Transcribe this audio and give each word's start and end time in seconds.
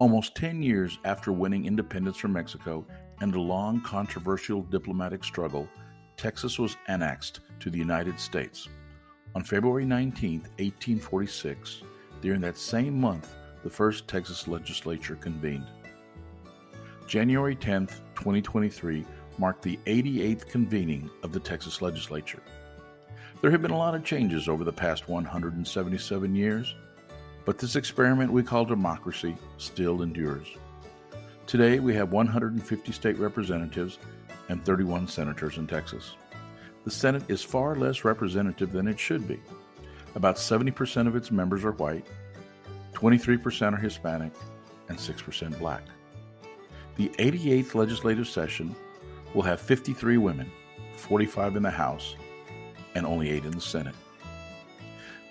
Almost 0.00 0.34
10 0.34 0.62
years 0.62 0.98
after 1.04 1.30
winning 1.30 1.66
independence 1.66 2.16
from 2.16 2.32
Mexico 2.32 2.86
and 3.20 3.34
a 3.34 3.38
long 3.38 3.82
controversial 3.82 4.62
diplomatic 4.62 5.22
struggle, 5.22 5.68
Texas 6.16 6.58
was 6.58 6.78
annexed 6.88 7.40
to 7.58 7.68
the 7.68 7.76
United 7.76 8.18
States. 8.18 8.66
On 9.34 9.44
February 9.44 9.84
19, 9.84 10.40
1846, 10.56 11.82
during 12.22 12.40
that 12.40 12.56
same 12.56 12.98
month, 12.98 13.34
the 13.62 13.68
first 13.68 14.08
Texas 14.08 14.48
legislature 14.48 15.16
convened. 15.16 15.66
January 17.06 17.54
10, 17.54 17.86
2023, 18.14 19.04
marked 19.36 19.60
the 19.60 19.78
88th 19.84 20.48
convening 20.48 21.10
of 21.22 21.32
the 21.32 21.40
Texas 21.40 21.82
legislature. 21.82 22.42
There 23.42 23.50
have 23.50 23.60
been 23.60 23.70
a 23.70 23.76
lot 23.76 23.94
of 23.94 24.02
changes 24.02 24.48
over 24.48 24.64
the 24.64 24.72
past 24.72 25.10
177 25.10 26.34
years, 26.34 26.74
but 27.44 27.58
this 27.58 27.76
experiment 27.76 28.32
we 28.32 28.42
call 28.42 28.64
democracy 28.64 29.36
still 29.58 30.02
endures. 30.02 30.48
Today, 31.46 31.80
we 31.80 31.94
have 31.94 32.12
150 32.12 32.92
state 32.92 33.18
representatives 33.18 33.98
and 34.48 34.64
31 34.64 35.08
senators 35.08 35.58
in 35.58 35.66
Texas. 35.66 36.16
The 36.84 36.90
Senate 36.90 37.24
is 37.28 37.42
far 37.42 37.74
less 37.74 38.04
representative 38.04 38.72
than 38.72 38.88
it 38.88 38.98
should 38.98 39.26
be. 39.26 39.40
About 40.14 40.36
70% 40.36 41.06
of 41.06 41.16
its 41.16 41.30
members 41.30 41.64
are 41.64 41.72
white, 41.72 42.06
23% 42.94 43.74
are 43.74 43.76
Hispanic, 43.76 44.32
and 44.88 44.98
6% 44.98 45.58
black. 45.58 45.82
The 46.96 47.08
88th 47.18 47.74
legislative 47.74 48.28
session 48.28 48.74
will 49.34 49.42
have 49.42 49.60
53 49.60 50.18
women, 50.18 50.50
45 50.96 51.56
in 51.56 51.62
the 51.62 51.70
House, 51.70 52.16
and 52.94 53.06
only 53.06 53.30
8 53.30 53.44
in 53.44 53.52
the 53.52 53.60
Senate. 53.60 53.94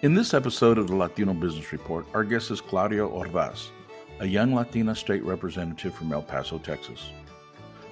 In 0.02 0.14
this 0.14 0.34
episode 0.34 0.78
of 0.78 0.88
the 0.88 0.96
Latino 0.96 1.34
Business 1.34 1.74
Report, 1.74 2.06
our 2.14 2.24
guest 2.24 2.52
is 2.52 2.62
Claudia 2.62 3.02
Ordaz, 3.02 3.68
a 4.22 4.26
young 4.26 4.56
Latina 4.56 4.96
state 4.96 5.26
representative 5.26 5.94
from 5.94 6.14
El 6.14 6.22
Paso, 6.22 6.58
Texas. 6.58 7.10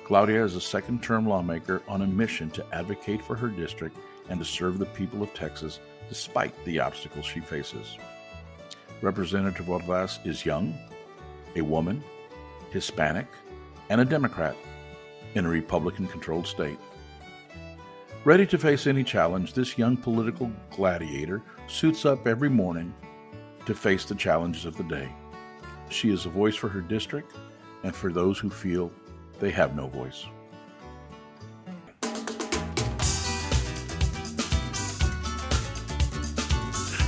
Claudia 0.05 0.41
is 0.41 0.55
a 0.55 0.61
second 0.61 1.03
term 1.03 1.27
lawmaker 1.27 1.83
on 1.85 2.03
a 2.03 2.07
mission 2.07 2.49
to 2.51 2.65
advocate 2.73 3.21
for 3.21 3.35
her 3.35 3.49
district 3.49 3.97
and 4.29 4.39
to 4.39 4.45
serve 4.45 4.79
the 4.79 4.85
people 4.85 5.21
of 5.21 5.33
Texas 5.33 5.81
despite 6.07 6.53
the 6.63 6.79
obstacles 6.79 7.25
she 7.25 7.41
faces. 7.41 7.97
Representative 9.01 9.65
Ordaz 9.65 10.25
is 10.25 10.45
young, 10.45 10.73
a 11.57 11.61
woman, 11.61 12.01
Hispanic, 12.69 13.27
and 13.89 13.99
a 13.99 14.05
Democrat 14.05 14.55
in 15.35 15.45
a 15.45 15.49
Republican 15.49 16.07
controlled 16.07 16.47
state. 16.47 16.79
Ready 18.27 18.45
to 18.47 18.57
face 18.57 18.87
any 18.87 19.05
challenge, 19.05 19.53
this 19.53 19.77
young 19.77 19.95
political 19.95 20.51
gladiator 20.69 21.41
suits 21.67 22.05
up 22.05 22.27
every 22.27 22.49
morning 22.49 22.93
to 23.65 23.73
face 23.73 24.03
the 24.03 24.15
challenges 24.15 24.65
of 24.65 24.75
the 24.75 24.83
day. 24.83 25.09
She 25.87 26.11
is 26.11 26.25
a 26.25 26.29
voice 26.29 26.57
for 26.57 26.67
her 26.67 26.81
district 26.81 27.37
and 27.83 27.95
for 27.95 28.11
those 28.11 28.37
who 28.37 28.49
feel 28.49 28.91
they 29.39 29.49
have 29.51 29.77
no 29.77 29.87
voice. 29.87 30.25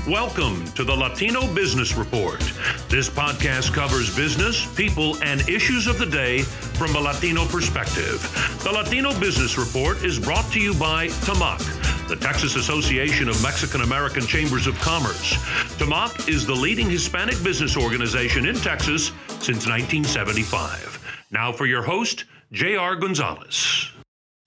Welcome 0.07 0.65
to 0.75 0.85
the 0.85 0.95
Latino 0.95 1.53
Business 1.53 1.95
Report. 1.95 2.39
This 2.87 3.09
podcast 3.09 3.73
covers 3.73 4.15
business, 4.15 4.65
people, 4.73 5.21
and 5.21 5.41
issues 5.49 5.85
of 5.85 5.99
the 5.99 6.05
day 6.05 6.43
from 6.79 6.95
a 6.95 6.99
Latino 6.99 7.45
perspective. 7.45 8.21
The 8.63 8.71
Latino 8.71 9.11
Business 9.19 9.57
Report 9.57 10.01
is 10.01 10.17
brought 10.17 10.49
to 10.53 10.61
you 10.61 10.73
by 10.73 11.07
TAMAC, 11.07 12.07
the 12.07 12.15
Texas 12.15 12.55
Association 12.55 13.27
of 13.27 13.43
Mexican 13.43 13.81
American 13.81 14.25
Chambers 14.25 14.65
of 14.65 14.79
Commerce. 14.79 15.33
TAMAC 15.75 16.29
is 16.29 16.47
the 16.47 16.55
leading 16.55 16.89
Hispanic 16.89 17.43
business 17.43 17.75
organization 17.75 18.45
in 18.45 18.55
Texas 18.55 19.07
since 19.41 19.67
1975. 19.67 21.27
Now 21.31 21.51
for 21.51 21.65
your 21.65 21.81
host, 21.81 22.23
J.R. 22.53 22.95
Gonzalez 22.95 23.91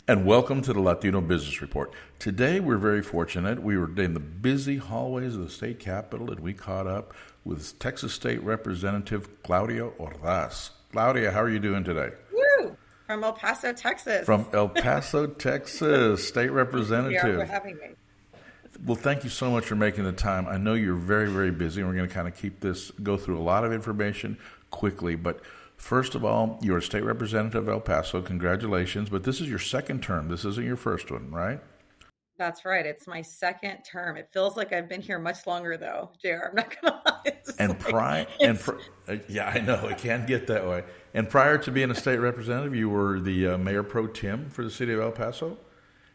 and 0.08 0.26
welcome 0.26 0.60
to 0.62 0.72
the 0.72 0.80
Latino 0.80 1.20
Business 1.20 1.62
Report. 1.62 1.92
Today, 2.18 2.58
we're 2.58 2.76
very 2.76 3.02
fortunate. 3.02 3.62
We 3.62 3.78
were 3.78 3.88
in 4.00 4.14
the 4.14 4.20
busy 4.20 4.78
hallways 4.78 5.36
of 5.36 5.42
the 5.42 5.50
state 5.50 5.78
capitol 5.78 6.30
and 6.30 6.40
we 6.40 6.54
caught 6.54 6.86
up 6.86 7.14
with 7.44 7.78
Texas 7.78 8.12
State 8.12 8.42
Representative 8.42 9.42
Claudia 9.42 9.90
Ordaz. 10.00 10.70
Claudia, 10.90 11.30
how 11.30 11.40
are 11.40 11.48
you 11.48 11.58
doing 11.58 11.84
today? 11.84 12.10
From 13.06 13.24
El 13.24 13.32
Paso, 13.32 13.72
Texas. 13.72 14.24
From 14.26 14.46
El 14.52 14.68
Paso, 14.68 15.26
Texas, 15.26 16.26
state 16.26 16.50
representative. 16.50 17.20
Thank 17.20 17.32
you 17.32 17.38
for 17.38 17.52
having 17.52 17.76
me. 17.76 17.88
Well, 18.86 18.96
thank 18.96 19.22
you 19.22 19.30
so 19.30 19.50
much 19.50 19.64
for 19.64 19.76
making 19.76 20.04
the 20.04 20.12
time. 20.12 20.46
I 20.48 20.56
know 20.56 20.74
you're 20.74 20.94
very, 20.94 21.30
very 21.30 21.50
busy, 21.50 21.82
and 21.82 21.90
we're 21.90 21.96
going 21.96 22.08
to 22.08 22.14
kind 22.14 22.26
of 22.26 22.36
keep 22.36 22.60
this, 22.60 22.90
go 23.02 23.16
through 23.16 23.38
a 23.38 23.42
lot 23.42 23.64
of 23.64 23.72
information 23.72 24.38
quickly, 24.70 25.14
but 25.14 25.40
First 25.82 26.14
of 26.14 26.24
all, 26.24 26.60
you're 26.62 26.78
a 26.78 26.82
state 26.82 27.02
representative 27.02 27.66
of 27.66 27.68
El 27.68 27.80
Paso. 27.80 28.22
Congratulations. 28.22 29.10
But 29.10 29.24
this 29.24 29.40
is 29.40 29.48
your 29.48 29.58
second 29.58 30.00
term. 30.00 30.28
This 30.28 30.44
isn't 30.44 30.64
your 30.64 30.76
first 30.76 31.10
one, 31.10 31.32
right? 31.32 31.60
That's 32.38 32.64
right. 32.64 32.84
It's 32.84 33.06
my 33.06 33.22
second 33.22 33.82
term. 33.82 34.16
It 34.16 34.28
feels 34.32 34.56
like 34.56 34.72
I've 34.72 34.88
been 34.88 35.02
here 35.02 35.18
much 35.18 35.46
longer, 35.46 35.76
though, 35.76 36.10
JR. 36.22 36.48
I'm 36.48 36.54
not 36.54 36.80
going 36.80 36.92
to 36.92 37.02
lie. 37.06 37.38
and 37.58 37.70
like, 37.70 37.78
prior, 37.80 38.26
and 38.40 38.58
pr- 38.58 38.78
uh, 39.08 39.16
yeah, 39.28 39.48
I 39.48 39.60
know 39.60 39.86
it 39.86 39.98
can 39.98 40.26
get 40.26 40.46
that 40.48 40.66
way. 40.66 40.84
And 41.14 41.28
prior 41.28 41.58
to 41.58 41.70
being 41.70 41.90
a 41.90 41.94
state 41.94 42.18
representative, 42.18 42.74
you 42.74 42.88
were 42.88 43.20
the 43.20 43.48
uh, 43.48 43.58
mayor 43.58 43.82
pro 43.82 44.06
tem 44.06 44.48
for 44.48 44.64
the 44.64 44.70
city 44.70 44.92
of 44.92 45.00
El 45.00 45.12
Paso, 45.12 45.58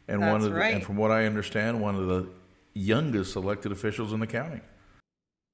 and 0.08 0.22
That's 0.22 0.32
one 0.32 0.42
of 0.42 0.52
the, 0.52 0.60
right. 0.60 0.74
and 0.74 0.84
from 0.84 0.98
what 0.98 1.12
I 1.12 1.26
understand, 1.26 1.82
one 1.82 1.96
of 1.96 2.08
the 2.08 2.30
youngest 2.74 3.36
elected 3.36 3.72
officials 3.72 4.12
in 4.12 4.20
the 4.20 4.28
county 4.28 4.62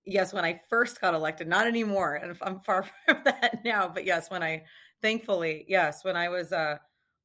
yes, 0.05 0.33
when 0.33 0.45
I 0.45 0.61
first 0.69 1.01
got 1.01 1.13
elected, 1.13 1.47
not 1.47 1.67
anymore, 1.67 2.15
and 2.15 2.37
I'm 2.41 2.59
far 2.59 2.83
from 3.05 3.17
that 3.25 3.59
now. 3.63 3.87
But 3.87 4.05
yes, 4.05 4.29
when 4.29 4.43
I, 4.43 4.63
thankfully, 5.01 5.65
yes, 5.67 6.03
when 6.03 6.15
I 6.15 6.29
was 6.29 6.51
uh, 6.51 6.77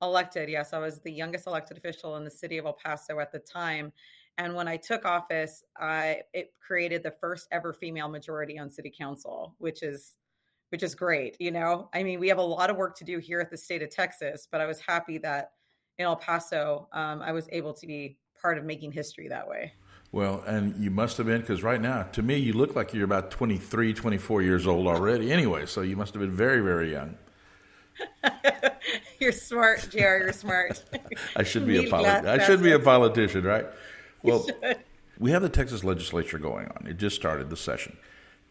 elected, 0.03 0.49
yes, 0.49 0.73
I 0.73 0.79
was 0.79 1.01
the 1.01 1.13
youngest 1.13 1.47
elected 1.47 1.77
official 1.77 2.17
in 2.17 2.25
the 2.25 2.31
city 2.31 2.59
of 2.59 2.67
El 2.67 2.75
Paso 2.75 3.19
at 3.21 3.33
the 3.33 3.39
time. 3.39 3.93
And 4.37 4.55
when 4.55 4.69
I 4.69 4.77
took 4.77 5.05
office, 5.05 5.65
I 5.77 6.23
it 6.33 6.53
created 6.65 7.03
the 7.03 7.15
first 7.21 7.49
ever 7.51 7.73
female 7.73 8.09
majority 8.09 8.59
on 8.59 8.71
city 8.71 8.93
council, 8.97 9.55
which 9.59 9.83
is 9.83 10.17
which 10.71 10.83
is 10.83 10.95
great. 10.95 11.37
You 11.41 11.51
know, 11.51 11.89
I 11.93 12.03
mean, 12.03 12.21
we 12.21 12.29
have 12.29 12.39
a 12.39 12.43
lot 12.43 12.71
of 12.71 12.77
work 12.77 12.97
to 12.99 13.05
do 13.05 13.19
here 13.19 13.41
at 13.41 13.51
the 13.51 13.57
state 13.57 13.83
of 13.83 13.91
Texas, 13.91 14.47
but 14.51 14.61
I 14.61 14.67
was 14.67 14.81
happy 14.81 15.19
that 15.19 15.53
in 15.99 16.05
El 16.05 16.17
Paso, 16.17 16.89
um, 16.93 17.23
I 17.23 17.33
was 17.33 17.49
able 17.51 17.73
to 17.75 17.87
be 17.87 18.19
part 18.41 18.59
of 18.59 18.65
making 18.65 18.93
history 18.93 19.29
that 19.29 19.49
way. 19.49 19.73
Well, 20.13 20.43
and 20.47 20.77
you 20.83 20.91
must 20.91 21.19
have 21.19 21.27
been, 21.27 21.41
because 21.41 21.63
right 21.63 21.81
now, 21.81 22.05
to 22.05 22.23
me, 22.23 22.37
you 22.37 22.55
look 22.55 22.75
like 22.75 22.95
you're 22.95 23.05
about 23.05 23.31
23, 23.31 23.93
24 23.93 24.43
years 24.43 24.67
old 24.67 24.87
already 24.87 25.33
anyway. 25.33 25.67
So 25.67 25.83
you 25.83 25.97
must 25.97 26.15
have 26.15 26.21
been 26.23 26.33
very, 26.33 26.61
very 26.61 26.93
young. 26.93 27.17
you're 29.21 29.33
smart, 29.33 29.89
JR. 29.91 29.99
You're 29.99 30.33
smart. 30.33 30.83
I 31.37 31.43
should 31.43 31.67
be 31.67 31.85
a 31.85 31.95
I 31.95 32.45
should 32.45 32.63
be 32.63 32.73
a 32.73 32.79
politician, 32.79 33.45
right? 33.45 33.67
Well, 34.23 34.47
we 35.19 35.31
have 35.31 35.43
the 35.43 35.49
Texas 35.49 35.85
legislature 35.85 36.39
going 36.39 36.67
on. 36.67 36.87
It 36.87 36.97
just 36.97 37.17
started 37.17 37.51
the 37.51 37.57
session. 37.57 37.97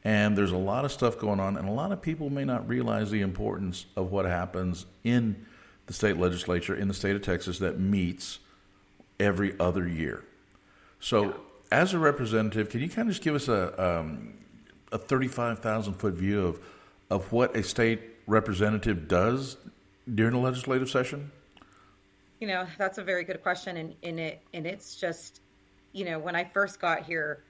And 0.03 0.37
there's 0.37 0.51
a 0.51 0.57
lot 0.57 0.85
of 0.85 0.91
stuff 0.91 1.17
going 1.17 1.39
on, 1.39 1.57
and 1.57 1.67
a 1.67 1.71
lot 1.71 1.91
of 1.91 2.01
people 2.01 2.29
may 2.29 2.45
not 2.45 2.67
realize 2.67 3.11
the 3.11 3.21
importance 3.21 3.85
of 3.95 4.11
what 4.11 4.25
happens 4.25 4.85
in 5.03 5.45
the 5.87 5.93
state 5.93 6.17
legislature 6.17 6.75
in 6.75 6.87
the 6.87 6.93
state 6.93 7.15
of 7.15 7.21
Texas 7.21 7.59
that 7.59 7.79
meets 7.79 8.39
every 9.19 9.59
other 9.59 9.87
year. 9.87 10.23
So, 10.99 11.23
yeah 11.23 11.33
as 11.71 11.93
a 11.93 11.99
representative, 11.99 12.69
can 12.69 12.81
you 12.81 12.89
kind 12.89 13.07
of 13.07 13.13
just 13.13 13.23
give 13.23 13.35
us 13.35 13.47
a 13.47 13.99
um, 13.99 14.33
a 14.91 14.97
thirty 14.97 15.27
five 15.27 15.59
thousand 15.59 15.95
foot 15.95 16.13
view 16.13 16.45
of 16.45 16.59
of 17.09 17.31
what 17.31 17.55
a 17.55 17.63
state 17.63 18.01
representative 18.25 19.07
does 19.07 19.57
during 20.15 20.33
a 20.33 20.39
legislative 20.39 20.89
session? 20.89 21.31
You 22.39 22.47
know, 22.47 22.67
that's 22.77 22.97
a 22.97 23.03
very 23.03 23.23
good 23.23 23.41
question, 23.41 23.77
and 23.77 23.95
in 24.01 24.19
it, 24.19 24.41
and 24.53 24.67
it's 24.67 24.95
just, 24.95 25.41
you 25.91 26.05
know, 26.05 26.19
when 26.19 26.35
I 26.35 26.43
first 26.43 26.79
got 26.79 27.03
here, 27.03 27.43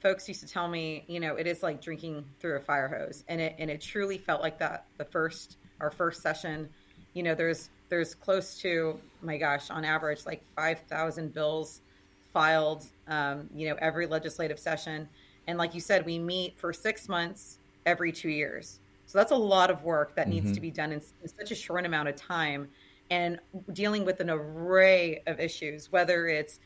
folks 0.00 0.26
used 0.28 0.40
to 0.40 0.46
tell 0.46 0.68
me, 0.68 1.04
you 1.06 1.20
know, 1.20 1.36
it 1.36 1.46
is 1.46 1.62
like 1.62 1.80
drinking 1.80 2.24
through 2.40 2.56
a 2.56 2.60
fire 2.60 2.88
hose, 2.88 3.24
and 3.28 3.40
it 3.40 3.56
and 3.58 3.70
it 3.70 3.80
truly 3.80 4.18
felt 4.18 4.42
like 4.42 4.58
that. 4.58 4.86
The 4.98 5.04
first 5.04 5.56
our 5.80 5.90
first 5.90 6.22
session, 6.22 6.68
you 7.12 7.22
know, 7.22 7.34
there's 7.34 7.70
there's 7.88 8.14
close 8.14 8.58
to 8.60 8.98
my 9.22 9.38
gosh, 9.38 9.70
on 9.70 9.84
average, 9.84 10.26
like 10.26 10.42
five 10.56 10.80
thousand 10.88 11.32
bills 11.32 11.80
filed, 12.32 12.84
um, 13.06 13.48
you 13.54 13.68
know, 13.68 13.76
every 13.80 14.06
legislative 14.06 14.58
session. 14.58 15.08
And 15.46 15.58
like 15.58 15.74
you 15.74 15.80
said, 15.80 16.04
we 16.04 16.18
meet 16.18 16.58
for 16.58 16.72
six 16.72 17.08
months 17.08 17.58
every 17.86 18.12
two 18.12 18.30
years. 18.30 18.80
So 19.14 19.20
that's 19.20 19.30
a 19.30 19.36
lot 19.36 19.70
of 19.70 19.84
work 19.84 20.16
that 20.16 20.28
needs 20.28 20.46
mm-hmm. 20.46 20.54
to 20.54 20.60
be 20.60 20.72
done 20.72 20.90
in, 20.90 21.00
in, 21.22 21.28
such 21.28 21.52
a 21.52 21.54
short 21.54 21.86
amount 21.86 22.08
of 22.08 22.16
time 22.16 22.66
and 23.12 23.38
dealing 23.72 24.04
with 24.04 24.18
an 24.18 24.28
array 24.28 25.22
of 25.28 25.38
issues, 25.38 25.92
whether 25.92 26.26
it's 26.26 26.58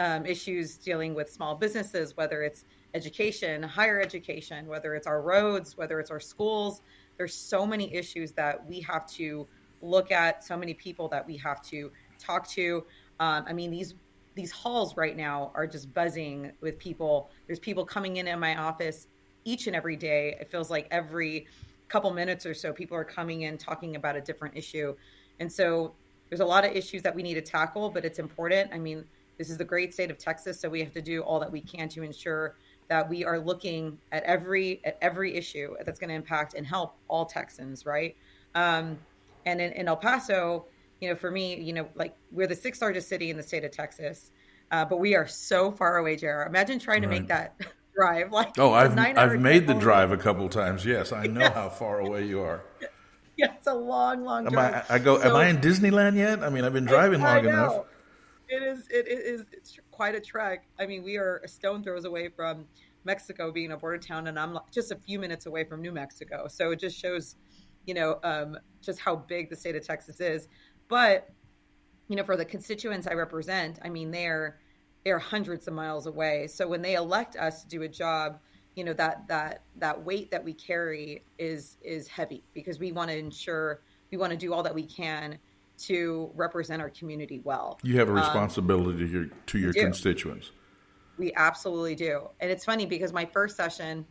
um, 0.00 0.26
issues 0.26 0.76
dealing 0.78 1.14
with 1.14 1.30
small 1.30 1.54
businesses, 1.54 2.16
whether 2.16 2.42
it's 2.42 2.64
education, 2.92 3.62
higher 3.62 4.00
education, 4.00 4.66
whether 4.66 4.96
it's 4.96 5.06
our 5.06 5.22
roads, 5.22 5.76
whether 5.76 6.00
it's 6.00 6.10
our 6.10 6.18
schools. 6.18 6.82
There's 7.18 7.34
so 7.34 7.64
many 7.64 7.94
issues 7.94 8.32
that 8.32 8.66
we 8.66 8.80
have 8.80 9.06
to 9.12 9.46
look 9.80 10.10
at, 10.10 10.42
so 10.42 10.56
many 10.56 10.74
people 10.74 11.06
that 11.06 11.24
we 11.24 11.36
have 11.36 11.62
to 11.66 11.92
talk 12.18 12.48
to. 12.48 12.84
Um, 13.20 13.44
I 13.46 13.52
mean, 13.52 13.70
these 13.70 13.94
these 14.34 14.50
halls 14.50 14.96
right 14.96 15.16
now 15.16 15.52
are 15.54 15.68
just 15.68 15.94
buzzing 15.94 16.50
with 16.60 16.80
people. 16.80 17.30
There's 17.46 17.60
people 17.60 17.84
coming 17.84 18.16
in 18.16 18.26
in 18.26 18.40
my 18.40 18.56
office 18.56 19.06
each 19.44 19.68
and 19.68 19.76
every 19.76 19.94
day. 19.94 20.36
It 20.40 20.48
feels 20.48 20.68
like 20.68 20.88
every 20.90 21.46
couple 21.92 22.10
minutes 22.12 22.46
or 22.46 22.54
so, 22.54 22.72
people 22.72 22.96
are 22.96 23.04
coming 23.04 23.42
in 23.42 23.58
talking 23.58 23.96
about 23.96 24.16
a 24.16 24.20
different 24.20 24.56
issue. 24.56 24.96
And 25.38 25.52
so 25.52 25.92
there's 26.30 26.40
a 26.40 26.46
lot 26.46 26.64
of 26.64 26.72
issues 26.72 27.02
that 27.02 27.14
we 27.14 27.22
need 27.22 27.34
to 27.34 27.42
tackle, 27.42 27.90
but 27.90 28.06
it's 28.06 28.18
important. 28.18 28.70
I 28.72 28.78
mean, 28.78 29.04
this 29.36 29.50
is 29.50 29.58
the 29.58 29.64
great 29.64 29.92
state 29.92 30.10
of 30.10 30.16
Texas, 30.16 30.58
so 30.58 30.70
we 30.70 30.80
have 30.80 30.92
to 30.92 31.02
do 31.02 31.20
all 31.20 31.38
that 31.40 31.52
we 31.52 31.60
can 31.60 31.90
to 31.90 32.02
ensure 32.02 32.56
that 32.88 33.08
we 33.08 33.24
are 33.24 33.38
looking 33.38 33.98
at 34.10 34.22
every 34.24 34.80
at 34.84 34.96
every 35.02 35.34
issue 35.34 35.74
that's 35.84 35.98
going 35.98 36.08
to 36.08 36.14
impact 36.14 36.54
and 36.54 36.66
help 36.66 36.96
all 37.08 37.26
Texans, 37.26 37.84
right? 37.84 38.16
Um, 38.54 38.98
and 39.44 39.60
in, 39.60 39.72
in 39.72 39.88
El 39.88 39.96
Paso, 39.96 40.66
you 41.00 41.08
know, 41.08 41.14
for 41.14 41.30
me, 41.30 41.56
you 41.56 41.72
know, 41.72 41.88
like 41.94 42.14
we're 42.30 42.46
the 42.46 42.54
sixth 42.54 42.80
largest 42.80 43.08
city 43.08 43.30
in 43.30 43.36
the 43.36 43.42
state 43.42 43.64
of 43.64 43.70
Texas, 43.70 44.30
uh, 44.70 44.84
but 44.84 44.98
we 44.98 45.14
are 45.14 45.26
so 45.26 45.70
far 45.70 45.98
away, 45.98 46.16
JR. 46.16 46.42
Imagine 46.42 46.78
trying 46.78 47.02
to 47.02 47.08
make 47.08 47.28
that 47.28 47.54
drive. 47.94 48.32
Like, 48.32 48.58
oh, 48.58 48.72
I've 48.72 48.96
I've 48.98 49.40
made 49.40 49.66
the 49.66 49.74
drive 49.74 50.12
a 50.12 50.16
couple 50.16 50.48
times. 50.48 50.84
Yes, 50.84 51.12
I 51.12 51.26
know 51.26 51.40
yes. 51.40 51.54
how 51.54 51.68
far 51.68 52.00
away 52.00 52.26
you 52.26 52.40
are. 52.40 52.62
Yeah, 53.34 53.54
it's 53.56 53.66
a 53.66 53.74
long, 53.74 54.24
long 54.24 54.44
drive. 54.44 54.84
I, 54.90 54.96
I 54.96 54.98
go. 54.98 55.18
So, 55.18 55.30
am 55.30 55.36
I 55.36 55.46
in 55.48 55.56
Disneyland 55.56 56.16
yet? 56.16 56.44
I 56.44 56.50
mean, 56.50 56.64
I've 56.64 56.74
been 56.74 56.84
driving 56.84 57.22
long 57.22 57.46
enough. 57.46 57.86
It 58.46 58.62
is. 58.62 58.86
It 58.90 59.08
is. 59.08 59.46
It's 59.52 59.78
quite 59.90 60.14
a 60.14 60.20
trek. 60.20 60.66
I 60.78 60.84
mean, 60.84 61.02
we 61.02 61.16
are 61.16 61.40
a 61.42 61.48
stone 61.48 61.82
throws 61.82 62.04
away 62.04 62.28
from 62.28 62.66
Mexico 63.04 63.50
being 63.50 63.72
a 63.72 63.76
border 63.78 63.96
town, 63.96 64.26
and 64.26 64.38
I'm 64.38 64.58
just 64.70 64.92
a 64.92 64.96
few 64.96 65.18
minutes 65.18 65.46
away 65.46 65.64
from 65.64 65.80
New 65.80 65.92
Mexico. 65.92 66.46
So 66.46 66.72
it 66.72 66.78
just 66.78 66.96
shows, 66.96 67.36
you 67.86 67.94
know, 67.94 68.20
um, 68.22 68.58
just 68.82 69.00
how 69.00 69.16
big 69.16 69.48
the 69.48 69.56
state 69.56 69.76
of 69.76 69.84
Texas 69.84 70.20
is. 70.20 70.46
But 70.88 71.30
you 72.08 72.16
know, 72.16 72.24
for 72.24 72.36
the 72.36 72.44
constituents 72.44 73.06
I 73.06 73.14
represent, 73.14 73.78
I 73.82 73.88
mean, 73.88 74.10
they're 74.10 74.58
they're 75.04 75.18
hundreds 75.18 75.66
of 75.68 75.74
miles 75.74 76.06
away. 76.06 76.46
So 76.46 76.68
when 76.68 76.82
they 76.82 76.94
elect 76.94 77.36
us 77.36 77.62
to 77.62 77.68
do 77.68 77.82
a 77.82 77.88
job, 77.88 78.38
you 78.74 78.84
know 78.84 78.94
that 78.94 79.28
that 79.28 79.62
that 79.76 80.02
weight 80.02 80.30
that 80.30 80.44
we 80.44 80.54
carry 80.54 81.24
is 81.38 81.76
is 81.82 82.08
heavy 82.08 82.42
because 82.54 82.78
we 82.78 82.92
want 82.92 83.10
to 83.10 83.16
ensure 83.16 83.82
we 84.10 84.18
want 84.18 84.30
to 84.30 84.36
do 84.36 84.52
all 84.52 84.62
that 84.62 84.74
we 84.74 84.84
can 84.84 85.38
to 85.78 86.30
represent 86.34 86.80
our 86.80 86.90
community 86.90 87.40
well. 87.44 87.78
You 87.82 87.98
have 87.98 88.08
a 88.08 88.12
um, 88.12 88.18
responsibility 88.18 89.04
um, 89.04 89.08
to 89.08 89.12
your 89.12 89.26
to 89.46 89.58
your 89.58 89.72
constituents. 89.72 90.50
We 91.18 91.32
absolutely 91.34 91.94
do, 91.94 92.28
and 92.40 92.50
it's 92.50 92.64
funny 92.64 92.86
because 92.86 93.12
my 93.12 93.26
first 93.26 93.56
session, 93.56 94.06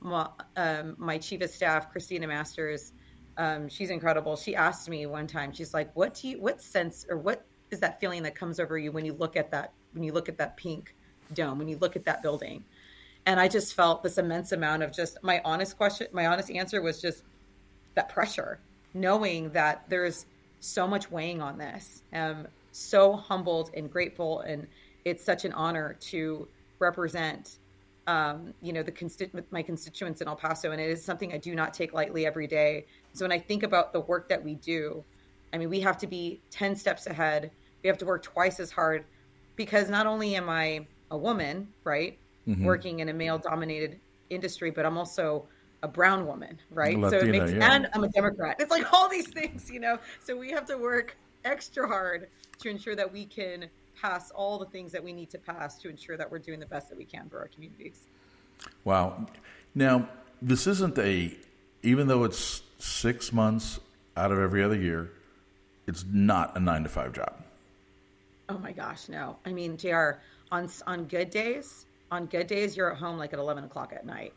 my, 0.00 0.28
um, 0.56 0.94
my 0.98 1.16
chief 1.16 1.40
of 1.40 1.50
staff, 1.50 1.90
Christina 1.90 2.26
Masters, 2.26 2.92
um, 3.38 3.68
she's 3.68 3.88
incredible. 3.88 4.36
She 4.36 4.54
asked 4.54 4.88
me 4.88 5.06
one 5.06 5.26
time, 5.26 5.52
she's 5.52 5.72
like, 5.72 5.96
"What 5.96 6.14
do 6.14 6.28
you? 6.28 6.40
What 6.40 6.60
sense 6.60 7.06
or 7.08 7.16
what 7.16 7.46
is 7.74 7.80
that 7.80 8.00
feeling 8.00 8.22
that 8.22 8.34
comes 8.34 8.58
over 8.58 8.78
you 8.78 8.90
when 8.90 9.04
you 9.04 9.12
look 9.12 9.36
at 9.36 9.50
that 9.50 9.72
when 9.92 10.02
you 10.02 10.12
look 10.12 10.30
at 10.30 10.38
that 10.38 10.56
pink 10.56 10.94
dome 11.34 11.58
when 11.58 11.68
you 11.68 11.76
look 11.76 11.96
at 11.96 12.04
that 12.04 12.22
building?" 12.22 12.64
And 13.26 13.40
I 13.40 13.48
just 13.48 13.74
felt 13.74 14.02
this 14.02 14.18
immense 14.18 14.52
amount 14.52 14.82
of 14.82 14.92
just 14.92 15.22
my 15.22 15.40
honest 15.44 15.76
question, 15.76 16.06
my 16.12 16.26
honest 16.26 16.50
answer 16.50 16.80
was 16.80 17.00
just 17.00 17.22
that 17.94 18.08
pressure, 18.08 18.58
knowing 18.92 19.50
that 19.50 19.84
there's 19.88 20.26
so 20.60 20.86
much 20.86 21.10
weighing 21.10 21.40
on 21.40 21.58
this. 21.58 22.02
I'm 22.12 22.48
so 22.72 23.14
humbled 23.14 23.70
and 23.74 23.90
grateful, 23.90 24.40
and 24.40 24.66
it's 25.04 25.24
such 25.24 25.44
an 25.44 25.52
honor 25.52 25.96
to 26.10 26.48
represent, 26.78 27.58
um, 28.06 28.52
you 28.60 28.72
know, 28.72 28.82
the 28.82 29.44
my 29.50 29.62
constituents 29.62 30.20
in 30.20 30.28
El 30.28 30.36
Paso, 30.36 30.72
and 30.72 30.80
it 30.80 30.90
is 30.90 31.04
something 31.04 31.32
I 31.32 31.38
do 31.38 31.54
not 31.54 31.72
take 31.72 31.94
lightly 31.94 32.26
every 32.26 32.46
day. 32.46 32.86
So 33.12 33.24
when 33.24 33.32
I 33.32 33.38
think 33.38 33.62
about 33.62 33.92
the 33.92 34.00
work 34.00 34.28
that 34.28 34.42
we 34.44 34.54
do, 34.54 35.04
I 35.52 35.58
mean, 35.58 35.70
we 35.70 35.80
have 35.80 35.98
to 35.98 36.06
be 36.06 36.40
ten 36.50 36.76
steps 36.76 37.06
ahead. 37.06 37.52
We 37.84 37.88
have 37.88 37.98
to 37.98 38.06
work 38.06 38.24
twice 38.24 38.58
as 38.58 38.72
hard 38.72 39.04
because 39.54 39.88
not 39.88 40.06
only 40.06 40.34
am 40.34 40.48
I 40.48 40.86
a 41.12 41.16
woman, 41.16 41.68
right? 41.84 42.18
mm-hmm. 42.48 42.64
working 42.64 43.00
in 43.00 43.08
a 43.08 43.12
male 43.12 43.38
dominated 43.38 43.98
industry, 44.30 44.70
but 44.70 44.86
I'm 44.86 44.98
also 44.98 45.46
a 45.82 45.88
brown 45.88 46.26
woman, 46.26 46.58
right? 46.70 46.98
Latina, 46.98 47.22
so 47.22 47.26
it 47.26 47.30
makes, 47.30 47.52
yeah. 47.52 47.74
and 47.74 47.88
I'm 47.92 48.04
a 48.04 48.08
Democrat. 48.08 48.56
It's 48.58 48.70
like 48.70 48.92
all 48.92 49.08
these 49.08 49.28
things, 49.28 49.70
you 49.70 49.80
know. 49.80 49.98
So 50.22 50.36
we 50.36 50.50
have 50.50 50.64
to 50.66 50.76
work 50.76 51.16
extra 51.44 51.86
hard 51.86 52.28
to 52.60 52.68
ensure 52.68 52.96
that 52.96 53.12
we 53.12 53.26
can 53.26 53.68
pass 54.00 54.30
all 54.30 54.58
the 54.58 54.66
things 54.66 54.92
that 54.92 55.02
we 55.02 55.12
need 55.12 55.30
to 55.30 55.38
pass 55.38 55.78
to 55.78 55.88
ensure 55.88 56.16
that 56.16 56.30
we're 56.30 56.38
doing 56.38 56.60
the 56.60 56.66
best 56.66 56.88
that 56.88 56.98
we 56.98 57.04
can 57.04 57.28
for 57.28 57.38
our 57.38 57.48
communities. 57.48 58.06
Wow. 58.84 59.26
Now, 59.74 60.08
this 60.40 60.66
isn't 60.66 60.98
a, 60.98 61.36
even 61.82 62.08
though 62.08 62.24
it's 62.24 62.62
six 62.78 63.32
months 63.32 63.78
out 64.16 64.32
of 64.32 64.38
every 64.38 64.62
other 64.62 64.76
year, 64.76 65.10
it's 65.86 66.04
not 66.10 66.56
a 66.56 66.60
nine 66.60 66.82
to 66.82 66.88
five 66.88 67.12
job. 67.12 67.43
Oh 68.48 68.58
my 68.58 68.72
gosh, 68.72 69.08
no. 69.08 69.38
I 69.44 69.52
mean, 69.52 69.76
JR, 69.76 70.20
on 70.50 70.68
on 70.86 71.04
good 71.04 71.30
days, 71.30 71.86
on 72.10 72.26
good 72.26 72.46
days, 72.46 72.76
you're 72.76 72.92
at 72.92 72.98
home 72.98 73.18
like 73.18 73.32
at 73.32 73.38
11 73.38 73.64
o'clock 73.64 73.92
at 73.94 74.04
night. 74.06 74.34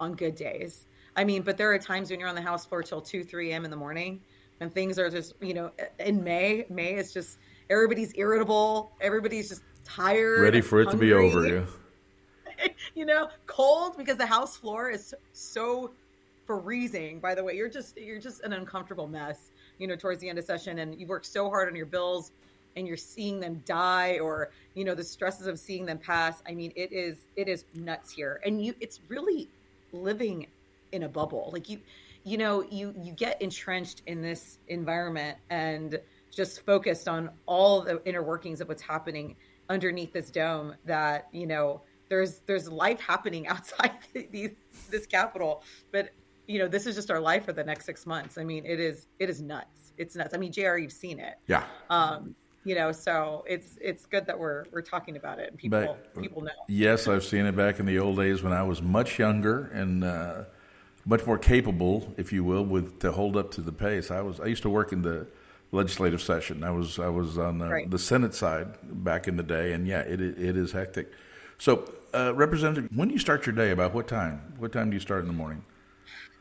On 0.00 0.14
good 0.14 0.34
days. 0.34 0.86
I 1.16 1.24
mean, 1.24 1.42
but 1.42 1.56
there 1.56 1.72
are 1.72 1.78
times 1.78 2.10
when 2.10 2.20
you're 2.20 2.28
on 2.28 2.34
the 2.34 2.42
house 2.42 2.64
floor 2.64 2.82
till 2.82 3.00
2, 3.00 3.24
3 3.24 3.50
a.m. 3.50 3.64
in 3.64 3.70
the 3.70 3.76
morning 3.76 4.20
and 4.60 4.72
things 4.72 4.98
are 4.98 5.10
just, 5.10 5.34
you 5.40 5.54
know, 5.54 5.70
in 5.98 6.22
May, 6.22 6.66
May 6.68 6.94
is 6.94 7.12
just, 7.12 7.38
everybody's 7.68 8.12
irritable. 8.16 8.92
Everybody's 9.00 9.48
just 9.48 9.62
tired. 9.84 10.40
Ready 10.40 10.60
for 10.60 10.80
it 10.80 10.88
hungry. 10.88 11.08
to 11.08 11.14
be 11.14 11.20
over, 11.20 11.46
yeah. 11.46 12.68
you 12.94 13.06
know, 13.06 13.28
cold 13.46 13.96
because 13.96 14.16
the 14.16 14.26
house 14.26 14.56
floor 14.56 14.90
is 14.90 15.14
so 15.32 15.92
freezing. 16.46 17.18
By 17.20 17.34
the 17.34 17.42
way, 17.42 17.54
you're 17.56 17.68
just, 17.68 17.96
you're 17.96 18.20
just 18.20 18.42
an 18.42 18.52
uncomfortable 18.52 19.06
mess, 19.06 19.50
you 19.78 19.86
know, 19.86 19.96
towards 19.96 20.20
the 20.20 20.28
end 20.28 20.38
of 20.38 20.44
session 20.44 20.78
and 20.78 20.98
you 20.98 21.06
work 21.06 21.24
so 21.24 21.48
hard 21.48 21.68
on 21.68 21.74
your 21.74 21.86
bills 21.86 22.32
and 22.80 22.88
you're 22.88 22.96
seeing 22.96 23.38
them 23.38 23.62
die 23.64 24.18
or 24.18 24.50
you 24.74 24.84
know 24.84 24.96
the 24.96 25.04
stresses 25.04 25.46
of 25.46 25.56
seeing 25.58 25.86
them 25.86 25.98
pass 25.98 26.42
i 26.48 26.52
mean 26.52 26.72
it 26.74 26.92
is 26.92 27.26
it 27.36 27.46
is 27.46 27.64
nuts 27.74 28.12
here. 28.12 28.40
And 28.44 28.64
you 28.64 28.74
it's 28.80 29.00
really 29.08 29.48
living 29.92 30.46
in 30.92 31.04
a 31.04 31.08
bubble. 31.08 31.50
Like 31.52 31.68
you 31.68 31.80
you 32.24 32.38
know 32.38 32.62
you 32.70 32.94
you 33.02 33.12
get 33.12 33.40
entrenched 33.42 34.02
in 34.06 34.22
this 34.22 34.58
environment 34.68 35.38
and 35.50 36.00
just 36.30 36.64
focused 36.64 37.08
on 37.08 37.30
all 37.46 37.82
the 37.82 38.00
inner 38.04 38.22
workings 38.22 38.60
of 38.60 38.68
what's 38.68 38.82
happening 38.82 39.36
underneath 39.68 40.12
this 40.12 40.30
dome 40.30 40.74
that 40.84 41.28
you 41.32 41.46
know 41.46 41.82
there's 42.08 42.40
there's 42.46 42.68
life 42.68 43.00
happening 43.00 43.46
outside 43.52 43.92
these 44.30 44.52
this 44.90 45.06
capitol. 45.06 45.62
But 45.92 46.10
you 46.46 46.58
know 46.58 46.68
this 46.68 46.86
is 46.86 46.94
just 46.96 47.10
our 47.10 47.20
life 47.20 47.44
for 47.44 47.52
the 47.52 47.64
next 47.64 47.84
six 47.86 48.06
months. 48.06 48.38
I 48.38 48.44
mean 48.44 48.64
it 48.64 48.80
is 48.80 49.06
it 49.18 49.30
is 49.30 49.40
nuts. 49.40 49.92
It's 49.96 50.16
nuts. 50.16 50.34
I 50.34 50.38
mean 50.38 50.52
jr 50.52 50.76
you've 50.76 50.92
seen 50.92 51.18
it. 51.18 51.34
Yeah. 51.46 51.64
Um 51.88 52.34
you 52.64 52.74
know 52.74 52.92
so 52.92 53.44
it's 53.48 53.78
it's 53.80 54.04
good 54.06 54.26
that 54.26 54.38
we're 54.38 54.64
we're 54.70 54.82
talking 54.82 55.16
about 55.16 55.38
it 55.38 55.48
and 55.48 55.58
people 55.58 55.96
but, 56.14 56.22
people 56.22 56.42
know. 56.42 56.50
yes 56.68 57.08
i've 57.08 57.24
seen 57.24 57.46
it 57.46 57.56
back 57.56 57.80
in 57.80 57.86
the 57.86 57.98
old 57.98 58.16
days 58.16 58.42
when 58.42 58.52
i 58.52 58.62
was 58.62 58.82
much 58.82 59.18
younger 59.18 59.70
and 59.72 60.04
uh, 60.04 60.44
much 61.04 61.26
more 61.26 61.38
capable 61.38 62.12
if 62.16 62.32
you 62.32 62.44
will 62.44 62.64
with 62.64 63.00
to 63.00 63.12
hold 63.12 63.36
up 63.36 63.50
to 63.52 63.60
the 63.60 63.72
pace. 63.72 64.10
I 64.10 64.20
was 64.20 64.40
i 64.40 64.46
used 64.46 64.62
to 64.62 64.70
work 64.70 64.92
in 64.92 65.02
the 65.02 65.26
legislative 65.72 66.20
session. 66.20 66.64
I 66.64 66.70
was 66.70 66.98
i 66.98 67.08
was 67.08 67.38
on 67.38 67.58
the, 67.58 67.68
right. 67.68 67.90
the 67.90 67.98
senate 67.98 68.34
side 68.34 68.68
back 69.04 69.28
in 69.28 69.36
the 69.36 69.42
day 69.42 69.72
and 69.72 69.86
yeah 69.86 70.00
it 70.00 70.20
it 70.20 70.56
is 70.56 70.72
hectic. 70.72 71.12
So 71.58 71.90
uh, 72.14 72.32
representative 72.34 72.90
when 72.94 73.08
do 73.08 73.14
you 73.14 73.20
start 73.20 73.46
your 73.46 73.54
day? 73.54 73.70
About 73.70 73.94
what 73.94 74.08
time? 74.08 74.54
What 74.58 74.72
time 74.72 74.90
do 74.90 74.94
you 74.94 75.00
start 75.00 75.22
in 75.22 75.26
the 75.26 75.32
morning 75.34 75.64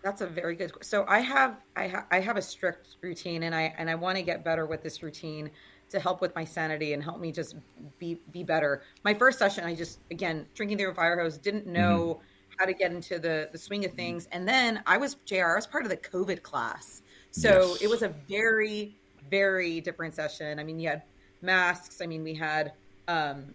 that's 0.02 0.22
a 0.22 0.28
very 0.28 0.56
good 0.56 0.72
so 0.82 1.06
i 1.08 1.20
have 1.20 1.58
i, 1.76 1.88
ha- 1.88 2.06
I 2.12 2.20
have 2.20 2.38
a 2.38 2.42
strict 2.42 2.96
routine 3.02 3.44
and 3.44 3.54
i 3.54 3.74
and 3.78 3.90
i 3.90 3.96
want 3.96 4.18
to 4.18 4.24
get 4.24 4.44
better 4.44 4.66
with 4.66 4.82
this 4.82 5.04
routine 5.04 5.52
to 5.90 6.00
help 6.00 6.22
with 6.22 6.34
my 6.36 6.46
sanity 6.46 6.94
and 6.94 7.04
help 7.04 7.20
me 7.20 7.32
just 7.32 7.56
be 7.98 8.20
be 8.32 8.44
better. 8.44 8.84
My 9.04 9.14
first 9.14 9.40
session, 9.40 9.64
I 9.64 9.76
just 9.76 10.00
again 10.12 10.46
drinking 10.54 10.78
through 10.78 10.92
a 10.92 10.94
fire 10.94 11.20
hose, 11.20 11.38
didn't 11.38 11.68
know 11.68 12.20
mm-hmm. 12.20 12.54
how 12.58 12.66
to 12.66 12.74
get 12.74 12.92
into 12.92 13.20
the 13.20 13.50
the 13.52 13.58
swing 13.58 13.86
of 13.86 13.94
things, 13.94 14.28
and 14.32 14.48
then 14.48 14.82
I 14.86 14.98
was 14.98 15.16
Jr. 15.26 15.46
I 15.46 15.56
was 15.56 15.68
part 15.68 15.84
of 15.84 15.90
the 15.90 15.98
COVID 15.98 16.42
class, 16.44 17.02
so 17.32 17.70
yes. 17.72 17.82
it 17.82 17.90
was 17.90 18.02
a 18.02 18.10
very 18.28 18.96
very 19.30 19.82
different 19.82 20.16
session. 20.16 20.60
I 20.60 20.64
mean, 20.64 20.80
you 20.80 20.90
had 20.90 21.04
masks. 21.42 22.02
I 22.02 22.06
mean, 22.06 22.24
we 22.24 22.34
had 22.34 22.74
um, 23.08 23.54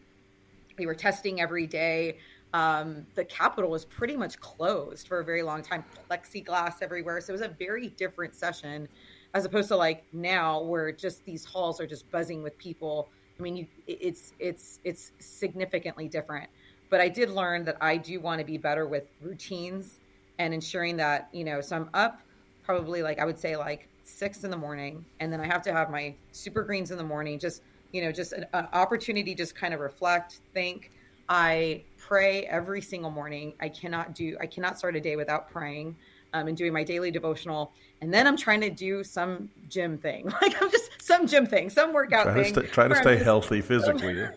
we 0.78 0.86
were 0.86 0.94
testing 0.94 1.40
every 1.40 1.66
day. 1.66 2.18
Um, 2.54 3.04
the 3.14 3.24
Capitol 3.26 3.68
was 3.68 3.84
pretty 3.84 4.16
much 4.16 4.40
closed 4.40 5.06
for 5.08 5.20
a 5.20 5.24
very 5.24 5.42
long 5.42 5.60
time, 5.60 5.84
plexiglass 6.08 6.76
everywhere. 6.80 7.20
So 7.20 7.32
it 7.32 7.34
was 7.34 7.42
a 7.42 7.48
very 7.48 7.88
different 7.88 8.34
session 8.34 8.88
as 9.34 9.44
opposed 9.44 9.68
to 9.68 9.76
like 9.76 10.04
now 10.12 10.62
where 10.62 10.92
just 10.92 11.24
these 11.24 11.44
halls 11.44 11.80
are 11.80 11.86
just 11.86 12.10
buzzing 12.10 12.42
with 12.42 12.56
people 12.56 13.08
i 13.38 13.42
mean 13.42 13.56
you 13.56 13.66
it's 13.86 14.32
it's 14.38 14.78
it's 14.84 15.12
significantly 15.18 16.08
different 16.08 16.48
but 16.88 17.00
i 17.00 17.08
did 17.08 17.28
learn 17.30 17.64
that 17.64 17.76
i 17.80 17.96
do 17.96 18.20
want 18.20 18.38
to 18.38 18.44
be 18.44 18.56
better 18.56 18.86
with 18.86 19.04
routines 19.20 19.98
and 20.38 20.54
ensuring 20.54 20.96
that 20.96 21.28
you 21.32 21.44
know 21.44 21.60
so 21.60 21.76
i'm 21.76 21.90
up 21.92 22.20
probably 22.64 23.02
like 23.02 23.18
i 23.18 23.24
would 23.24 23.38
say 23.38 23.56
like 23.56 23.88
six 24.04 24.44
in 24.44 24.50
the 24.50 24.56
morning 24.56 25.04
and 25.20 25.32
then 25.32 25.40
i 25.40 25.46
have 25.46 25.62
to 25.62 25.72
have 25.72 25.90
my 25.90 26.14
super 26.32 26.62
greens 26.62 26.90
in 26.90 26.98
the 26.98 27.04
morning 27.04 27.38
just 27.38 27.62
you 27.92 28.02
know 28.02 28.12
just 28.12 28.32
an, 28.32 28.46
an 28.52 28.68
opportunity 28.72 29.34
just 29.34 29.54
kind 29.54 29.74
of 29.74 29.80
reflect 29.80 30.40
think 30.52 30.90
i 31.28 31.82
pray 31.96 32.44
every 32.46 32.80
single 32.80 33.10
morning 33.10 33.52
i 33.60 33.68
cannot 33.68 34.14
do 34.14 34.36
i 34.40 34.46
cannot 34.46 34.78
start 34.78 34.96
a 34.96 35.00
day 35.00 35.16
without 35.16 35.50
praying 35.50 35.96
um, 36.32 36.48
and 36.48 36.56
doing 36.56 36.72
my 36.72 36.82
daily 36.82 37.10
devotional 37.10 37.72
and 38.04 38.12
then 38.12 38.26
I'm 38.26 38.36
trying 38.36 38.60
to 38.60 38.68
do 38.68 39.02
some 39.02 39.48
gym 39.68 39.96
thing. 39.96 40.30
Like 40.42 40.60
I'm 40.60 40.70
just 40.70 40.90
some 41.00 41.26
gym 41.26 41.46
thing, 41.46 41.70
some 41.70 41.94
workout 41.94 42.24
try 42.24 42.34
thing. 42.34 42.54
To 42.54 42.60
st- 42.60 42.72
try 42.72 42.86
to 42.86 42.96
stay 42.96 43.16
healthy 43.16 43.60
physically. 43.62 44.16
Some, 44.16 44.32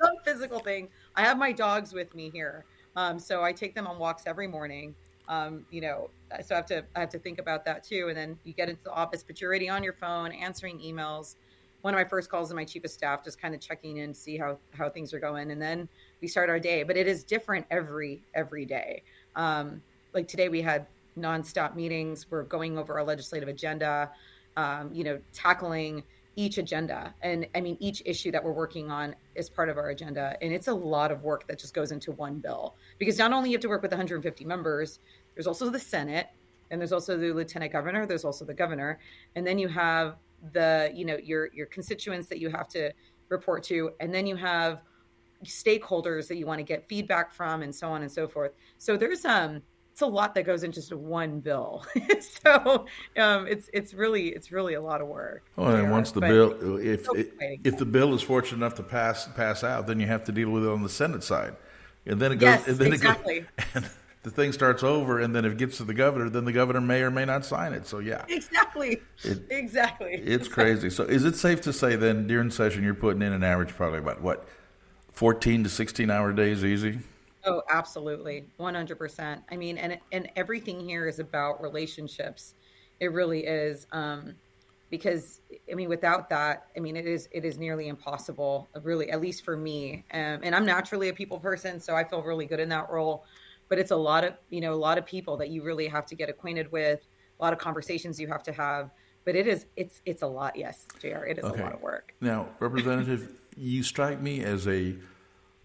some, 0.00 0.14
physical 0.24 0.60
thing. 0.60 0.88
I 1.14 1.20
have 1.22 1.36
my 1.36 1.52
dogs 1.52 1.92
with 1.92 2.14
me 2.14 2.30
here, 2.30 2.64
um, 2.96 3.18
so 3.18 3.42
I 3.42 3.52
take 3.52 3.74
them 3.74 3.86
on 3.86 3.98
walks 3.98 4.22
every 4.26 4.46
morning. 4.46 4.94
Um, 5.28 5.66
you 5.70 5.82
know, 5.82 6.08
so 6.42 6.54
I 6.54 6.56
have 6.56 6.66
to 6.66 6.84
I 6.96 7.00
have 7.00 7.10
to 7.10 7.18
think 7.18 7.38
about 7.38 7.66
that 7.66 7.84
too. 7.84 8.06
And 8.08 8.16
then 8.16 8.38
you 8.44 8.54
get 8.54 8.70
into 8.70 8.82
the 8.82 8.92
office, 8.92 9.22
but 9.22 9.42
you're 9.42 9.50
already 9.50 9.68
on 9.68 9.82
your 9.84 9.92
phone 9.92 10.32
answering 10.32 10.78
emails. 10.78 11.36
One 11.82 11.94
of 11.94 11.98
my 11.98 12.04
first 12.04 12.30
calls 12.30 12.48
to 12.48 12.54
my 12.54 12.64
chief 12.64 12.84
of 12.84 12.90
staff, 12.90 13.24
just 13.24 13.40
kind 13.40 13.54
of 13.54 13.60
checking 13.60 13.98
in, 13.98 14.14
see 14.14 14.36
how 14.36 14.58
how 14.72 14.88
things 14.88 15.12
are 15.12 15.20
going, 15.20 15.50
and 15.50 15.60
then 15.60 15.88
we 16.20 16.28
start 16.28 16.48
our 16.48 16.60
day. 16.60 16.82
But 16.82 16.96
it 16.96 17.06
is 17.06 17.24
different 17.24 17.66
every 17.70 18.22
every 18.34 18.64
day. 18.64 19.02
Um, 19.36 19.82
like 20.14 20.28
today, 20.28 20.48
we 20.48 20.62
had 20.62 20.86
nonstop 21.18 21.74
meetings. 21.74 22.26
We're 22.30 22.44
going 22.44 22.78
over 22.78 22.98
our 22.98 23.04
legislative 23.04 23.48
agenda. 23.48 24.10
Um, 24.56 24.90
you 24.92 25.02
know, 25.02 25.18
tackling 25.32 26.02
each 26.36 26.56
agenda 26.56 27.14
and 27.22 27.46
i 27.54 27.60
mean 27.60 27.76
each 27.78 28.02
issue 28.06 28.30
that 28.30 28.42
we're 28.42 28.52
working 28.52 28.90
on 28.90 29.14
is 29.34 29.50
part 29.50 29.68
of 29.68 29.76
our 29.76 29.90
agenda 29.90 30.34
and 30.40 30.52
it's 30.52 30.68
a 30.68 30.74
lot 30.74 31.12
of 31.12 31.22
work 31.22 31.46
that 31.46 31.58
just 31.58 31.74
goes 31.74 31.92
into 31.92 32.10
one 32.12 32.38
bill 32.38 32.74
because 32.98 33.18
not 33.18 33.32
only 33.32 33.50
you 33.50 33.54
have 33.54 33.60
to 33.60 33.68
work 33.68 33.82
with 33.82 33.90
150 33.90 34.44
members 34.44 34.98
there's 35.34 35.46
also 35.46 35.68
the 35.68 35.78
senate 35.78 36.28
and 36.70 36.80
there's 36.80 36.92
also 36.92 37.18
the 37.18 37.32
lieutenant 37.32 37.70
governor 37.70 38.06
there's 38.06 38.24
also 38.24 38.44
the 38.44 38.54
governor 38.54 38.98
and 39.36 39.46
then 39.46 39.58
you 39.58 39.68
have 39.68 40.16
the 40.52 40.90
you 40.94 41.04
know 41.04 41.16
your 41.22 41.48
your 41.52 41.66
constituents 41.66 42.26
that 42.28 42.40
you 42.40 42.50
have 42.50 42.68
to 42.68 42.90
report 43.28 43.62
to 43.62 43.90
and 44.00 44.12
then 44.12 44.26
you 44.26 44.36
have 44.36 44.82
stakeholders 45.44 46.28
that 46.28 46.36
you 46.36 46.46
want 46.46 46.58
to 46.58 46.64
get 46.64 46.86
feedback 46.88 47.32
from 47.32 47.62
and 47.62 47.74
so 47.74 47.88
on 47.88 48.02
and 48.02 48.10
so 48.10 48.26
forth 48.26 48.52
so 48.78 48.96
there's 48.96 49.24
um 49.24 49.62
it's 49.92 50.00
a 50.00 50.06
lot 50.06 50.34
that 50.34 50.44
goes 50.44 50.64
into 50.64 50.76
just 50.76 50.92
one 50.94 51.40
bill. 51.40 51.84
so 52.20 52.86
um, 53.18 53.46
it's 53.46 53.68
it's 53.74 53.92
really 53.92 54.28
it's 54.28 54.50
really 54.50 54.72
a 54.72 54.80
lot 54.80 55.02
of 55.02 55.06
work. 55.06 55.44
Oh, 55.58 55.66
and 55.66 55.90
once 55.90 56.12
the 56.12 56.22
bill, 56.22 56.78
if 56.78 57.06
if 57.62 57.76
the 57.76 57.84
bill 57.84 58.14
is 58.14 58.22
fortunate 58.22 58.56
enough 58.56 58.74
to 58.76 58.82
pass 58.82 59.28
pass 59.36 59.62
out, 59.62 59.86
then 59.86 60.00
you 60.00 60.06
have 60.06 60.24
to 60.24 60.32
deal 60.32 60.48
with 60.48 60.64
it 60.64 60.70
on 60.70 60.82
the 60.82 60.88
Senate 60.88 61.22
side, 61.22 61.56
and 62.06 62.18
then 62.18 62.32
it 62.32 62.36
goes. 62.36 62.48
Yes, 62.48 62.68
and 62.68 62.78
then 62.78 62.92
exactly. 62.94 63.36
It 63.58 63.74
goes, 63.74 63.84
the 64.22 64.30
thing 64.30 64.52
starts 64.52 64.82
over, 64.82 65.18
and 65.18 65.34
then 65.34 65.44
if 65.44 65.52
it 65.52 65.58
gets 65.58 65.78
to 65.78 65.84
the 65.84 65.94
governor, 65.94 66.28
then 66.28 66.44
the 66.44 66.52
governor 66.52 66.80
may 66.80 67.02
or 67.02 67.10
may 67.10 67.24
not 67.24 67.44
sign 67.44 67.72
it. 67.72 67.86
So 67.86 67.98
yeah, 67.98 68.24
exactly, 68.28 69.00
it, 69.24 69.42
exactly. 69.50 70.14
It's 70.14 70.48
crazy. 70.48 70.90
So 70.90 71.04
is 71.04 71.24
it 71.24 71.36
safe 71.36 71.60
to 71.62 71.72
say 71.72 71.96
then 71.96 72.26
during 72.26 72.50
session 72.50 72.84
you're 72.84 72.94
putting 72.94 73.22
in 73.22 73.32
an 73.32 73.42
average 73.42 73.70
probably 73.70 73.98
about 73.98 74.22
what, 74.22 74.46
fourteen 75.12 75.64
to 75.64 75.70
sixteen 75.70 76.10
hour 76.10 76.32
days 76.32 76.64
easy? 76.64 77.00
Oh, 77.44 77.62
absolutely. 77.68 78.46
100%. 78.60 79.42
I 79.50 79.56
mean, 79.56 79.78
and 79.78 79.98
and 80.12 80.30
everything 80.36 80.80
here 80.80 81.08
is 81.08 81.18
about 81.18 81.60
relationships. 81.60 82.54
It 83.00 83.12
really 83.12 83.44
is 83.44 83.86
um 83.90 84.34
because 84.90 85.40
I 85.70 85.74
mean 85.74 85.88
without 85.88 86.28
that, 86.28 86.66
I 86.76 86.80
mean 86.80 86.96
it 86.96 87.06
is 87.06 87.28
it 87.32 87.44
is 87.44 87.58
nearly 87.58 87.88
impossible, 87.88 88.68
really 88.82 89.10
at 89.10 89.20
least 89.20 89.44
for 89.44 89.56
me. 89.56 90.04
Um, 90.12 90.40
and 90.44 90.54
I'm 90.54 90.64
naturally 90.64 91.08
a 91.08 91.12
people 91.12 91.40
person, 91.40 91.80
so 91.80 91.96
I 91.96 92.04
feel 92.04 92.22
really 92.22 92.46
good 92.46 92.60
in 92.60 92.68
that 92.68 92.90
role. 92.90 93.24
But 93.72 93.78
it's 93.78 93.90
a 93.90 93.96
lot 93.96 94.22
of, 94.22 94.34
you 94.50 94.60
know, 94.60 94.74
a 94.74 94.76
lot 94.76 94.98
of 94.98 95.06
people 95.06 95.38
that 95.38 95.48
you 95.48 95.62
really 95.62 95.88
have 95.88 96.04
to 96.08 96.14
get 96.14 96.28
acquainted 96.28 96.70
with, 96.70 97.06
a 97.40 97.42
lot 97.42 97.54
of 97.54 97.58
conversations 97.58 98.20
you 98.20 98.28
have 98.28 98.42
to 98.42 98.52
have. 98.52 98.90
But 99.24 99.34
it 99.34 99.46
is 99.46 99.64
it's 99.76 100.02
it's 100.04 100.20
a 100.20 100.26
lot, 100.26 100.56
yes, 100.56 100.86
JR. 101.00 101.24
It 101.24 101.38
is 101.38 101.44
okay. 101.44 101.62
a 101.62 101.64
lot 101.64 101.72
of 101.72 101.80
work. 101.80 102.14
Now, 102.20 102.48
representative, 102.60 103.30
you 103.56 103.82
strike 103.82 104.20
me 104.20 104.44
as 104.44 104.68
a 104.68 104.94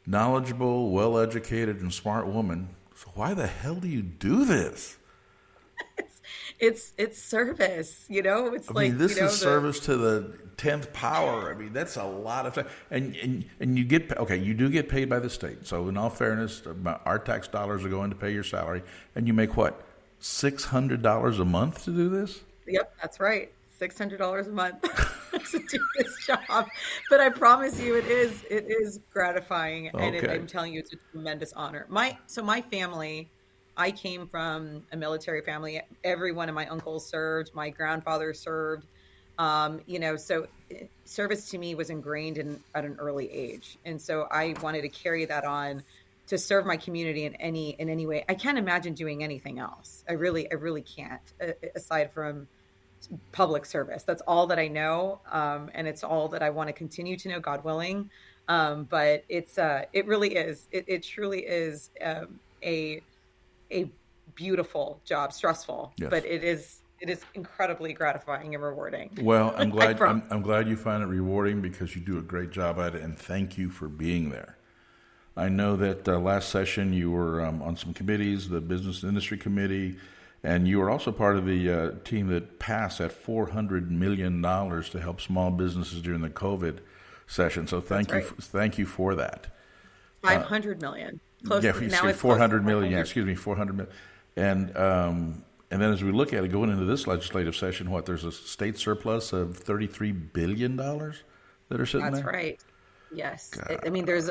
knowledgeable, 0.06 0.92
well 0.92 1.18
educated, 1.18 1.82
and 1.82 1.94
smart 1.94 2.28
woman. 2.28 2.70
So 2.96 3.12
why 3.14 3.34
the 3.34 3.48
hell 3.48 3.76
do 3.76 3.90
you 3.90 4.04
do 4.04 4.46
this? 4.46 4.98
It's 6.60 6.94
it's, 6.98 7.22
service, 7.22 8.06
you 8.10 8.22
know. 8.22 8.54
It's 8.54 8.70
I 8.70 8.74
like 8.74 8.90
mean, 8.90 8.98
this 8.98 9.16
you 9.16 9.22
know, 9.22 9.28
is 9.28 9.34
the... 9.34 9.38
service 9.38 9.80
to 9.82 9.96
the 9.96 10.34
tenth 10.58 10.92
power. 10.92 11.54
I 11.54 11.58
mean, 11.58 11.74
that's 11.74 11.98
a 11.98 12.04
lot 12.04 12.46
of 12.46 12.56
time. 12.56 12.68
And, 12.90 13.16
and 13.16 13.46
and 13.60 13.78
you 13.78 13.84
get 13.84 14.18
okay, 14.18 14.38
you 14.38 14.54
do 14.54 14.70
get 14.70 14.90
paid 14.90 15.10
by 15.10 15.20
the 15.20 15.30
state. 15.30 15.68
So 15.68 15.88
in 15.88 15.98
all 15.98 16.10
fairness, 16.10 16.64
our 17.06 17.20
tax 17.20 17.48
dollars 17.48 17.86
are 17.86 17.90
going 17.90 18.10
to 18.10 18.16
pay 18.16 18.34
your 18.34 18.44
salary, 18.44 18.84
and 19.16 19.28
you 19.28 19.34
make 19.34 19.56
what 19.56 19.84
six 20.20 20.66
hundred 20.66 21.02
dollars 21.02 21.40
a 21.40 21.46
month 21.46 21.86
to 21.86 21.92
do 21.92 22.10
this. 22.10 22.42
Yep, 22.68 22.94
that's 23.02 23.20
right. 23.20 23.52
Six 23.78 23.98
hundred 23.98 24.18
dollars 24.18 24.48
a 24.48 24.52
month. 24.52 24.82
to 25.52 25.60
do 25.60 25.80
this 25.98 26.26
job. 26.26 26.68
But 27.10 27.20
I 27.20 27.30
promise 27.30 27.80
you, 27.80 27.96
it 27.96 28.06
is 28.06 28.44
it 28.50 28.66
is 28.68 29.00
gratifying, 29.12 29.90
okay. 29.94 30.08
and 30.08 30.16
it, 30.16 30.30
I'm 30.30 30.48
telling 30.48 30.74
you, 30.74 30.80
it's 30.80 30.94
a 30.94 30.98
tremendous 31.12 31.54
honor. 31.54 31.86
My 31.90 32.18
so 32.28 32.42
my 32.42 32.62
family, 32.62 33.30
I 33.78 33.92
came 33.92 34.28
from 34.28 34.84
a 34.92 34.98
military 34.98 35.42
family. 35.42 35.82
Every 36.04 36.32
one 36.32 36.50
of 36.50 36.56
my 36.56 36.66
uncles 36.68 37.08
served. 37.08 37.54
My 37.54 37.70
grandfather 37.70 38.34
served. 38.34 38.86
Um, 39.38 39.82
you 39.86 40.00
know, 40.00 40.18
so 40.18 40.48
eh, 40.72 40.86
service 41.06 41.50
to 41.52 41.60
me 41.60 41.76
was 41.76 41.92
ingrained 41.92 42.40
in 42.40 42.60
at 42.74 42.86
an 42.86 42.98
early 43.00 43.32
age, 43.32 43.78
and 43.86 44.02
so 44.02 44.28
I 44.32 44.56
wanted 44.64 44.82
to 44.82 44.90
carry 44.90 45.26
that 45.26 45.46
on 45.46 45.84
to 46.28 46.38
serve 46.40 46.66
my 46.66 46.76
community 46.76 47.26
in 47.26 47.36
any 47.36 47.70
in 47.72 47.88
any 47.88 48.08
way. 48.08 48.26
I 48.28 48.34
can't 48.34 48.58
imagine 48.58 48.96
doing 48.96 49.24
anything 49.24 49.60
else. 49.60 50.04
I 50.10 50.14
really, 50.14 50.50
I 50.52 50.56
really 50.56 50.82
can't. 50.82 51.22
Aside 51.76 52.12
from 52.12 52.48
public 53.32 53.66
service. 53.66 54.02
That's 54.04 54.24
all 54.28 54.48
that 54.48 54.58
I 54.58 54.68
know, 54.70 55.20
um, 55.32 55.70
and 55.76 55.88
it's 55.88 56.04
all 56.04 56.30
that 56.30 56.42
I 56.42 56.50
want 56.50 56.70
to 56.70 56.74
continue 56.74 57.16
to 57.18 57.30
know, 57.30 57.40
God 57.40 57.64
willing. 57.64 58.10
Um, 58.48 58.86
but 58.86 59.24
it's 59.30 59.58
uh, 59.58 59.84
it 59.94 60.08
really 60.08 60.36
is. 60.36 60.68
It, 60.72 60.86
it 60.88 61.04
truly 61.04 61.42
is 61.42 61.92
um, 62.04 62.40
a 62.64 63.02
a 63.72 63.90
beautiful 64.36 65.02
job, 65.06 65.34
stressful, 65.34 65.94
yes. 65.98 66.10
but 66.10 66.26
it 66.26 66.44
is 66.44 66.82
it 67.00 67.10
is 67.10 67.24
incredibly 67.36 67.94
gratifying 67.94 68.56
and 68.56 68.64
rewarding. 68.64 69.12
Well, 69.22 69.54
I'm 69.58 69.70
glad 69.78 70.02
I'm, 70.02 70.24
I'm, 70.30 70.42
glad 70.42 70.68
you 70.68 70.76
find 70.76 71.04
it 71.04 71.08
rewarding 71.08 71.62
because 71.62 71.96
you 71.96 72.02
do 72.02 72.18
a 72.18 72.22
great 72.22 72.52
job 72.52 72.80
at 72.80 72.96
it, 72.96 73.04
and 73.04 73.18
thank 73.18 73.58
you 73.58 73.70
for 73.70 73.88
being 73.88 74.30
there. 74.30 74.58
I 75.36 75.50
know 75.50 75.76
that 75.76 76.08
uh, 76.08 76.18
last 76.18 76.50
session 76.50 76.94
you 76.94 77.12
were 77.12 77.46
um, 77.46 77.62
on 77.62 77.78
some 77.78 77.94
committees, 77.94 78.50
the 78.50 78.60
business 78.60 79.04
industry 79.04 79.38
committee, 79.38 79.98
and 80.44 80.68
you 80.68 80.80
were 80.80 80.90
also 80.90 81.12
part 81.12 81.38
of 81.38 81.46
the 81.46 81.70
uh, 81.70 81.92
team 82.04 82.28
that 82.30 82.58
passed 82.58 82.98
that 82.98 83.12
$400 83.12 83.90
million 83.92 84.42
to 84.42 85.00
help 85.00 85.22
small 85.22 85.52
businesses 85.52 86.02
during 86.02 86.22
the 86.22 86.30
COVID 86.30 86.80
session. 87.28 87.68
So 87.68 87.82
thank 87.82 88.08
That's 88.08 88.26
you, 88.26 88.32
right. 88.32 88.44
thank 88.44 88.78
you 88.80 88.88
for 88.88 89.14
that. 89.14 89.48
Five 90.24 90.44
hundred 90.44 90.82
million. 90.82 91.20
Close 91.46 91.64
yeah, 91.64 91.72
to, 91.72 91.88
now 91.88 92.08
it's 92.08 92.20
400 92.20 92.66
million. 92.66 92.92
Yeah, 92.92 93.00
excuse 93.00 93.26
me, 93.26 93.36
400 93.36 93.78
million. 93.78 93.94
And, 94.36 94.78
um, 94.78 95.44
and 95.70 95.82
then 95.82 95.92
as 95.92 96.04
we 96.04 96.12
look 96.12 96.34
at 96.34 96.44
it 96.44 96.48
going 96.50 96.70
into 96.70 96.86
this 96.86 97.08
legislative 97.08 97.56
session, 97.56 97.92
what, 97.92 98.06
there's 98.06 98.24
a 98.24 98.32
state 98.32 98.78
surplus 98.78 99.34
of 99.34 99.64
$33 99.64 100.34
billion 100.34 100.76
that 100.78 100.86
are 100.86 101.86
sitting 101.86 102.06
That's 102.06 102.18
there? 102.18 102.24
That's 102.24 102.26
right. 102.26 102.64
Yes. 103.14 103.50
God. 103.50 103.80
I 103.86 103.90
mean, 103.90 104.06
there's, 104.06 104.30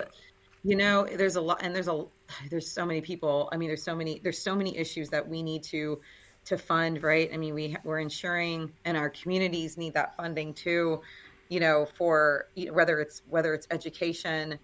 you 0.64 0.76
know, 0.76 1.04
there's 1.04 1.36
a 1.36 1.40
lot, 1.40 1.62
and 1.62 1.74
there's 1.74 1.88
a 1.88 2.04
there's 2.50 2.70
so 2.70 2.84
many 2.84 3.00
people. 3.00 3.48
I 3.52 3.56
mean, 3.56 3.68
there's 3.68 3.84
so 3.84 3.94
many 3.94 4.18
there's 4.18 4.38
so 4.38 4.54
many 4.54 4.76
issues 4.76 5.08
that 5.10 5.26
we 5.26 5.42
need 5.42 5.62
to 5.64 6.00
to 6.46 6.58
fund, 6.58 7.02
right? 7.02 7.30
I 7.32 7.36
mean, 7.36 7.54
we 7.54 7.76
we're 7.84 8.00
ensuring, 8.00 8.72
and 8.84 8.96
our 8.96 9.10
communities 9.10 9.76
need 9.76 9.94
that 9.94 10.16
funding 10.16 10.54
too. 10.54 11.00
You 11.48 11.60
know, 11.60 11.86
for 11.94 12.48
whether 12.70 13.00
it's 13.00 13.22
whether 13.28 13.54
it's 13.54 13.66
education, 13.70 14.58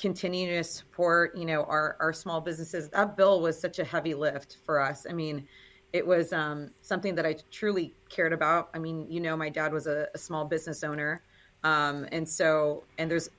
continue 0.00 0.56
to 0.56 0.64
support, 0.64 1.36
you 1.36 1.44
know, 1.44 1.64
our 1.64 1.96
our 2.00 2.12
small 2.12 2.40
businesses. 2.40 2.88
That 2.90 3.16
bill 3.16 3.40
was 3.40 3.58
such 3.58 3.78
a 3.78 3.84
heavy 3.84 4.14
lift 4.14 4.58
for 4.64 4.80
us. 4.80 5.06
I 5.08 5.12
mean, 5.12 5.46
it 5.92 6.06
was 6.06 6.32
um, 6.32 6.70
something 6.82 7.14
that 7.14 7.26
I 7.26 7.36
truly 7.50 7.94
cared 8.08 8.32
about. 8.32 8.70
I 8.74 8.78
mean, 8.78 9.06
you 9.10 9.20
know, 9.20 9.36
my 9.36 9.48
dad 9.48 9.72
was 9.72 9.86
a, 9.86 10.08
a 10.14 10.18
small 10.18 10.44
business 10.44 10.84
owner, 10.84 11.22
um, 11.64 12.06
and 12.12 12.28
so 12.28 12.84
and 12.98 13.10
there's 13.10 13.30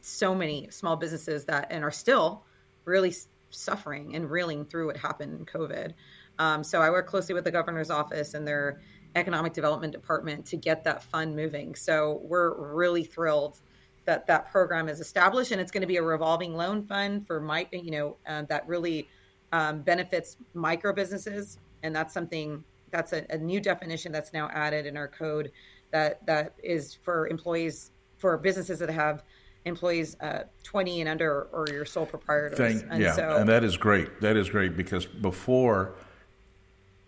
so 0.00 0.34
many 0.34 0.68
small 0.70 0.96
businesses 0.96 1.44
that 1.46 1.66
and 1.70 1.82
are 1.82 1.90
still 1.90 2.44
really 2.84 3.12
suffering 3.50 4.14
and 4.14 4.30
reeling 4.30 4.64
through 4.64 4.86
what 4.86 4.96
happened 4.96 5.38
in 5.38 5.46
COVID. 5.46 5.92
Um, 6.38 6.62
so 6.62 6.80
I 6.80 6.90
work 6.90 7.06
closely 7.06 7.34
with 7.34 7.44
the 7.44 7.50
governor's 7.50 7.90
office 7.90 8.34
and 8.34 8.46
their 8.46 8.80
economic 9.16 9.54
development 9.54 9.92
department 9.92 10.46
to 10.46 10.56
get 10.56 10.84
that 10.84 11.02
fund 11.02 11.34
moving. 11.34 11.74
So 11.74 12.20
we're 12.22 12.54
really 12.74 13.02
thrilled 13.02 13.58
that 14.06 14.26
that 14.26 14.50
program 14.50 14.88
is 14.88 15.00
established 15.00 15.52
and 15.52 15.60
it's 15.60 15.70
going 15.70 15.82
to 15.82 15.86
be 15.86 15.96
a 15.96 16.02
revolving 16.02 16.56
loan 16.56 16.86
fund 16.86 17.26
for 17.26 17.40
my, 17.40 17.66
you 17.72 17.90
know, 17.90 18.16
uh, 18.26 18.42
that 18.42 18.66
really 18.66 19.08
um, 19.52 19.82
benefits 19.82 20.36
micro 20.54 20.92
businesses. 20.92 21.58
And 21.82 21.94
that's 21.94 22.14
something 22.14 22.64
that's 22.90 23.12
a, 23.12 23.26
a 23.30 23.36
new 23.36 23.60
definition 23.60 24.12
that's 24.12 24.32
now 24.32 24.48
added 24.52 24.86
in 24.86 24.96
our 24.96 25.08
code 25.08 25.52
that 25.90 26.24
that 26.26 26.54
is 26.62 26.94
for 26.94 27.28
employees 27.28 27.90
for 28.18 28.36
businesses 28.38 28.78
that 28.78 28.90
have 28.90 29.22
employees 29.64 30.16
uh, 30.20 30.44
20 30.62 31.00
and 31.00 31.10
under 31.10 31.48
or 31.52 31.66
your 31.68 31.84
sole 31.84 32.06
proprietors. 32.06 32.56
Thank, 32.56 32.84
and 32.90 33.02
yeah, 33.02 33.12
so, 33.12 33.36
and 33.36 33.48
that 33.48 33.64
is 33.64 33.76
great. 33.76 34.20
That 34.20 34.36
is 34.36 34.48
great 34.48 34.76
because 34.76 35.04
before, 35.04 35.94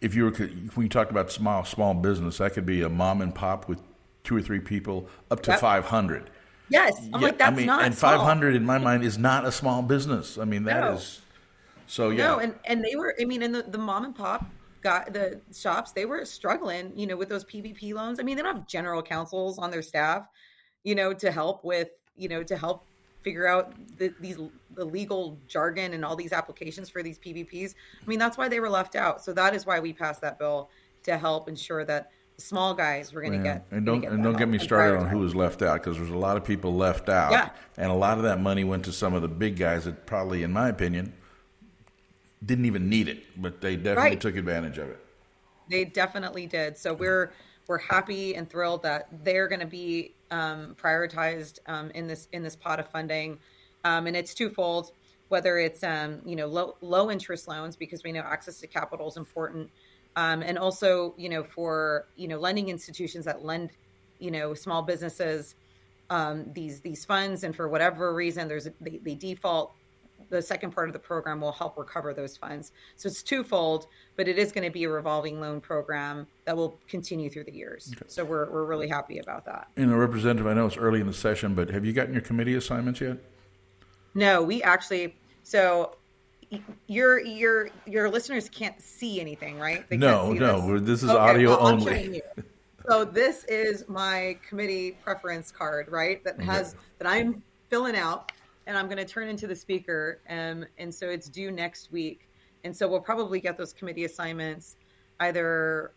if 0.01 0.15
you 0.15 0.25
were 0.25 0.31
when 0.31 0.85
you 0.85 0.89
talk 0.89 1.11
about 1.11 1.31
small 1.31 1.65
small 1.65 1.95
business, 1.95 2.39
that 2.39 2.55
could 2.55 2.67
be 2.67 2.83
a 2.83 2.89
mom 2.89 3.21
and 3.23 3.35
pop 3.35 3.69
with 3.69 3.81
two 4.25 4.37
or 4.37 4.43
three 4.43 4.61
people 4.61 5.09
up 5.31 5.43
to 5.43 5.53
yep. 5.53 5.61
500. 5.61 6.31
Yes, 6.71 6.99
I'm 7.13 7.21
yeah, 7.21 7.27
like 7.29 7.39
that's 7.39 7.53
I 7.53 7.57
mean, 7.57 7.67
not 7.67 7.85
and 7.85 7.97
500 7.97 8.55
in 8.55 8.65
my 8.65 8.79
mind 8.79 9.03
is 9.03 9.17
not 9.19 9.47
a 9.47 9.53
small 9.53 9.83
business. 9.83 10.39
I 10.39 10.45
mean 10.45 10.65
that 10.65 10.81
no. 10.81 10.93
is 10.93 11.21
so 11.87 12.11
yeah. 12.11 12.27
No, 12.27 12.39
and 12.39 12.55
and 12.67 12.85
they 12.85 12.97
were. 12.97 13.15
I 13.21 13.25
mean, 13.25 13.43
and 13.43 13.55
the, 13.55 13.63
the 13.63 13.79
mom 13.79 14.05
and 14.05 14.15
pop 14.15 14.45
got 14.81 15.13
the 15.13 15.41
shops 15.53 15.91
they 15.91 16.05
were 16.05 16.25
struggling 16.25 16.93
you 16.95 17.05
know 17.05 17.17
with 17.17 17.29
those 17.29 17.45
PPP 17.45 17.93
loans 17.93 18.21
i 18.21 18.23
mean 18.23 18.37
they 18.37 18.45
don't 18.45 18.59
have 18.59 18.67
general 18.69 19.03
counsels 19.03 19.59
on 19.59 19.73
their 19.73 19.83
staff 19.83 20.29
you 20.85 20.95
know 20.95 21.13
to 21.13 21.33
help 21.33 21.65
with 21.65 21.89
you 22.19 22.29
know, 22.29 22.43
to 22.43 22.57
help 22.57 22.85
figure 23.23 23.47
out 23.47 23.73
the, 23.97 24.13
these 24.21 24.39
the 24.75 24.85
legal 24.85 25.39
jargon 25.49 25.95
and 25.95 26.05
all 26.05 26.17
these 26.17 26.33
applications 26.33 26.91
for 26.91 27.03
these 27.03 27.19
PPPs. 27.19 27.75
I 28.03 28.07
mean, 28.07 28.19
that's 28.19 28.37
why 28.37 28.49
they 28.49 28.61
were 28.61 28.69
left 28.69 28.97
out. 28.97 29.25
So 29.25 29.33
that 29.33 29.55
is 29.55 29.65
why 29.65 29.81
we 29.81 29.93
passed 29.93 30.21
that 30.21 30.39
bill 30.39 30.69
to 31.05 31.17
help 31.17 31.49
ensure 31.49 31.85
that 31.85 32.11
small 32.39 32.73
guys 32.73 33.13
we're 33.13 33.21
going 33.21 33.37
to 33.37 33.43
get 33.43 33.67
and 33.73 33.85
don't 33.85 34.01
get 34.01 34.13
and 34.13 34.23
don't 34.23 34.37
get 34.37 34.49
me 34.49 34.59
started 34.59 34.97
on 34.97 35.09
who 35.09 35.19
was 35.19 35.35
left 35.35 35.61
out 35.61 35.83
because 35.83 35.97
there's 35.97 36.09
a 36.11 36.17
lot 36.17 36.37
of 36.37 36.45
people 36.45 36.75
left 36.75 37.09
out, 37.09 37.33
yeah. 37.33 37.51
and 37.77 37.91
a 37.91 37.95
lot 37.95 38.17
of 38.17 38.25
that 38.25 38.41
money 38.41 38.65
went 38.65 38.85
to 38.85 38.93
some 38.93 39.13
of 39.13 39.23
the 39.23 39.29
big 39.29 39.57
guys 39.57 39.85
that 39.85 40.07
probably, 40.07 40.43
in 40.45 40.53
my 40.53 40.69
opinion, 40.69 41.13
didn't 42.45 42.65
even 42.65 42.89
need 42.89 43.09
it, 43.09 43.25
but 43.37 43.61
they 43.61 43.77
definitely 43.77 44.11
Right. 44.11 44.21
took 44.21 44.37
advantage 44.37 44.79
of 44.79 44.89
it. 44.89 45.05
They 45.69 45.85
definitely 45.85 46.47
did. 46.47 46.79
So 46.79 46.95
we're 46.95 47.33
we're 47.67 47.79
happy 47.79 48.35
and 48.35 48.49
thrilled 48.49 48.83
that 48.85 49.09
they're 49.25 49.49
going 49.49 49.61
to 49.61 49.67
be 49.67 50.15
um, 50.31 50.75
prioritized 50.81 51.59
um, 51.67 51.91
in 51.91 52.07
this 52.07 52.29
in 52.33 52.43
this 52.43 52.57
pot 52.57 52.79
of 52.81 52.89
funding, 52.89 53.39
um, 53.85 54.07
and 54.07 54.17
it's 54.17 54.33
twofold. 54.33 54.93
Whether 55.29 55.59
it's 55.59 55.83
um, 55.83 56.23
you 56.25 56.37
know 56.37 56.47
low 56.47 56.77
low 56.81 57.11
interest 57.11 57.49
loans 57.49 57.77
because 57.77 58.03
we 58.03 58.13
know 58.13 58.21
access 58.21 58.61
to 58.61 58.67
capital 58.67 59.09
is 59.09 59.17
important, 59.17 59.71
um, 60.19 60.43
and 60.43 60.59
also 60.59 61.15
you 61.17 61.29
know 61.29 61.45
for 61.45 62.09
you 62.17 62.27
know 62.27 62.39
lending 62.39 62.69
institutions 62.69 63.25
that 63.25 63.45
lend 63.45 63.71
you 64.19 64.31
know 64.31 64.53
small 64.53 64.83
businesses 64.83 65.55
um, 66.11 66.47
these 66.53 66.81
these 66.81 67.05
funds, 67.05 67.45
and 67.45 67.55
for 67.55 67.69
whatever 67.69 68.13
reason 68.15 68.49
there's 68.49 68.67
a, 68.67 68.73
they, 68.81 68.99
they 68.99 69.15
default 69.15 69.75
the 70.31 70.43
second 70.43 70.73
part 70.73 70.89
of 70.89 70.93
the 70.93 70.99
program 70.99 71.41
will 71.41 71.53
help 71.53 71.79
recover 71.79 72.13
those 72.13 72.37
funds. 72.37 72.73
So 72.97 73.07
it's 73.07 73.23
twofold, 73.23 73.87
but 74.17 74.29
it 74.29 74.37
is 74.37 74.53
going 74.53 74.65
to 74.65 74.71
be 74.71 74.85
a 74.85 74.91
revolving 74.91 75.41
loan 75.41 75.61
program 75.61 76.27
that 76.45 76.55
will 76.55 76.79
continue 76.87 77.31
through 77.31 77.45
the 77.45 77.55
years. 77.55 77.95
So 78.09 78.25
we're, 78.25 78.51
we're 78.51 78.65
really 78.65 78.89
happy 78.89 79.21
about 79.21 79.47
that. 79.47 79.69
And 79.77 79.91
a 79.91 79.97
representative, 79.97 80.47
I 80.47 80.53
know 80.53 80.67
it's 80.67 80.77
early 80.77 81.01
in 81.01 81.07
the 81.07 81.15
session, 81.15 81.55
but 81.55 81.71
have 81.71 81.87
you 81.87 81.95
gotten 81.95 82.13
your 82.13 82.21
committee 82.21 82.57
assignments 82.57 83.01
yet? 83.01 83.17
No, 84.15 84.43
we 84.43 84.63
actually, 84.63 85.17
so 85.45 85.97
your, 86.87 87.21
your, 87.21 87.69
your 87.87 88.11
listeners 88.11 88.49
can't 88.49 88.81
see 88.81 89.21
anything, 89.21 89.59
right? 89.59 89.89
They 89.89 89.97
No, 89.97 90.33
no, 90.33 90.79
this. 90.79 90.83
this 90.83 91.03
is 91.03 91.11
Okay, 91.11 91.19
audio 91.19 91.51
well, 91.51 91.67
only. 91.67 92.23
So 92.89 93.05
this 93.05 93.45
is 93.45 93.85
my 93.89 94.39
committee 94.49 94.93
preference 95.03 95.53
card, 95.53 95.89
right? 95.89 96.25
That 96.25 96.41
has, 96.41 96.75
that 96.99 97.07
I'm 97.07 97.43
filling 97.69 97.97
out 97.97 98.33
and 98.67 98.79
I'm 98.79 98.87
going 98.87 98.99
to 98.99 99.05
turn 99.05 99.29
into 99.29 99.47
the 99.47 99.57
speaker. 99.57 100.21
Um, 100.29 100.65
and 100.79 100.95
so 100.95 101.09
it's 101.09 101.29
due 101.29 101.51
next 101.51 101.93
week. 101.93 102.29
And 102.65 102.77
so 102.77 102.89
we'll 102.89 103.01
probably 103.01 103.41
get 103.41 103.57
those 103.59 103.73
committee 103.73 104.05
assignments 104.05 104.77
either, 105.21 105.93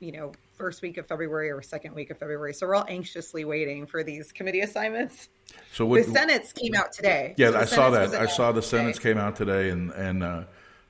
you 0.00 0.12
know, 0.12 0.32
first 0.56 0.82
week 0.82 0.96
of 0.98 1.06
February 1.06 1.50
or 1.50 1.62
second 1.62 1.94
week 1.94 2.10
of 2.10 2.18
February. 2.18 2.54
So 2.54 2.66
we're 2.66 2.74
all 2.76 2.86
anxiously 2.88 3.44
waiting 3.44 3.86
for 3.86 4.02
these 4.02 4.32
committee 4.32 4.60
assignments. 4.60 5.28
So 5.72 5.86
what? 5.86 6.06
the 6.06 6.12
Senate's 6.12 6.52
came 6.52 6.74
out 6.74 6.92
today. 6.92 7.34
yeah, 7.36 7.50
So 7.50 7.58
I 7.58 7.64
saw 7.64 7.90
that. 7.90 8.14
I 8.14 8.26
saw 8.26 8.52
the 8.52 8.60
today. 8.60 8.70
Senate's 8.78 8.98
came 8.98 9.18
out 9.18 9.36
today, 9.36 9.70
and 9.70 9.90
and 9.92 10.22
uh, 10.22 10.44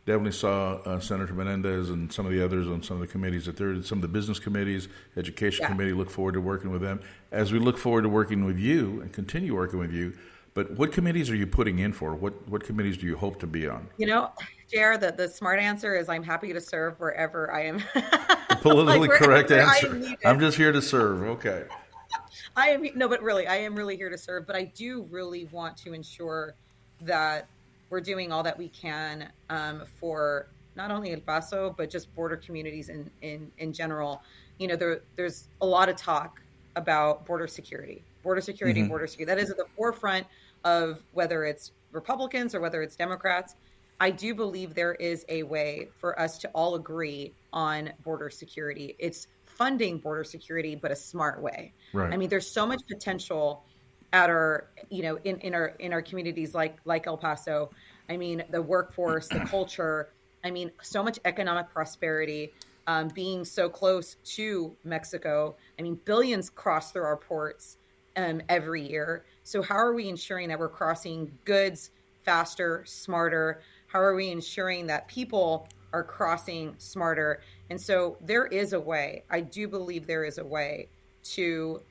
definitely 0.06 0.32
saw 0.32 0.74
uh, 0.84 1.00
Senator 1.00 1.32
Menendez 1.34 1.90
and 1.90 2.12
some 2.12 2.26
of 2.26 2.32
the 2.32 2.44
others 2.44 2.68
on 2.68 2.82
some 2.82 2.96
of 2.96 3.00
the 3.00 3.06
committees 3.06 3.46
that 3.46 3.56
there 3.56 3.82
some 3.82 3.98
of 3.98 4.02
the 4.02 4.08
business 4.08 4.38
committees, 4.38 4.88
education 5.16 5.62
Yeah. 5.62 5.70
committee. 5.70 5.92
Look 5.92 6.10
forward 6.10 6.34
to 6.34 6.40
working 6.40 6.70
with 6.70 6.82
them 6.82 7.00
as 7.32 7.52
we 7.52 7.58
look 7.58 7.78
forward 7.78 8.02
to 8.02 8.08
working 8.08 8.44
with 8.44 8.58
you 8.58 9.00
and 9.00 9.12
continue 9.12 9.54
working 9.54 9.78
with 9.78 9.92
you. 9.92 10.12
But 10.54 10.70
what 10.78 10.92
committees 10.92 11.30
are 11.30 11.34
you 11.34 11.48
putting 11.48 11.80
in 11.80 11.92
for? 11.92 12.14
What 12.14 12.48
what 12.48 12.62
committees 12.62 12.96
do 12.96 13.06
you 13.06 13.16
hope 13.16 13.40
to 13.40 13.46
be 13.46 13.66
on? 13.68 13.88
You 13.96 14.06
know, 14.06 14.30
JR, 14.72 14.96
the, 14.96 15.12
the 15.16 15.28
smart 15.28 15.58
answer 15.58 15.96
is 15.96 16.08
I'm 16.08 16.22
happy 16.22 16.52
to 16.52 16.60
serve 16.60 16.98
wherever 17.00 17.52
I 17.52 17.64
am. 17.64 17.82
Politically 18.62 19.08
Like, 19.08 19.18
correct 19.18 19.50
answer. 19.50 20.16
I'm 20.24 20.38
just 20.38 20.56
here 20.56 20.70
to 20.70 20.80
serve. 20.80 21.22
Okay. 21.22 21.64
I 22.56 22.68
am 22.68 22.86
no, 22.94 23.08
but 23.08 23.20
really, 23.20 23.48
I 23.48 23.56
am 23.56 23.74
really 23.74 23.96
here 23.96 24.08
to 24.10 24.16
serve. 24.16 24.46
But 24.46 24.54
I 24.54 24.64
do 24.76 25.02
really 25.10 25.46
want 25.46 25.76
to 25.78 25.92
ensure 25.92 26.54
that 27.00 27.48
we're 27.90 28.00
doing 28.00 28.30
all 28.30 28.44
that 28.44 28.56
we 28.56 28.68
can 28.68 29.30
um, 29.50 29.82
for 29.98 30.46
not 30.76 30.92
only 30.92 31.12
El 31.12 31.20
Paso 31.20 31.74
but 31.76 31.90
just 31.90 32.14
border 32.14 32.36
communities 32.36 32.90
in 32.90 33.10
in 33.22 33.50
in 33.58 33.72
general. 33.72 34.22
You 34.58 34.68
know, 34.68 34.76
there 34.76 35.00
there's 35.16 35.48
a 35.60 35.66
lot 35.66 35.88
of 35.88 35.96
talk 35.96 36.40
about 36.76 37.26
border 37.26 37.48
security, 37.48 38.04
border 38.22 38.40
security, 38.40 38.82
Mhm. 38.82 38.88
border 38.88 39.08
security. 39.08 39.34
That 39.34 39.42
is 39.42 39.50
at 39.50 39.56
the 39.56 39.66
forefront 39.76 40.26
of 40.64 41.02
whether 41.12 41.44
it's 41.44 41.72
Republicans 41.92 42.54
or 42.54 42.60
whether 42.60 42.82
it's 42.82 42.96
Democrats. 42.96 43.54
I 44.00 44.10
do 44.10 44.34
believe 44.34 44.74
there 44.74 44.94
is 44.94 45.24
a 45.28 45.44
way 45.44 45.88
for 45.98 46.18
us 46.18 46.38
to 46.38 46.48
all 46.48 46.74
agree 46.74 47.32
on 47.52 47.92
border 48.02 48.28
security. 48.28 48.96
It's 48.98 49.28
funding 49.44 49.98
border 49.98 50.24
security, 50.24 50.74
but 50.74 50.90
a 50.90 50.96
smart 50.96 51.40
way. 51.40 51.72
Right. 51.92 52.12
I 52.12 52.16
mean, 52.16 52.28
there's 52.28 52.50
so 52.50 52.66
much 52.66 52.82
potential 52.88 53.64
at 54.12 54.30
our, 54.30 54.68
you 54.90 55.02
know, 55.02 55.18
in, 55.24 55.38
in 55.40 55.54
our 55.54 55.68
in 55.78 55.92
our 55.92 56.02
communities 56.02 56.54
like 56.54 56.78
like 56.84 57.06
El 57.06 57.16
Paso. 57.16 57.70
I 58.08 58.16
mean, 58.16 58.44
the 58.50 58.60
workforce, 58.60 59.28
the 59.28 59.40
culture. 59.40 60.10
I 60.44 60.50
mean, 60.50 60.72
so 60.82 61.02
much 61.02 61.18
economic 61.24 61.70
prosperity. 61.70 62.52
Um, 62.86 63.08
being 63.08 63.46
so 63.46 63.70
close 63.70 64.16
to 64.36 64.76
Mexico. 64.84 65.56
I 65.78 65.82
mean, 65.82 65.98
billions 66.04 66.50
cross 66.50 66.92
through 66.92 67.04
our 67.04 67.16
ports 67.16 67.78
um, 68.14 68.42
every 68.46 68.86
year. 68.86 69.24
So 69.44 69.62
how 69.62 69.76
are 69.76 69.92
we 69.92 70.08
ensuring 70.08 70.48
that 70.48 70.58
we're 70.58 70.68
crossing 70.68 71.30
goods 71.44 71.90
faster, 72.22 72.82
smarter? 72.86 73.60
How 73.86 74.00
are 74.00 74.14
we 74.14 74.30
ensuring 74.30 74.86
that 74.86 75.06
people 75.06 75.68
are 75.92 76.02
crossing 76.02 76.74
smarter? 76.78 77.40
And 77.70 77.80
so 77.80 78.16
there 78.22 78.46
is 78.46 78.72
a 78.72 78.80
way. 78.80 79.22
I 79.30 79.42
do 79.42 79.68
believe 79.68 80.06
there 80.06 80.24
is 80.24 80.38
a 80.38 80.44
way 80.44 80.88
to 81.24 81.82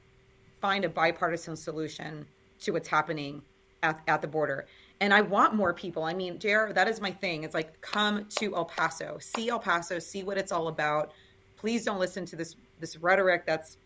find 0.62 0.84
a 0.84 0.90
bipartisan 0.90 1.56
solution 1.56 2.26
to 2.62 2.72
what's 2.72 2.88
happening 2.88 3.44
at, 3.84 4.02
at 4.08 4.22
the 4.22 4.28
border. 4.28 4.66
And 5.00 5.14
I 5.14 5.22
want 5.22 5.54
more 5.54 5.74
people. 5.74 6.04
I 6.04 6.14
mean, 6.14 6.40
JR, 6.40 6.72
that 6.74 6.88
is 6.88 7.02
my 7.02 7.12
thing. 7.12 7.44
It's 7.44 7.54
like 7.54 7.82
come 7.82 8.26
to 8.38 8.56
El 8.56 8.66
Paso, 8.66 9.18
see 9.20 9.50
El 9.50 9.60
Paso, 9.60 10.00
see 10.00 10.24
what 10.24 10.38
it's 10.38 10.52
all 10.52 10.70
about. 10.70 11.12
Please 11.58 11.84
don't 11.84 12.00
listen 12.00 12.26
to 12.28 12.36
this 12.36 12.56
this 12.80 12.98
rhetoric 12.98 13.46
that's 13.46 13.78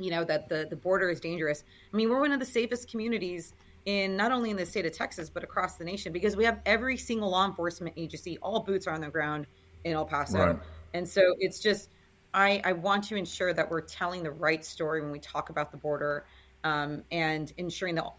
you 0.00 0.10
know 0.10 0.24
that 0.24 0.48
the 0.48 0.66
the 0.68 0.76
border 0.76 1.10
is 1.10 1.20
dangerous. 1.20 1.64
I 1.92 1.96
mean, 1.96 2.08
we're 2.08 2.20
one 2.20 2.32
of 2.32 2.40
the 2.40 2.46
safest 2.46 2.90
communities 2.90 3.52
in 3.86 4.16
not 4.16 4.32
only 4.32 4.50
in 4.50 4.56
the 4.56 4.66
state 4.66 4.84
of 4.84 4.92
Texas 4.92 5.30
but 5.30 5.42
across 5.42 5.76
the 5.76 5.84
nation 5.84 6.12
because 6.12 6.36
we 6.36 6.44
have 6.44 6.60
every 6.66 6.96
single 6.96 7.30
law 7.30 7.46
enforcement 7.46 7.94
agency, 7.96 8.38
all 8.38 8.60
boots 8.60 8.86
are 8.86 8.94
on 8.94 9.00
the 9.00 9.08
ground 9.08 9.46
in 9.84 9.92
El 9.92 10.04
Paso. 10.04 10.38
Right. 10.38 10.56
And 10.92 11.08
so 11.08 11.22
it's 11.38 11.60
just 11.60 11.88
I 12.34 12.60
I 12.64 12.72
want 12.72 13.04
to 13.04 13.16
ensure 13.16 13.52
that 13.52 13.70
we're 13.70 13.80
telling 13.80 14.22
the 14.22 14.30
right 14.30 14.64
story 14.64 15.00
when 15.00 15.10
we 15.10 15.18
talk 15.18 15.50
about 15.50 15.70
the 15.70 15.78
border 15.78 16.24
um, 16.64 17.02
and 17.10 17.52
ensuring 17.56 17.94
that 17.96 18.12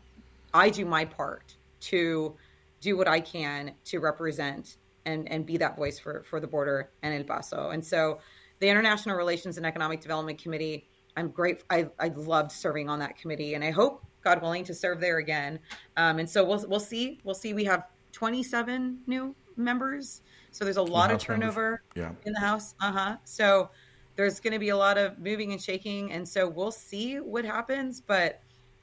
I 0.53 0.69
do 0.69 0.85
my 0.85 1.05
part 1.05 1.55
to 1.81 2.35
do 2.81 2.97
what 2.97 3.07
I 3.07 3.19
can 3.19 3.73
to 3.85 3.99
represent 3.99 4.77
and 5.05 5.31
and 5.31 5.45
be 5.45 5.57
that 5.57 5.75
voice 5.75 5.99
for 5.99 6.23
for 6.23 6.39
the 6.39 6.47
border 6.47 6.89
and 7.01 7.13
El 7.13 7.23
Paso. 7.23 7.69
And 7.69 7.85
so 7.85 8.19
the 8.59 8.69
International 8.69 9.15
Relations 9.15 9.57
and 9.57 9.65
Economic 9.65 10.01
Development 10.01 10.37
Committee, 10.41 10.87
I'm 11.17 11.29
great. 11.29 11.63
I 11.69 11.89
I 11.99 12.09
loved 12.09 12.51
serving 12.51 12.89
on 12.89 12.99
that 12.99 13.17
committee, 13.17 13.53
and 13.53 13.63
I 13.63 13.71
hope 13.71 14.03
God 14.23 14.41
willing 14.41 14.63
to 14.65 14.73
serve 14.73 14.99
there 14.99 15.17
again. 15.17 15.59
Um, 15.97 16.19
and 16.19 16.29
so 16.29 16.43
we'll 16.45 16.63
we'll 16.67 16.79
see. 16.79 17.19
We'll 17.23 17.35
see. 17.35 17.53
We 17.53 17.65
have 17.65 17.87
27 18.13 18.99
new 19.07 19.35
members, 19.57 20.21
so 20.51 20.63
there's 20.63 20.77
a 20.77 20.81
lot 20.81 21.11
of 21.11 21.21
House 21.21 21.27
members. 21.29 21.47
turnover 21.55 21.81
Yeah. 21.95 22.11
in 22.25 22.33
the 22.33 22.39
house. 22.39 22.75
Uh 22.79 22.91
huh. 22.91 23.17
So 23.25 23.69
there's 24.15 24.39
going 24.39 24.53
to 24.53 24.59
be 24.59 24.69
a 24.69 24.77
lot 24.77 24.97
of 24.97 25.19
moving 25.19 25.51
and 25.51 25.61
shaking, 25.61 26.11
and 26.11 26.27
so 26.27 26.47
we'll 26.47 26.71
see 26.71 27.15
what 27.19 27.45
happens. 27.45 28.01
But 28.01 28.41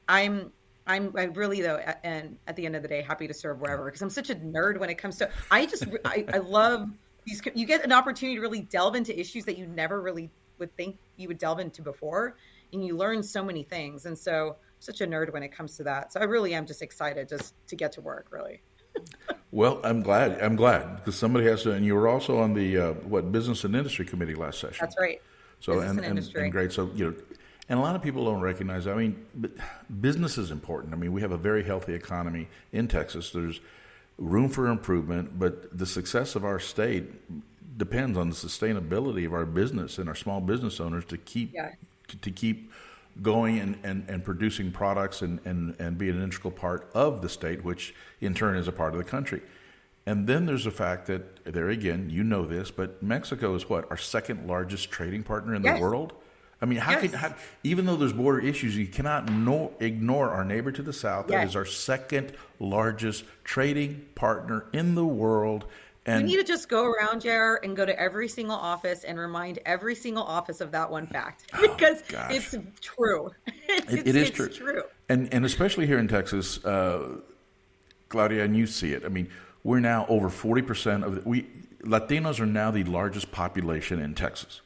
I'm 0.08 0.52
I'm 0.86 1.12
I 1.16 1.24
really 1.24 1.60
though, 1.62 1.76
at, 1.76 2.00
and 2.04 2.36
at 2.46 2.56
the 2.56 2.66
end 2.66 2.76
of 2.76 2.82
the 2.82 2.88
day, 2.88 3.02
happy 3.02 3.26
to 3.28 3.34
serve 3.34 3.60
wherever 3.60 3.84
because 3.84 4.02
I'm 4.02 4.10
such 4.10 4.30
a 4.30 4.34
nerd 4.34 4.78
when 4.78 4.90
it 4.90 4.96
comes 4.98 5.16
to. 5.16 5.30
I 5.50 5.66
just 5.66 5.86
I, 6.04 6.24
I 6.32 6.38
love 6.38 6.88
these. 7.24 7.42
You 7.54 7.66
get 7.66 7.84
an 7.84 7.92
opportunity 7.92 8.36
to 8.36 8.40
really 8.42 8.62
delve 8.62 8.94
into 8.96 9.18
issues 9.18 9.44
that 9.44 9.56
you 9.58 9.66
never 9.66 10.00
really 10.00 10.30
would 10.58 10.74
think 10.76 10.98
you 11.16 11.28
would 11.28 11.38
delve 11.38 11.60
into 11.60 11.82
before, 11.82 12.36
and 12.72 12.84
you 12.84 12.96
learn 12.96 13.22
so 13.22 13.44
many 13.44 13.62
things. 13.62 14.06
And 14.06 14.16
so, 14.16 14.50
I'm 14.50 14.80
such 14.80 15.00
a 15.00 15.06
nerd 15.06 15.32
when 15.32 15.42
it 15.42 15.52
comes 15.52 15.76
to 15.78 15.84
that. 15.84 16.12
So 16.12 16.20
I 16.20 16.24
really 16.24 16.54
am 16.54 16.66
just 16.66 16.82
excited 16.82 17.28
just 17.28 17.54
to 17.68 17.76
get 17.76 17.92
to 17.92 18.00
work. 18.00 18.26
Really. 18.30 18.62
Well, 19.50 19.80
I'm 19.82 20.02
glad. 20.02 20.42
I'm 20.42 20.56
glad 20.56 20.96
because 20.96 21.16
somebody 21.16 21.46
has 21.46 21.62
to. 21.62 21.72
And 21.72 21.84
you 21.84 21.94
were 21.94 22.06
also 22.06 22.38
on 22.38 22.52
the 22.52 22.78
uh, 22.78 22.92
what 22.92 23.32
business 23.32 23.64
and 23.64 23.74
industry 23.74 24.04
committee 24.04 24.34
last 24.34 24.60
session. 24.60 24.76
That's 24.80 24.96
right. 25.00 25.22
So 25.60 25.72
Business 25.72 25.90
and, 25.90 25.98
and 25.98 26.06
and, 26.06 26.18
industry. 26.18 26.42
and 26.42 26.52
great. 26.52 26.72
So 26.72 26.90
you 26.94 27.06
know, 27.06 27.14
and 27.68 27.78
a 27.78 27.82
lot 27.82 27.96
of 27.96 28.02
people 28.02 28.24
don't 28.24 28.40
recognize. 28.40 28.86
I 28.86 28.94
mean, 28.94 29.26
business 30.00 30.38
is 30.38 30.50
important. 30.50 30.94
I 30.94 30.96
mean, 30.96 31.12
we 31.12 31.20
have 31.22 31.32
a 31.32 31.36
very 31.36 31.62
healthy 31.62 31.94
economy 31.94 32.48
in 32.72 32.88
Texas. 32.88 33.30
There's 33.30 33.60
room 34.18 34.48
for 34.48 34.68
improvement, 34.68 35.38
but 35.38 35.76
the 35.76 35.86
success 35.86 36.34
of 36.34 36.44
our 36.44 36.58
state 36.58 37.04
depends 37.78 38.18
on 38.18 38.28
the 38.28 38.34
sustainability 38.36 39.24
of 39.24 39.32
our 39.32 39.46
business 39.46 39.98
and 39.98 40.08
our 40.08 40.14
small 40.14 40.40
business 40.40 40.80
owners 40.80 41.04
to 41.06 41.16
keep 41.16 41.54
Yeah. 41.54 41.70
to 42.22 42.30
keep 42.30 42.70
going 43.22 43.58
and, 43.58 43.78
and, 43.82 44.04
and 44.08 44.24
producing 44.24 44.70
products 44.70 45.22
and, 45.22 45.40
and, 45.44 45.74
and 45.80 45.98
be 45.98 46.08
an 46.08 46.22
integral 46.22 46.52
part 46.52 46.88
of 46.94 47.20
the 47.20 47.28
state, 47.28 47.64
which 47.64 47.94
in 48.20 48.32
turn 48.34 48.56
is 48.56 48.68
a 48.68 48.72
part 48.72 48.92
of 48.92 48.98
the 48.98 49.04
country. 49.04 49.40
And 50.06 50.26
then 50.26 50.46
there's 50.46 50.64
the 50.64 50.70
fact 50.70 51.06
that, 51.06 51.44
there 51.44 51.68
again, 51.68 52.10
you 52.10 52.22
know 52.24 52.46
this, 52.46 52.70
but 52.70 53.02
Mexico 53.02 53.54
is 53.54 53.68
what? 53.68 53.90
Our 53.90 53.96
second 53.96 54.46
largest 54.46 54.90
trading 54.90 55.22
partner 55.22 55.54
in 55.54 55.62
Yes. 55.64 55.78
the 55.78 55.82
world? 55.82 56.12
I 56.62 56.64
mean, 56.66 56.78
how 56.78 56.92
Yes. 56.92 57.00
can 57.02 57.12
how, 57.12 57.34
even 57.62 57.86
though 57.86 57.96
there's 57.96 58.12
border 58.12 58.40
issues, 58.40 58.76
you 58.76 58.86
cannot 58.86 59.30
no, 59.30 59.72
ignore 59.80 60.30
our 60.30 60.44
neighbor 60.44 60.72
to 60.72 60.82
the 60.82 60.92
south. 60.92 61.26
That 61.26 61.40
Yes. 61.40 61.50
is 61.50 61.56
our 61.56 61.64
second 61.66 62.32
largest 62.58 63.24
trading 63.44 64.06
partner 64.14 64.64
in 64.72 64.94
the 64.94 65.04
world. 65.04 65.66
You 66.08 66.14
And 66.14 66.26
need 66.26 66.36
to 66.38 66.44
just 66.44 66.68
go 66.68 66.84
around, 66.86 67.20
JR, 67.20 67.56
and 67.62 67.76
go 67.76 67.84
to 67.84 67.98
every 68.00 68.28
single 68.28 68.56
office 68.56 69.04
and 69.04 69.18
remind 69.18 69.58
every 69.66 69.94
single 69.94 70.22
office 70.24 70.60
of 70.60 70.70
that 70.72 70.90
one 70.90 71.06
fact 71.06 71.44
because 71.60 72.02
Oh, 72.16 72.26
it's 72.30 72.54
true. 72.80 73.30
it's, 73.68 73.92
It- 73.92 74.06
it 74.08 74.16
is 74.16 74.28
it's 74.28 74.36
true. 74.36 74.48
true. 74.48 74.82
And 75.10 75.32
and 75.34 75.44
especially 75.44 75.86
here 75.86 75.98
in 75.98 76.08
Texas, 76.08 76.64
uh, 76.64 77.18
Claudia, 78.08 78.44
and 78.44 78.56
you 78.56 78.66
see 78.66 78.92
it. 78.92 79.04
I 79.04 79.08
mean, 79.08 79.28
we're 79.64 79.80
now 79.80 80.06
over 80.08 80.28
forty 80.30 80.62
percent 80.62 81.04
of 81.04 81.14
the, 81.16 81.28
we 81.28 81.46
Latinos 81.82 82.40
are 82.40 82.46
now 82.46 82.70
the 82.70 82.84
largest 82.84 83.30
population 83.30 84.00
in 84.00 84.14
Texas. 84.14 84.60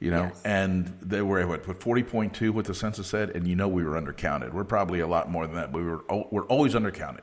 You 0.00 0.10
know, 0.10 0.22
Yes. 0.24 0.42
and 0.44 0.96
they 1.02 1.22
were 1.22 1.38
at 1.40 1.48
what 1.48 1.80
forty 1.80 2.02
point 2.02 2.34
two, 2.34 2.52
what 2.52 2.64
the 2.64 2.74
census 2.74 3.06
said, 3.06 3.30
and 3.30 3.46
you 3.46 3.54
know 3.54 3.68
we 3.68 3.84
were 3.84 4.00
undercounted. 4.00 4.52
We're 4.52 4.64
probably 4.64 5.00
a 5.00 5.06
lot 5.06 5.30
more 5.30 5.46
than 5.46 5.56
that, 5.56 5.72
but 5.72 5.82
we 5.82 5.88
were 5.88 6.02
we're 6.30 6.46
always 6.46 6.74
undercounted. 6.74 7.20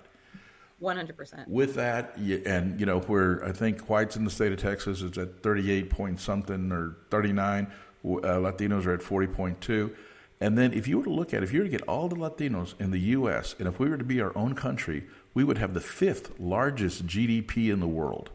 One 0.79 0.95
hundred 0.95 1.17
percent. 1.17 1.47
With 1.47 1.75
that, 1.75 2.17
and 2.17 2.79
you 2.79 2.85
know, 2.85 2.99
where 2.99 3.43
I 3.43 3.51
think 3.51 3.89
whites 3.89 4.15
in 4.15 4.25
the 4.25 4.29
state 4.29 4.51
of 4.51 4.59
Texas 4.59 5.01
is 5.01 5.17
at 5.17 5.41
38 5.41 5.89
point 5.89 6.19
something 6.19 6.71
or 6.71 6.97
39, 7.09 7.65
uh, 7.65 8.07
Latinos 8.07 8.85
are 8.85 8.93
at 8.93 9.01
40.2. 9.01 9.91
And 10.39 10.55
then 10.55 10.73
if 10.73 10.87
you 10.87 10.99
were 10.99 11.03
to 11.03 11.09
look 11.09 11.33
at, 11.33 11.41
if 11.41 11.51
you 11.51 11.59
were 11.59 11.65
to 11.65 11.71
get 11.71 11.81
all 11.83 12.07
the 12.07 12.15
Latinos 12.15 12.79
in 12.79 12.91
the 12.91 12.99
U.S., 12.99 13.55
and 13.57 13.67
if 13.67 13.79
we 13.79 13.89
were 13.89 13.97
to 13.97 14.03
be 14.03 14.21
our 14.21 14.37
own 14.37 14.53
country, 14.53 15.05
we 15.33 15.43
would 15.43 15.57
have 15.57 15.73
the 15.73 15.81
fifth 15.81 16.39
largest 16.39 17.07
GDP 17.07 17.73
in 17.73 17.79
the 17.79 17.87
world. 17.87 18.29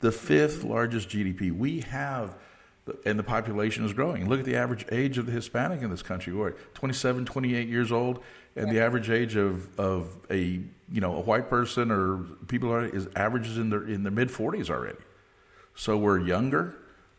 The 0.00 0.12
fifth 0.12 0.62
largest 0.62 1.08
GDP. 1.08 1.50
We 1.50 1.80
have, 1.80 2.36
and 3.04 3.18
the 3.18 3.24
population 3.24 3.84
is 3.84 3.92
growing. 3.92 4.28
Look 4.28 4.38
at 4.38 4.44
the 4.44 4.56
average 4.56 4.86
age 4.92 5.18
of 5.18 5.26
the 5.26 5.32
Hispanic 5.32 5.82
in 5.82 5.90
this 5.90 6.02
country. 6.02 6.32
We're 6.32 6.50
at 6.50 6.74
27, 6.74 7.24
28 7.24 7.68
years 7.68 7.90
old, 7.90 8.22
and 8.54 8.70
the 8.70 8.80
average 8.80 9.10
age 9.10 9.34
of, 9.34 9.78
of 9.80 10.16
a 10.30 10.60
you 10.92 11.00
know 11.00 11.16
a 11.16 11.20
white 11.20 11.48
person 11.48 11.90
or 11.90 12.18
people 12.48 12.72
are 12.72 12.84
is 12.84 13.08
averages 13.16 13.58
in 13.58 13.70
their 13.70 13.82
in 13.84 14.02
their 14.02 14.12
mid 14.12 14.28
40s 14.28 14.70
already. 14.70 14.98
So 15.74 15.96
we're 15.96 16.20
younger, 16.20 16.76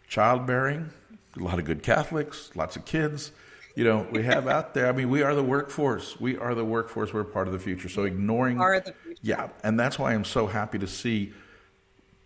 childbearing, 0.07 0.91
a 1.39 1.43
lot 1.43 1.57
of 1.59 1.65
good 1.65 1.81
Catholics, 1.81 2.51
lots 2.55 2.75
of 2.75 2.85
kids. 2.85 3.31
You 3.75 3.83
know, 3.83 4.05
we 4.11 4.21
have 4.23 4.47
out 4.47 4.75
there. 4.75 4.87
I 4.87 4.91
mean, 4.91 5.09
we 5.09 5.23
are 5.23 5.33
the 5.33 5.43
workforce. 5.43 6.19
We 6.19 6.37
are 6.37 6.53
the 6.53 6.63
workforce. 6.63 7.11
We're 7.11 7.23
part 7.23 7.47
of 7.47 7.53
the 7.53 7.59
future. 7.59 7.89
So 7.89 8.03
ignoring, 8.03 8.59
Are 8.59 8.79
the 8.79 8.93
future. 8.93 9.19
yeah, 9.23 9.49
and 9.63 9.79
that's 9.79 9.97
why 9.97 10.13
I'm 10.13 10.25
so 10.25 10.45
happy 10.45 10.77
to 10.77 10.85
see 10.85 11.33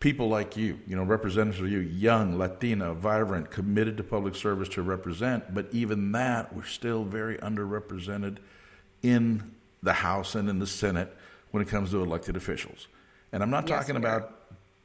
people 0.02 0.28
like 0.28 0.58
you, 0.58 0.78
you 0.86 0.98
know, 0.98 1.04
representatives 1.04 1.62
of 1.62 1.72
you, 1.72 1.80
young, 1.80 2.38
Latina, 2.38 2.94
vibrant, 2.94 3.50
committed 3.50 3.96
to 3.98 4.04
public 4.04 4.36
service 4.36 4.68
to 4.70 4.82
represent. 4.82 5.54
But 5.54 5.70
even 5.72 6.12
that, 6.12 6.54
we're 6.54 6.66
still 6.66 7.06
very 7.06 7.38
underrepresented 7.38 8.38
in 9.02 9.56
the 9.82 9.94
House 9.94 10.36
and 10.36 10.50
in 10.50 10.60
the 10.60 10.68
Senate 10.68 11.16
when 11.52 11.62
it 11.64 11.70
comes 11.70 11.92
to 11.92 12.02
elected 12.02 12.36
officials. 12.36 12.88
And 13.32 13.42
I'm 13.44 13.50
not 13.50 13.68
Yes, 13.68 13.80
talking 13.80 13.96
are. 13.96 14.00
about 14.00 14.34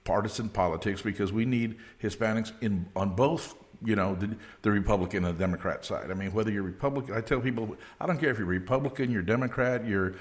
partisan 0.05 0.49
politics 0.49 1.01
because 1.03 1.33
we 1.33 1.45
need 1.45 1.77
Hispanics 2.03 2.53
in 2.61 2.87
on 2.97 3.15
both. 3.15 3.55
You 3.85 3.97
know 3.97 4.15
the, 4.15 4.37
the 4.63 4.71
Republican 4.71 5.25
and 5.25 5.35
the 5.37 5.39
Democrat 5.41 5.85
side. 5.85 6.13
I 6.13 6.15
mean, 6.15 6.33
whether 6.33 6.53
you're 6.53 6.63
Republican, 6.63 7.17
I 7.17 7.21
tell 7.21 7.41
people, 7.41 7.77
I 8.01 8.07
don't 8.07 8.19
care 8.21 8.31
if 8.31 8.39
you're 8.39 8.47
Republican, 8.47 9.11
you're 9.11 9.23
Democrat, 9.23 9.85
you're 9.85 10.15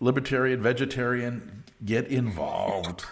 Libertarian, 0.00 0.60
Vegetarian. 0.60 1.62
Get 1.84 2.08
involved. 2.08 3.04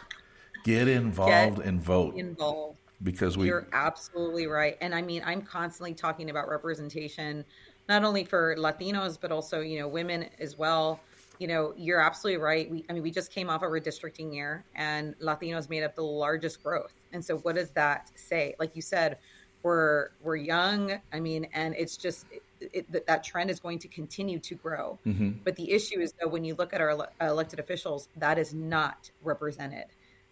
Get 0.64 0.88
involved 0.88 1.61
and 1.61 1.81
vote 1.81 2.16
Involved. 2.16 2.79
because 3.03 3.37
we. 3.38 3.47
You're 3.47 3.66
absolutely 3.73 4.47
right. 4.49 4.77
And 4.81 4.92
I 4.92 5.03
mean, 5.03 5.23
I'm 5.25 5.42
constantly 5.42 5.95
talking 5.95 6.31
about 6.31 6.49
representation, 6.49 7.45
not 7.88 8.03
only 8.05 8.25
for 8.25 8.57
Latinos, 8.57 9.18
but 9.21 9.31
also, 9.31 9.61
you 9.61 9.79
know, 9.79 9.87
women 9.88 10.29
as 10.40 10.59
well. 10.59 11.01
You 11.43 11.49
know, 11.49 11.75
you're 11.77 11.99
absolutely 12.01 12.41
right. 12.41 12.71
We, 12.71 12.85
I 12.89 12.93
mean, 12.93 13.03
we 13.03 13.11
just 13.11 13.33
came 13.33 13.51
off 13.51 13.63
a 13.63 13.65
redistricting 13.67 14.33
year 14.33 14.63
and 14.77 15.19
Latinos 15.19 15.69
made 15.69 15.83
up 15.83 15.97
the 15.97 16.05
largest 16.05 16.63
growth. 16.63 16.93
And 17.13 17.25
so 17.25 17.39
what 17.39 17.57
does 17.57 17.71
that 17.71 18.13
say? 18.15 18.55
Like 18.61 18.77
you 18.77 18.83
said, 18.83 19.19
we're, 19.65 20.11
we're 20.23 20.37
young. 20.37 21.01
I 21.13 21.19
mean, 21.19 21.49
and 21.53 21.75
it's 21.77 21.97
just, 21.97 22.27
it, 22.31 22.43
it, 22.73 22.93
that- 22.93 23.09
that 23.09 23.25
trend 23.25 23.51
is 23.51 23.59
going 23.59 23.81
to 23.81 23.89
continue 23.89 24.39
to 24.39 24.55
grow. 24.55 25.01
Mm-hmm. 25.05 25.31
But 25.43 25.57
the 25.57 25.69
issue 25.73 25.99
is 25.99 26.15
though, 26.21 26.29
when 26.29 26.45
you 26.45 26.55
look 26.55 26.73
at 26.73 26.81
our 26.81 26.91
ele- 26.91 27.09
elected 27.21 27.59
officials, 27.59 28.09
that 28.19 28.39
is 28.39 28.55
not 28.55 29.11
represented. 29.25 29.87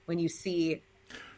When 0.07 0.21
you 0.21 0.29
see, 0.29 0.81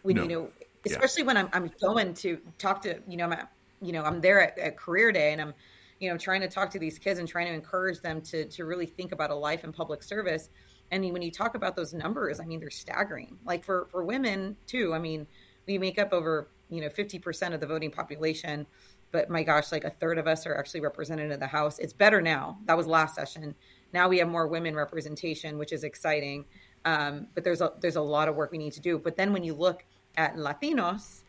when 0.03 0.17
No. 0.17 0.23
you 0.25 0.29
know, 0.29 0.49
Yeah. 0.85 0.93
especially 0.93 1.23
when 1.23 1.39
I'm, 1.39 1.49
I'm 1.55 1.71
going 1.81 2.13
to 2.13 2.39
talk 2.59 2.83
to, 2.83 2.99
you 3.09 3.17
know, 3.17 3.35
you 3.81 3.93
know, 3.93 4.03
I'm 4.03 4.21
there 4.21 4.43
at, 4.43 4.59
at 4.59 4.77
career 4.77 5.13
day 5.13 5.33
and 5.33 5.41
I'm, 5.41 5.55
you 6.03 6.11
know, 6.11 6.19
trying 6.19 6.41
to 6.41 6.49
talk 6.49 6.69
to 6.69 6.81
these 6.81 6.99
kids 6.99 7.21
and 7.21 7.29
trying 7.29 7.47
to 7.47 7.53
encourage 7.53 8.01
them 8.01 8.21
to, 8.21 8.45
to 8.47 8.65
really 8.65 8.87
think 8.87 9.13
about 9.13 9.31
a 9.31 9.35
life 9.37 9.63
in 9.63 9.73
public 9.73 10.03
service. 10.03 10.51
And 10.91 11.13
when 11.13 11.23
you 11.23 11.31
talk 11.31 11.55
about 11.55 11.77
those 11.77 11.95
numbers, 11.95 12.41
I 12.41 12.45
mean, 12.45 12.59
they're 12.59 12.71
staggering. 12.71 13.39
Like 13.45 13.65
for, 13.65 13.87
for 13.93 14.03
women 14.03 14.57
too, 14.67 14.93
I 14.95 14.99
mean, 14.99 15.29
we 15.65 15.79
make 15.79 16.01
up 16.01 16.13
over, 16.13 16.49
you 16.71 16.81
know, 16.81 16.89
50% 16.89 17.55
of 17.55 17.61
the 17.61 17.69
voting 17.69 17.93
population, 17.93 18.67
but 19.13 19.31
my 19.31 19.45
gosh, 19.45 19.71
like 19.71 19.85
a 19.85 19.91
third 19.91 20.19
of 20.19 20.27
us 20.27 20.45
are 20.45 20.57
actually 20.57 20.81
represented 20.81 21.31
in 21.31 21.39
the 21.39 21.47
House. 21.47 21.79
It's 21.79 21.93
better 21.93 22.21
now. 22.21 22.59
That 22.65 22.77
was 22.77 22.89
last 22.89 23.15
session. 23.15 23.55
Now 23.93 24.09
we 24.09 24.19
have 24.19 24.29
more 24.29 24.49
women 24.49 24.75
representation, 24.75 25.57
which 25.57 25.73
is 25.73 25.85
exciting. 25.85 26.47
Um, 26.85 27.29
but 27.33 27.45
there's 27.45 27.61
a 27.61 27.75
there's 27.81 27.95
a 27.95 28.03
lot 28.03 28.27
of 28.27 28.35
work 28.35 28.51
we 28.51 28.59
need 28.59 28.73
to 28.73 28.81
do. 28.81 28.99
But 28.99 29.17
then 29.17 29.33
when 29.33 29.45
you 29.45 29.55
look 29.55 29.85
at 30.17 30.35
Latinos, 30.35 31.21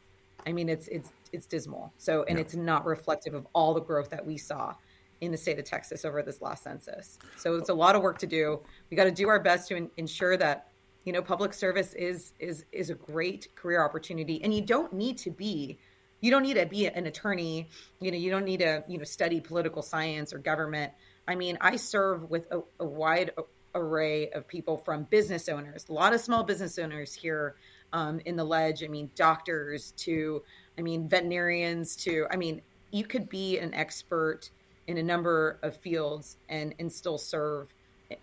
I 0.47 0.51
mean, 0.51 0.67
it's 0.67 0.87
it's 0.87 1.11
it's 1.33 1.45
dismal. 1.45 1.93
So 1.97 2.23
and 2.23 2.37
Yeah. 2.37 2.43
it's 2.45 2.55
not 2.55 2.85
reflective 2.85 3.33
of 3.33 3.47
all 3.53 3.73
the 3.73 3.81
growth 3.81 4.09
that 4.11 4.25
we 4.25 4.37
saw 4.37 4.75
in 5.21 5.31
the 5.31 5.37
state 5.37 5.57
of 5.59 5.65
Texas 5.65 6.05
over 6.05 6.21
this 6.21 6.41
last 6.41 6.63
census. 6.63 7.17
So 7.37 7.55
it's 7.55 7.69
a 7.69 7.73
lot 7.73 7.95
of 7.95 8.01
work 8.01 8.19
to 8.19 8.27
do. 8.27 8.61
We 8.89 8.97
got 8.97 9.05
to 9.05 9.11
do 9.11 9.27
our 9.29 9.39
best 9.39 9.67
to 9.69 9.75
en- 9.75 9.91
ensure 9.97 10.37
that 10.37 10.67
you 11.03 11.11
know 11.11 11.21
public 11.21 11.53
service 11.53 11.93
is 11.93 12.33
is 12.39 12.65
is 12.71 12.89
a 12.89 12.95
great 12.95 13.53
career 13.55 13.83
opportunity, 13.83 14.41
and 14.43 14.53
you 14.53 14.61
don't 14.61 14.93
need 14.93 15.17
to 15.19 15.31
be 15.31 15.79
you 16.21 16.31
don't 16.31 16.43
need 16.43 16.53
to 16.55 16.65
be 16.65 16.87
an 16.87 17.05
attorney 17.05 17.67
you 17.99 18.09
know 18.09 18.17
you 18.17 18.31
don't 18.31 18.45
need 18.45 18.61
to 18.61 18.81
you 18.87 18.97
know 18.97 19.03
study 19.03 19.41
political 19.41 19.81
science 19.81 20.31
or 20.33 20.37
government 20.37 20.93
i 21.27 21.35
mean 21.35 21.57
i 21.59 21.75
serve 21.75 22.29
with 22.29 22.47
a, 22.49 22.61
a 22.79 22.85
wide 22.85 23.31
array 23.75 24.29
of 24.29 24.47
people 24.47 24.77
from 24.77 25.03
business 25.03 25.49
owners 25.49 25.85
a 25.89 25.91
lot 25.93 26.13
of 26.13 26.21
small 26.21 26.43
business 26.45 26.79
owners 26.79 27.13
here 27.13 27.55
um, 27.91 28.21
in 28.25 28.37
the 28.37 28.43
ledge 28.45 28.85
i 28.85 28.87
mean 28.87 29.11
doctors 29.15 29.91
to 29.97 30.41
i 30.77 30.81
mean 30.81 31.07
veterinarians 31.07 31.95
to 31.95 32.25
i 32.31 32.35
mean 32.35 32.61
you 32.91 33.03
could 33.03 33.29
be 33.29 33.57
an 33.59 33.73
expert 33.73 34.49
in 34.87 34.97
a 34.97 35.03
number 35.03 35.59
of 35.63 35.75
fields 35.77 36.37
and 36.49 36.75
and 36.79 36.91
still 36.91 37.17
serve 37.17 37.73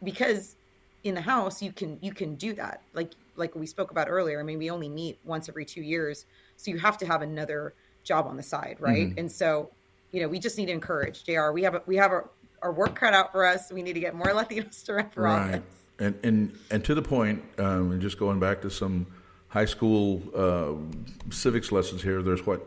because 0.03 0.57
in 1.05 1.15
the 1.15 1.21
house 1.21 1.63
you 1.63 1.73
can 1.73 1.99
you 2.03 2.13
can 2.13 2.35
do 2.37 2.53
that. 2.53 2.83
Like 2.93 3.13
like 3.37 3.55
we 3.55 3.67
spoke 3.67 3.91
about 3.91 4.09
earlier 4.09 4.39
i 4.39 4.43
mean 4.43 4.59
we 4.59 4.71
only 4.71 4.89
meet 4.89 5.19
once 5.25 5.49
every 5.49 5.65
two 5.65 5.81
years 5.81 6.27
so 6.57 6.71
you 6.71 6.79
have 6.79 6.99
to 6.99 7.07
have 7.07 7.23
another 7.23 7.75
job 8.05 8.27
on 8.27 8.37
the 8.37 8.43
side 8.43 8.77
right? 8.81 9.13
And 9.17 9.31
so 9.33 9.71
you 10.13 10.21
know 10.21 10.29
we 10.29 10.39
just 10.39 10.59
need 10.59 10.67
to 10.67 10.73
encourage 10.73 11.25
jr 11.25 11.51
we 11.53 11.63
have 11.63 11.75
a, 11.75 11.83
we 11.87 11.97
have 11.97 12.11
our, 12.11 12.29
our 12.63 12.73
work 12.73 12.95
cut 12.95 13.15
out 13.15 13.33
for 13.33 13.45
us. 13.45 13.73
We 13.73 13.83
need 13.83 13.95
to 13.95 14.01
get 14.01 14.15
more 14.15 14.27
latinos 14.29 14.85
to 14.85 14.95
run 14.95 15.11
for 15.11 15.23
Right. 15.23 15.55
office. 15.55 15.63
And, 15.99 16.19
and, 16.23 16.59
and 16.71 16.85
to 16.85 16.95
the 16.95 17.03
point, 17.03 17.43
um, 17.59 17.93
and 17.93 18.01
just 18.01 18.19
going 18.19 18.41
back 18.41 18.63
to 18.63 18.71
some 18.71 19.07
high 19.51 19.67
school 19.67 20.23
uh, 20.35 21.31
civics 21.33 21.71
lessons 21.71 22.03
here, 22.03 22.23
there's 22.23 22.45
what 22.47 22.67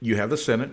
you 0.00 0.16
have 0.16 0.28
the 0.30 0.36
Senate, 0.36 0.70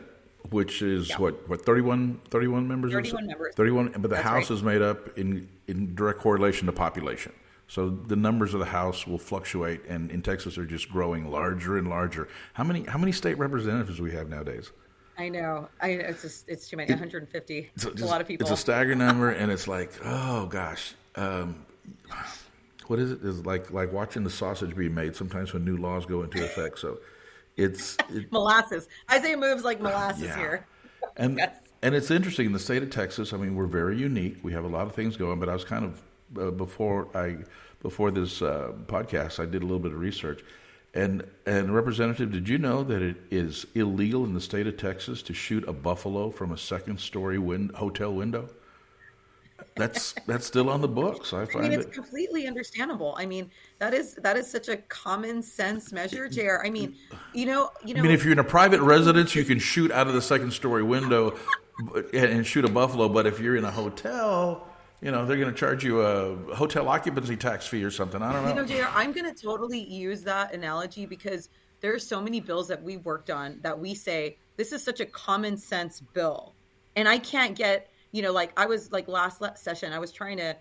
which 0.50 0.82
is 0.82 1.10
Yeah. 1.10 1.17
what, 1.19 1.47
what 1.47 1.63
31, 1.65 2.19
31 2.30 2.67
members? 2.67 2.91
31 2.93 3.28
members. 3.28 3.56
31, 3.56 3.91
but 3.91 4.02
the 4.04 4.08
That's 4.10 4.24
House 4.24 4.50
right. 4.50 4.58
is 4.58 4.63
made 4.63 4.82
up 4.82 5.17
in, 5.17 5.47
in 5.67 5.93
direct 5.95 6.19
correlation 6.19 6.65
to 6.65 6.71
population. 6.74 7.32
So 7.67 7.89
the 7.89 8.17
numbers 8.17 8.54
of 8.54 8.60
the 8.60 8.65
House 8.65 9.08
will 9.08 9.17
fluctuate, 9.17 9.86
and 9.88 10.12
in 10.12 10.21
Texas 10.21 10.56
they're 10.56 10.65
just 10.65 10.89
growing 10.89 11.32
larger 11.32 11.78
and 11.78 11.88
larger. 11.88 12.28
How 12.54 12.65
many 12.65 12.84
how 12.84 12.97
many 12.97 13.13
state 13.13 13.38
representatives 13.38 13.95
do 13.97 14.04
we 14.04 14.12
have 14.12 14.28
nowadays? 14.30 14.71
i 15.17 15.28
know 15.30 15.67
i 15.82 15.89
it's 15.89 16.21
just 16.21 16.47
it's 16.50 16.67
too 16.69 16.78
many 16.78 16.89
150 16.89 17.69
It's 17.76 17.86
a 17.86 18.06
lot 18.06 18.21
of 18.21 18.28
people 18.28 18.43
It's 18.45 18.52
a 18.52 18.58
staggering 18.58 18.97
number, 18.97 19.30
and 19.30 19.52
it's 19.52 19.67
like, 19.67 19.91
oh 20.04 20.47
gosh, 20.47 20.95
um, 21.15 21.65
what 22.88 23.00
is 23.00 23.12
it? 23.12 23.20
It's 23.24 23.46
like 23.46 23.72
like 23.72 23.91
watching 23.91 24.24
the 24.24 24.30
sausage 24.30 24.76
be 24.76 24.89
made. 24.89 25.15
Sometimes 25.15 25.54
when 25.54 25.63
new 25.65 25.78
laws 25.78 26.06
go 26.06 26.24
into 26.24 26.44
effect, 26.44 26.80
so 26.80 27.00
it's 27.58 27.98
it, 28.13 28.32
molasses 28.32 28.88
isaiah 29.12 29.38
moves 29.38 29.63
like 29.63 29.82
molasses 29.82 30.24
Yeah. 30.24 30.38
here 30.38 30.65
and 31.17 31.38
Yes. 31.38 31.56
and 31.82 31.94
it's 31.96 32.10
interesting 32.12 32.46
in 32.48 32.52
the 32.54 32.60
state 32.60 32.82
of 32.84 32.89
Texas. 32.89 33.34
I 33.34 33.38
mean, 33.38 33.56
we're 33.56 33.65
very 33.67 33.98
unique. 33.98 34.38
We 34.44 34.54
have 34.54 34.63
a 34.63 34.70
lot 34.70 34.88
of 34.88 34.94
things 34.96 35.17
going, 35.17 35.39
but 35.39 35.50
I 35.50 35.54
was 35.54 35.63
kind 35.65 35.86
of 35.86 36.02
uh, 36.39 36.52
before 36.52 37.08
I 37.15 37.38
before 37.82 38.12
this 38.12 38.41
uh, 38.41 38.72
podcast, 38.86 39.39
I 39.39 39.46
did 39.46 39.63
a 39.63 39.65
little 39.65 39.80
bit 39.80 39.91
of 39.91 40.00
research. 40.00 40.44
And 40.94 41.24
and 41.46 41.74
representative, 41.74 42.32
did 42.34 42.50
you 42.50 42.58
know 42.58 42.84
that 42.84 43.02
it 43.02 43.15
is 43.32 43.65
illegal 43.76 44.26
in 44.26 44.34
the 44.34 44.41
state 44.41 44.67
of 44.67 44.76
Texas 44.78 45.22
to 45.24 45.34
shoot 45.34 45.67
a 45.67 45.74
buffalo 45.74 46.30
from 46.32 46.52
a 46.52 46.58
second 46.58 47.00
story 47.00 47.38
win- 47.38 47.70
hotel 47.76 48.13
window? 48.13 48.50
That's 49.76 50.13
that's 50.28 50.45
still 50.45 50.69
on 50.69 50.82
the 50.82 50.88
books. 50.88 51.34
I 51.34 51.45
find 51.45 51.65
I 51.65 51.69
mean, 51.69 51.80
it's 51.80 51.86
it 51.86 51.93
completely 51.93 52.47
understandable. 52.47 53.15
I 53.17 53.26
mean, 53.26 53.50
that 53.80 53.93
is 53.93 54.15
that 54.15 54.38
is 54.38 54.50
such 54.50 54.67
a 54.67 54.78
common 54.78 55.41
sense 55.41 55.91
measure, 55.91 56.28
Jr. 56.28 56.63
I 56.63 56.69
mean, 56.69 56.95
you 57.34 57.45
know, 57.45 57.71
you 57.86 57.93
know. 57.93 58.00
I 58.00 58.04
mean, 58.04 58.12
if 58.12 58.24
you're 58.24 58.34
in 58.34 58.39
a 58.39 58.43
private 58.43 58.82
residence, 58.82 59.36
you 59.36 59.43
can 59.43 59.60
shoot 59.60 59.91
out 59.91 60.08
of 60.08 60.13
the 60.13 60.21
second 60.21 60.52
story 60.52 60.84
window 60.84 61.38
and 62.13 62.45
shoot 62.45 62.65
a 62.65 62.69
buffalo. 62.69 63.10
But 63.10 63.26
if 63.26 63.39
you're 63.39 63.56
in 63.56 63.65
a 63.65 63.71
hotel, 63.71 64.67
you 65.02 65.12
know 65.12 65.26
they're 65.26 65.38
going 65.38 65.54
to 65.54 65.58
charge 65.60 65.84
you 65.84 66.02
a 66.02 66.36
hotel 66.54 66.88
occupancy 66.88 67.36
tax 67.36 67.67
fee 67.67 67.84
or 67.84 67.91
something. 67.91 68.21
I 68.21 68.34
don't 68.34 68.43
know. 68.43 68.50
You 68.50 68.56
know, 68.56 68.86
Jr. 68.86 68.89
I'm 68.93 69.12
going 69.12 69.34
to 69.34 69.39
totally 69.39 69.84
use 69.84 70.24
that 70.24 70.54
analogy 70.54 71.06
because 71.06 71.50
there 71.82 71.93
are 71.93 72.00
so 72.00 72.21
many 72.21 72.39
bills 72.39 72.67
that 72.67 72.82
we 72.82 72.97
worked 72.97 73.30
on 73.30 73.60
that 73.62 73.78
we 73.78 73.95
say 73.95 74.38
this 74.58 74.71
is 74.71 74.84
such 74.84 75.00
a 75.00 75.06
common 75.06 75.58
sense 75.58 76.00
bill, 76.00 76.56
and 76.95 77.08
I 77.08 77.17
can't 77.17 77.56
get 77.56 77.90
you 78.12 78.21
know 78.21 78.32
like 78.32 78.52
I 78.58 78.65
was 78.65 78.91
like 78.91 79.08
last 79.08 79.41
session 79.56 79.93
I 79.93 80.00
was 80.00 80.12
trying 80.12 80.38
to 80.38 80.56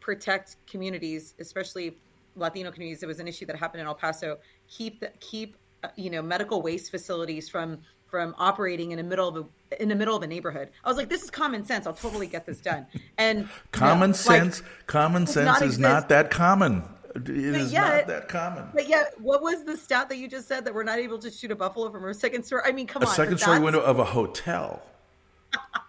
protect 0.00 0.56
communities, 0.66 1.34
especially 1.38 1.96
Latino 2.36 2.70
communities. 2.70 3.02
It 3.02 3.06
was 3.06 3.20
an 3.20 3.28
issue 3.28 3.46
that 3.46 3.56
happened 3.56 3.80
in 3.80 3.86
El 3.86 3.94
Paso. 3.94 4.38
Keep 4.68 5.00
the, 5.00 5.10
keep 5.20 5.56
uh, 5.82 5.88
you 5.96 6.10
know 6.10 6.22
medical 6.22 6.62
waste 6.62 6.90
facilities 6.90 7.48
from 7.48 7.78
from 8.06 8.34
operating 8.38 8.92
in 8.92 8.98
the 8.98 9.02
middle 9.02 9.28
of 9.28 9.36
a 9.36 9.82
in 9.82 9.88
the 9.88 9.94
middle 9.94 10.14
of 10.14 10.22
a 10.22 10.26
neighborhood. 10.26 10.68
I 10.84 10.88
was 10.88 10.96
like, 10.96 11.08
this 11.08 11.22
is 11.22 11.30
common 11.30 11.64
sense. 11.64 11.86
I'll 11.86 11.94
totally 11.94 12.26
get 12.26 12.46
this 12.46 12.60
done. 12.60 12.86
And 13.18 13.48
common 13.72 14.10
no, 14.10 14.16
sense, 14.16 14.60
like, 14.60 14.86
common 14.86 15.26
sense 15.26 15.46
not 15.46 15.62
is 15.62 15.74
exist. 15.74 15.80
not 15.80 16.08
that 16.10 16.30
common. 16.30 16.84
It 17.16 17.28
is 17.28 17.72
yet, 17.72 17.96
not 17.96 18.06
that 18.08 18.28
common. 18.28 18.64
But 18.74 18.88
yet, 18.88 19.14
what 19.20 19.40
was 19.40 19.64
the 19.64 19.76
stat 19.76 20.08
that 20.08 20.18
you 20.18 20.28
just 20.28 20.48
said 20.48 20.64
that 20.64 20.74
we're 20.74 20.84
not 20.84 20.98
able 20.98 21.18
to 21.20 21.30
shoot 21.30 21.50
a 21.52 21.56
buffalo 21.56 21.90
from 21.90 22.04
a 22.04 22.14
second 22.14 22.44
story? 22.44 22.62
I 22.64 22.72
mean, 22.72 22.86
come 22.86 23.02
a 23.02 23.06
on, 23.06 23.12
a 23.12 23.14
second 23.14 23.38
story 23.38 23.60
window 23.60 23.80
of 23.80 24.00
a 24.00 24.04
hotel. 24.04 24.82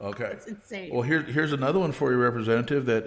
Okay, 0.01 0.25
it's 0.31 0.47
insane. 0.47 0.93
Well, 0.93 1.03
here, 1.03 1.21
here's 1.21 1.53
another 1.53 1.79
one 1.79 1.91
for 1.91 2.11
you, 2.11 2.17
Representative. 2.17 2.85
That 2.85 3.05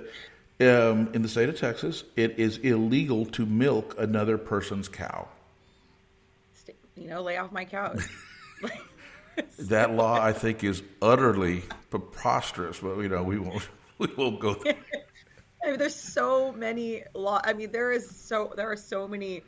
um, 0.60 1.10
in 1.12 1.22
the 1.22 1.28
state 1.28 1.48
of 1.48 1.58
Texas, 1.58 2.04
it 2.16 2.38
is 2.38 2.58
illegal 2.58 3.26
to 3.26 3.46
milk 3.46 3.94
another 3.98 4.38
person's 4.38 4.88
cow. 4.88 5.28
You 6.96 7.08
know, 7.08 7.22
lay 7.22 7.36
off 7.36 7.52
my 7.52 7.64
cows. 7.64 8.08
that 9.58 9.92
law, 9.92 10.20
I 10.20 10.32
think, 10.32 10.64
is 10.64 10.82
utterly 11.00 11.62
preposterous. 11.90 12.80
But 12.80 12.98
you 12.98 13.08
know, 13.08 13.22
we 13.22 13.38
won't 13.38 13.68
we 13.98 14.08
won't 14.16 14.40
go 14.40 14.54
there. 14.54 14.76
I 15.64 15.70
mean, 15.70 15.78
there's 15.78 15.94
so 15.94 16.52
many 16.52 17.02
law. 17.14 17.40
I 17.44 17.52
mean, 17.52 17.72
there 17.72 17.92
is 17.92 18.08
so 18.08 18.52
there 18.56 18.70
are 18.70 18.76
so 18.76 19.06
many. 19.06 19.42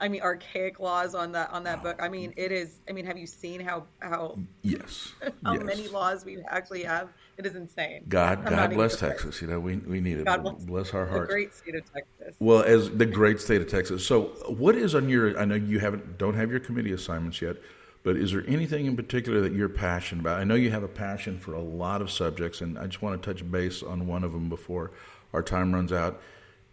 I 0.00 0.08
mean, 0.08 0.22
archaic 0.22 0.80
laws 0.80 1.14
on 1.14 1.32
that 1.32 1.50
on 1.50 1.64
that 1.64 1.82
book. 1.82 1.98
I 2.00 2.08
mean, 2.08 2.32
it 2.36 2.52
is. 2.52 2.80
I 2.88 2.92
mean, 2.92 3.04
have 3.04 3.18
you 3.18 3.26
seen 3.26 3.60
how 3.60 3.84
how 4.00 4.38
yes 4.62 5.12
how 5.44 5.52
yes. 5.52 5.62
many 5.62 5.88
laws 5.88 6.24
we 6.24 6.42
actually 6.48 6.84
have? 6.84 7.10
It 7.36 7.46
is 7.46 7.54
insane. 7.54 8.04
God, 8.08 8.38
I'm 8.46 8.50
God 8.54 8.70
bless 8.74 8.98
Texas. 8.98 9.40
You 9.42 9.48
know, 9.48 9.60
we 9.60 9.76
we 9.76 10.00
need 10.00 10.18
it. 10.18 10.24
God 10.24 10.42
bless, 10.42 10.64
bless 10.64 10.94
our 10.94 11.06
hearts. 11.06 11.28
The 11.28 11.34
great 11.34 11.54
state 11.54 11.74
of 11.74 11.92
Texas. 11.92 12.36
Well, 12.38 12.62
as 12.62 12.90
the 12.90 13.06
great 13.06 13.40
state 13.40 13.60
of 13.60 13.68
Texas. 13.68 14.06
So, 14.06 14.24
what 14.48 14.74
is 14.74 14.94
on 14.94 15.08
your? 15.08 15.38
I 15.38 15.44
know 15.44 15.54
you 15.54 15.78
haven't 15.78 16.18
don't 16.18 16.34
have 16.34 16.50
your 16.50 16.60
committee 16.60 16.92
assignments 16.92 17.42
yet. 17.42 17.56
But 18.02 18.16
is 18.16 18.32
there 18.32 18.44
anything 18.46 18.86
in 18.86 18.96
particular 18.96 19.42
that 19.42 19.52
you're 19.52 19.68
passionate 19.68 20.22
about? 20.22 20.40
I 20.40 20.44
know 20.44 20.54
you 20.54 20.70
have 20.70 20.82
a 20.82 20.88
passion 20.88 21.38
for 21.38 21.52
a 21.52 21.60
lot 21.60 22.00
of 22.00 22.10
subjects, 22.10 22.62
and 22.62 22.78
I 22.78 22.86
just 22.86 23.02
want 23.02 23.22
to 23.22 23.34
touch 23.34 23.48
base 23.50 23.82
on 23.82 24.06
one 24.06 24.24
of 24.24 24.32
them 24.32 24.48
before 24.48 24.92
our 25.34 25.42
time 25.42 25.74
runs 25.74 25.92
out. 25.92 26.18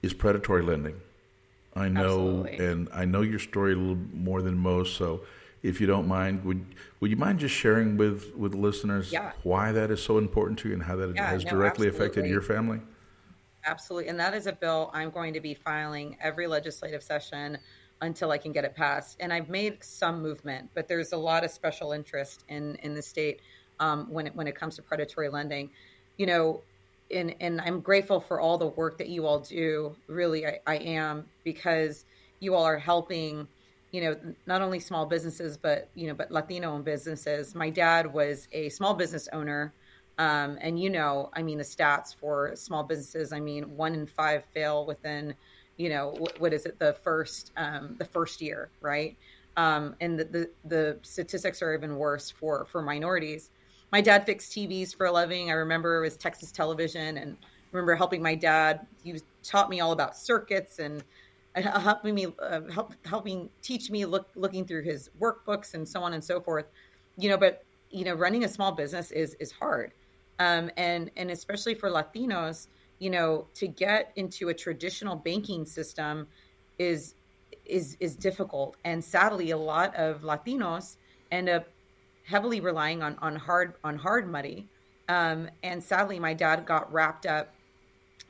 Is 0.01 0.13
predatory 0.13 0.61
lending? 0.61 1.01
I 1.77 1.89
know, 1.89 2.39
Absolutely. 2.39 2.65
and 2.65 2.89
I 2.93 3.05
know 3.05 3.21
your 3.21 3.39
story 3.39 3.73
a 3.73 3.75
little 3.75 3.95
more 4.13 4.41
than 4.41 4.57
most. 4.57 4.97
So, 4.97 5.21
if 5.63 5.81
you 5.81 5.87
don't 5.87 6.07
mind, 6.07 6.43
would 6.45 6.65
would 6.99 7.11
you 7.11 7.17
mind 7.17 7.39
just 7.39 7.55
sharing 7.55 7.97
with 7.97 8.35
with 8.35 8.53
listeners 8.53 9.11
yeah. 9.11 9.31
why 9.43 9.71
that 9.71 9.91
is 9.91 10.01
so 10.01 10.17
important 10.17 10.59
to 10.59 10.69
you 10.69 10.73
and 10.73 10.83
how 10.83 10.95
that 10.95 11.15
yeah, 11.15 11.29
has 11.29 11.45
no, 11.45 11.51
directly 11.51 11.87
absolutely. 11.87 12.05
affected 12.05 12.29
your 12.29 12.41
family? 12.41 12.79
Absolutely, 13.65 14.09
and 14.09 14.19
that 14.19 14.33
is 14.33 14.47
a 14.47 14.53
bill 14.53 14.89
I'm 14.93 15.09
going 15.09 15.33
to 15.33 15.41
be 15.41 15.53
filing 15.53 16.17
every 16.21 16.47
legislative 16.47 17.03
session 17.03 17.57
until 18.01 18.31
I 18.31 18.37
can 18.37 18.51
get 18.51 18.63
it 18.63 18.75
passed. 18.75 19.17
And 19.19 19.33
I've 19.33 19.49
made 19.49 19.83
some 19.83 20.21
movement, 20.21 20.69
but 20.73 20.87
there's 20.87 21.13
a 21.13 21.17
lot 21.17 21.43
of 21.43 21.51
special 21.51 21.91
interest 21.91 22.43
in 22.49 22.75
in 22.77 22.93
the 22.93 23.01
state 23.01 23.41
um, 23.79 24.07
when 24.09 24.27
it 24.27 24.35
when 24.35 24.47
it 24.47 24.55
comes 24.55 24.75
to 24.77 24.81
predatory 24.81 25.29
lending. 25.29 25.69
You 26.17 26.25
know, 26.25 26.61
and 27.11 27.35
and 27.39 27.61
I'm 27.61 27.79
grateful 27.79 28.19
for 28.19 28.39
all 28.39 28.57
the 28.57 28.67
work 28.67 28.97
that 28.97 29.09
you 29.09 29.25
all 29.25 29.39
do. 29.39 29.95
Really, 30.07 30.45
I, 30.45 30.59
I 30.65 30.75
am 30.77 31.25
because 31.43 32.05
you 32.39 32.55
all 32.55 32.63
are 32.63 32.77
helping. 32.77 33.47
You 33.91 34.01
know, 34.01 34.33
not 34.45 34.61
only 34.61 34.79
small 34.81 35.05
businesses, 35.05 35.57
but 35.57 35.89
you 35.95 36.07
know, 36.07 36.13
but 36.13 36.29
Latino-owned 36.29 36.83
businesses. 36.83 37.55
My 37.55 37.69
dad 37.69 38.11
was 38.11 38.47
a 38.51 38.69
small 38.69 38.93
business 38.93 39.29
owner. 39.31 39.73
Um, 40.19 40.57
and 40.61 40.79
you 40.79 40.89
know, 40.89 41.29
I 41.33 41.41
mean, 41.41 41.57
the 41.59 41.63
stats 41.63 42.13
for 42.13 42.53
small 42.55 42.83
businesses. 42.83 43.31
I 43.31 43.39
mean, 43.39 43.77
one 43.77 43.93
in 43.93 44.05
five 44.05 44.43
fail 44.53 44.85
within 44.85 45.35
you 45.77 45.89
know 45.89 46.13
what, 46.17 46.39
what 46.41 46.53
is 46.53 46.65
it 46.65 46.77
the 46.79 46.93
first 47.03 47.51
um, 47.55 47.95
the 47.97 48.05
first 48.05 48.41
year 48.41 48.69
right 48.81 49.15
um, 49.55 49.95
and 50.01 50.19
the, 50.19 50.25
the, 50.25 50.49
the 50.65 50.99
statistics 51.03 51.61
are 51.61 51.73
even 51.73 51.95
worse 51.95 52.29
for 52.29 52.65
for 52.65 52.81
minorities 52.81 53.51
my 53.91 54.01
dad 54.01 54.25
fixed 54.25 54.51
tvs 54.51 54.95
for 54.95 55.05
a 55.05 55.11
living. 55.11 55.49
I 55.49 55.53
remember 55.53 55.97
it 55.97 56.01
was 56.01 56.17
texas 56.17 56.51
television 56.51 57.17
and 57.17 57.37
I 57.41 57.45
remember 57.71 57.95
helping 57.95 58.21
my 58.21 58.35
dad. 58.35 58.85
He 59.03 59.19
taught 59.43 59.69
me 59.69 59.79
all 59.79 59.91
about 59.91 60.17
circuits 60.17 60.79
and 60.79 61.03
uh, 61.55 61.79
helping 61.79 62.15
me 62.15 62.27
uh, 62.41 62.61
help 62.71 62.93
helping 63.05 63.49
teach 63.61 63.89
me 63.89 64.05
look 64.05 64.29
looking 64.35 64.65
through 64.65 64.83
his 64.83 65.09
workbooks 65.19 65.73
and 65.73 65.87
so 65.87 66.01
on 66.01 66.13
and 66.13 66.23
so 66.23 66.39
forth. 66.39 66.65
You 67.17 67.29
know 67.29 67.37
but 67.37 67.63
you 67.89 68.05
know 68.05 68.13
running 68.13 68.43
a 68.43 68.47
small 68.47 68.71
business 68.71 69.11
is 69.11 69.35
is 69.35 69.51
hard. 69.51 69.91
Um, 70.39 70.69
and 70.77 71.09
and 71.17 71.31
especially 71.31 71.73
for 71.73 71.89
latinos 71.89 72.67
you 72.99 73.09
know, 73.09 73.47
to 73.55 73.67
get 73.67 74.11
into 74.15 74.49
a 74.49 74.53
traditional 74.53 75.15
banking 75.15 75.65
system 75.65 76.27
is 76.79 77.15
is 77.65 77.97
is 77.99 78.15
difficult. 78.15 78.75
And 78.85 79.03
sadly, 79.03 79.51
a 79.51 79.57
lot 79.57 79.95
of 79.95 80.21
Latinos 80.21 80.97
end 81.31 81.49
up 81.49 81.67
heavily 82.27 82.59
relying 82.59 83.01
on 83.01 83.17
on 83.21 83.35
hard 83.35 83.73
on 83.83 83.97
hard 83.97 84.29
money. 84.29 84.67
Um, 85.09 85.49
and 85.63 85.81
sadly, 85.81 86.19
my 86.19 86.33
dad 86.33 86.65
got 86.65 86.91
wrapped 86.91 87.25
up 87.25 87.53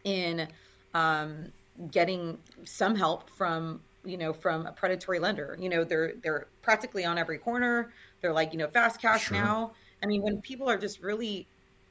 in 0.04 0.48
um, 0.94 1.52
getting 1.92 2.38
some 2.64 2.96
help 2.96 3.30
from 3.32 3.82
you 4.06 4.18
know 4.18 4.32
from 4.32 4.66
a 4.66 4.72
predatory 4.72 5.20
lender. 5.20 5.58
You 5.60 5.70
know, 5.70 5.84
they're 5.84 6.14
they're 6.24 6.48
practically 6.62 7.06
on 7.06 7.18
every 7.18 7.38
corner. 7.38 7.92
They're 8.22 8.34
like 8.34 8.54
you 8.54 8.60
know 8.60 8.68
fast 8.68 9.02
cash 9.02 9.26
sure. 9.26 9.38
now. 9.38 9.72
I 10.02 10.06
mean, 10.06 10.22
when 10.22 10.42
people 10.42 10.70
are 10.70 10.78
just 10.78 11.02
really 11.02 11.48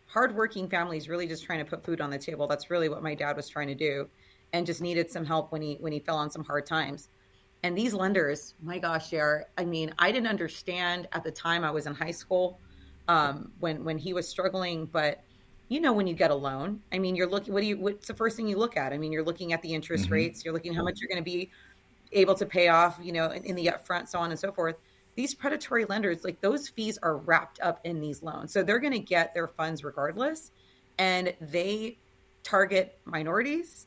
hardworking 0.06 0.68
families 0.68 1.08
really 1.08 1.26
just 1.26 1.44
trying 1.44 1.58
to 1.58 1.64
put 1.64 1.84
food 1.84 2.00
on 2.00 2.10
the 2.10 2.18
table. 2.18 2.46
That's 2.46 2.70
really 2.70 2.88
what 2.88 3.02
my 3.02 3.14
dad 3.14 3.36
was 3.36 3.48
trying 3.48 3.68
to 3.68 3.74
do, 3.74 4.08
and 4.52 4.64
just 4.64 4.80
needed 4.80 5.10
some 5.10 5.24
help 5.24 5.52
when 5.52 5.62
he 5.62 5.74
when 5.80 5.92
he 5.92 5.98
fell 5.98 6.16
on 6.16 6.30
some 6.30 6.44
hard 6.44 6.66
times. 6.66 7.08
And 7.62 7.76
these 7.76 7.94
lenders, 7.94 8.54
my 8.62 8.78
gosh, 8.78 9.10
JR, 9.10 9.40
I 9.58 9.64
mean, 9.64 9.92
I 9.98 10.12
didn't 10.12 10.28
understand 10.28 11.08
at 11.12 11.24
the 11.24 11.30
time 11.30 11.64
I 11.64 11.70
was 11.70 11.86
in 11.86 11.94
high 11.94 12.10
school 12.12 12.60
um, 13.08 13.50
when 13.60 13.84
when 13.84 13.98
he 13.98 14.12
was 14.12 14.28
struggling, 14.28 14.86
but 14.86 15.22
you 15.68 15.80
know 15.80 15.92
when 15.92 16.06
you 16.06 16.14
get 16.14 16.30
a 16.30 16.34
loan 16.34 16.80
i 16.92 16.98
mean 16.98 17.16
you're 17.16 17.26
looking 17.26 17.52
what 17.52 17.60
do 17.60 17.66
you 17.66 17.76
what's 17.76 18.06
the 18.06 18.14
first 18.14 18.36
thing 18.36 18.46
you 18.46 18.56
look 18.56 18.76
at 18.76 18.92
i 18.92 18.98
mean 18.98 19.10
you're 19.10 19.24
looking 19.24 19.52
at 19.52 19.60
the 19.62 19.74
interest 19.74 20.04
mm-hmm. 20.04 20.12
rates 20.12 20.44
you're 20.44 20.54
looking 20.54 20.72
how 20.72 20.84
much 20.84 21.00
you're 21.00 21.08
going 21.08 21.18
to 21.18 21.24
be 21.24 21.50
able 22.12 22.36
to 22.36 22.46
pay 22.46 22.68
off 22.68 23.00
you 23.02 23.10
know 23.10 23.32
in, 23.32 23.42
in, 23.42 23.56
the 23.56 23.66
upfront 23.66 24.06
so 24.06 24.20
on 24.20 24.30
and 24.30 24.38
so 24.38 24.52
forth 24.52 24.76
these 25.16 25.34
predatory 25.34 25.86
lenders, 25.86 26.22
like 26.24 26.40
those 26.40 26.68
fees 26.68 26.98
are 27.02 27.16
wrapped 27.16 27.58
up 27.60 27.80
in 27.84 28.00
these 28.00 28.22
loans. 28.22 28.52
So 28.52 28.62
they're 28.62 28.78
going 28.78 28.92
to 28.92 28.98
get 28.98 29.34
their 29.34 29.48
funds 29.48 29.82
regardless. 29.82 30.52
And 30.98 31.34
they 31.40 31.98
target 32.42 32.98
minorities, 33.06 33.86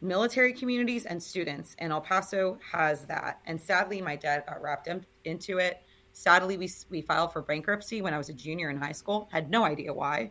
military 0.00 0.52
communities, 0.52 1.06
and 1.06 1.22
students. 1.22 1.74
And 1.78 1.92
El 1.92 2.00
Paso 2.00 2.58
has 2.72 3.04
that. 3.06 3.40
And 3.46 3.60
sadly, 3.60 4.00
my 4.00 4.16
dad 4.16 4.44
got 4.46 4.62
wrapped 4.62 4.88
in, 4.88 5.04
into 5.24 5.58
it. 5.58 5.82
Sadly, 6.12 6.56
we, 6.56 6.70
we 6.90 7.02
filed 7.02 7.32
for 7.32 7.42
bankruptcy 7.42 8.02
when 8.02 8.14
I 8.14 8.18
was 8.18 8.28
a 8.28 8.32
junior 8.32 8.70
in 8.70 8.78
high 8.78 8.92
school. 8.92 9.28
Had 9.32 9.50
no 9.50 9.64
idea 9.64 9.92
why 9.92 10.30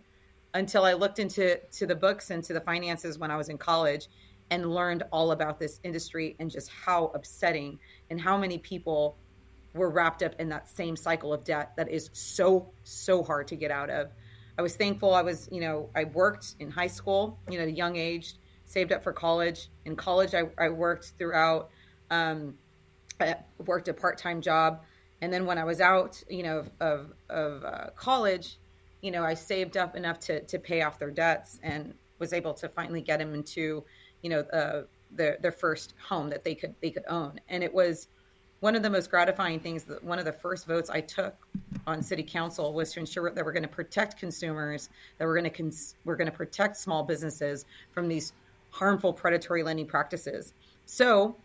until 0.56 0.86
I 0.86 0.94
looked 0.94 1.20
into 1.20 1.60
to 1.60 1.86
the 1.86 1.96
books 1.96 2.32
and 2.32 2.44
to 2.46 2.54
the 2.54 2.62
finances 2.62 3.20
when 3.20 3.30
I 3.30 3.36
was 3.36 3.50
in 3.50 3.58
college 3.58 4.08
and 4.50 4.74
learned 4.74 5.04
all 5.12 5.32
about 5.32 5.60
this 5.60 5.80
industry 5.84 6.36
and 6.40 6.50
just 6.50 6.70
how 6.70 7.12
upsetting 7.14 7.78
and 8.10 8.20
how 8.20 8.38
many 8.38 8.58
people 8.58 9.18
were 9.74 9.90
wrapped 9.90 10.24
up 10.24 10.34
in 10.40 10.50
that 10.50 10.70
same 10.70 10.96
cycle 10.96 11.34
of 11.34 11.44
debt 11.44 11.74
that 11.76 11.90
is 11.90 12.10
so 12.14 12.72
so 12.84 13.22
hard 13.22 13.48
to 13.48 13.58
get 13.58 13.72
out 13.72 13.90
of 13.90 14.10
i 14.58 14.62
was 14.62 14.78
thankful 14.78 15.14
i 15.14 15.22
was 15.22 15.50
you 15.52 15.60
know 15.60 15.90
i 15.96 16.06
worked 16.06 16.56
in 16.60 16.72
high 16.72 16.88
school 16.88 17.38
you 17.50 17.58
know 17.58 17.64
at 17.64 17.68
a 17.68 17.74
young 17.74 17.98
age 17.98 18.36
saved 18.66 18.92
up 18.92 19.04
for 19.04 19.14
college. 19.14 19.70
In 19.86 19.96
college 19.96 20.34
i, 20.34 20.44
I 20.58 20.70
worked 20.70 21.14
throughout 21.18 21.70
um, 22.10 22.56
i 23.20 23.36
worked 23.66 23.88
a 23.88 23.94
part-time 23.94 24.42
job. 24.42 24.82
And 25.22 25.32
then 25.32 25.46
when 25.46 25.58
i 25.58 25.64
was 25.64 25.82
out 25.82 26.22
you 26.30 26.44
know 26.44 26.60
of, 26.60 26.72
of, 26.80 27.14
of 27.30 27.64
uh, 27.64 27.90
college 27.96 28.58
you 29.02 29.12
know 29.12 29.24
i 29.24 29.34
saved 29.34 29.78
up 29.78 29.96
enough 29.96 30.20
to, 30.20 30.42
to 30.46 30.60
pay 30.60 30.82
off 30.82 31.00
their 31.00 31.12
debts 31.12 31.60
and 31.64 31.94
was 32.20 32.34
able 32.34 32.54
to 32.56 32.70
finally 32.70 33.02
get 33.02 33.20
them 33.20 33.34
into 33.34 33.84
you 34.22 34.30
know 34.30 34.40
uh, 34.40 34.84
their, 35.12 35.38
their 35.42 35.52
first 35.52 35.94
home 36.08 36.30
that 36.30 36.44
they 36.44 36.56
could 36.56 36.76
they 36.82 36.92
could 36.92 37.06
own. 37.08 37.40
And 37.50 37.64
it 37.64 37.74
was 37.74 38.08
one 38.60 38.76
of 38.76 38.84
the 38.84 38.90
most 38.90 39.10
gratifying 39.10 39.60
things 39.60 39.84
that 39.86 40.04
one 40.04 40.20
of 40.20 40.26
the 40.26 40.32
first 40.32 40.66
votes 40.66 40.90
I 40.90 41.02
took 41.02 41.36
on 41.86 42.02
city 42.02 42.24
council 42.24 42.74
was 42.74 42.94
to 42.94 43.00
ensure 43.00 43.30
that 43.30 43.46
we're 43.46 43.52
going 43.52 43.64
to 43.64 43.70
protect 43.70 44.18
consumers, 44.18 44.90
that 45.18 45.26
we're 45.26 45.40
going 45.40 45.52
to 45.52 45.56
cons- 45.56 45.96
we're 46.04 46.16
going 46.16 46.30
to 46.30 46.36
protect 46.36 46.78
small 46.78 47.04
businesses 47.04 47.66
from 47.92 48.08
these 48.08 48.34
harmful 48.76 49.14
predatory 49.14 49.64
lending 49.64 49.88
practices. 49.88 50.54
So, 50.86 51.38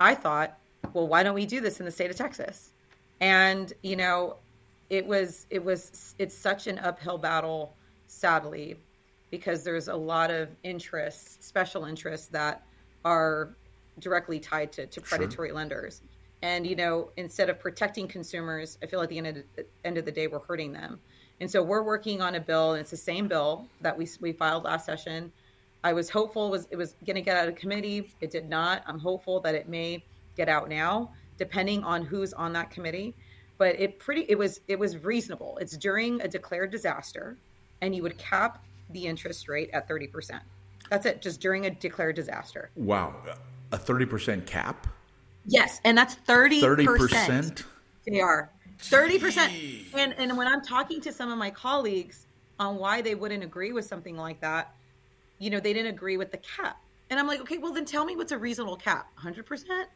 I 0.00 0.14
thought, 0.16 0.58
well, 0.92 1.06
why 1.06 1.22
don't 1.22 1.34
we 1.34 1.46
do 1.46 1.60
this 1.60 1.78
in 1.78 1.86
the 1.86 1.92
state 1.92 2.10
of 2.10 2.16
Texas? 2.16 2.72
And 3.20 3.72
you 3.82 3.96
know, 3.96 4.36
it 4.90 5.06
was 5.06 5.46
it 5.48 5.64
was 5.64 6.14
it's 6.18 6.36
such 6.36 6.66
an 6.66 6.78
uphill 6.80 7.18
battle, 7.18 7.76
sadly, 8.08 8.76
because 9.30 9.62
there's 9.62 9.88
a 9.88 9.94
lot 9.94 10.30
of 10.30 10.50
interests, 10.64 11.46
special 11.46 11.84
interests 11.84 12.26
that 12.28 12.66
are 13.04 13.54
directly 13.98 14.40
tied 14.40 14.72
to, 14.72 14.86
to 14.86 15.00
predatory 15.00 15.50
sure. 15.50 15.56
lenders. 15.56 16.02
And 16.42 16.66
you 16.66 16.74
know, 16.74 17.10
instead 17.16 17.48
of 17.48 17.60
protecting 17.60 18.08
consumers, 18.08 18.76
I 18.82 18.86
feel 18.86 19.00
at 19.02 19.08
the 19.08 19.18
end 19.18 19.26
of 19.28 19.36
the 19.54 19.66
end 19.84 19.98
of 19.98 20.04
the 20.04 20.12
day, 20.12 20.26
we're 20.26 20.40
hurting 20.40 20.72
them. 20.72 20.98
And 21.40 21.48
so 21.48 21.62
we're 21.62 21.82
working 21.82 22.20
on 22.20 22.34
a 22.34 22.40
bill, 22.40 22.72
and 22.72 22.80
it's 22.80 22.90
the 22.90 22.96
same 22.96 23.28
bill 23.28 23.68
that 23.82 23.96
we 23.96 24.08
we 24.20 24.32
filed 24.32 24.64
last 24.64 24.84
session. 24.84 25.32
I 25.84 25.92
was 25.92 26.08
hopeful 26.08 26.46
it 26.46 26.50
was 26.50 26.68
it 26.70 26.76
was 26.76 26.94
going 27.04 27.16
to 27.16 27.22
get 27.22 27.36
out 27.36 27.48
of 27.48 27.56
committee. 27.56 28.12
It 28.20 28.30
did 28.30 28.48
not. 28.48 28.82
I'm 28.86 28.98
hopeful 28.98 29.40
that 29.40 29.54
it 29.54 29.68
may 29.68 30.04
get 30.36 30.48
out 30.48 30.68
now, 30.68 31.10
depending 31.38 31.82
on 31.84 32.04
who's 32.04 32.32
on 32.32 32.52
that 32.54 32.70
committee. 32.70 33.14
But 33.58 33.78
it 33.78 33.98
pretty 33.98 34.26
it 34.28 34.38
was 34.38 34.60
it 34.68 34.78
was 34.78 34.98
reasonable. 34.98 35.58
It's 35.60 35.76
during 35.76 36.20
a 36.20 36.28
declared 36.28 36.70
disaster, 36.70 37.36
and 37.80 37.94
you 37.94 38.02
would 38.02 38.16
cap 38.18 38.64
the 38.90 39.06
interest 39.06 39.48
rate 39.48 39.70
at 39.72 39.88
thirty 39.88 40.06
percent. 40.06 40.42
That's 40.90 41.06
it, 41.06 41.22
just 41.22 41.40
during 41.40 41.66
a 41.66 41.70
declared 41.70 42.16
disaster. 42.16 42.70
Wow, 42.76 43.14
a 43.72 43.78
thirty 43.78 44.06
percent 44.06 44.46
cap. 44.46 44.86
Yes, 45.46 45.80
and 45.84 45.98
that's 45.98 46.14
30 46.14 46.84
percent. 46.84 47.64
They 48.06 48.20
are 48.20 48.50
30%. 48.78 49.94
And 49.94 50.14
and 50.18 50.36
when 50.36 50.46
I'm 50.46 50.62
talking 50.62 51.00
to 51.02 51.12
some 51.12 51.30
of 51.30 51.38
my 51.38 51.50
colleagues 51.50 52.26
on 52.58 52.76
why 52.76 53.00
they 53.00 53.14
wouldn't 53.14 53.42
agree 53.42 53.72
with 53.72 53.84
something 53.84 54.16
like 54.16 54.40
that, 54.40 54.74
you 55.42 55.50
know, 55.50 55.58
they 55.58 55.72
didn't 55.72 55.92
agree 55.92 56.16
with 56.16 56.30
the 56.30 56.38
cap. 56.38 56.80
And 57.10 57.18
I'm 57.18 57.26
like, 57.26 57.40
okay, 57.40 57.58
well 57.58 57.72
then 57.72 57.84
tell 57.84 58.04
me 58.04 58.16
what's 58.16 58.32
a 58.32 58.38
reasonable 58.38 58.76
cap? 58.76 59.08
100%? 59.20 59.86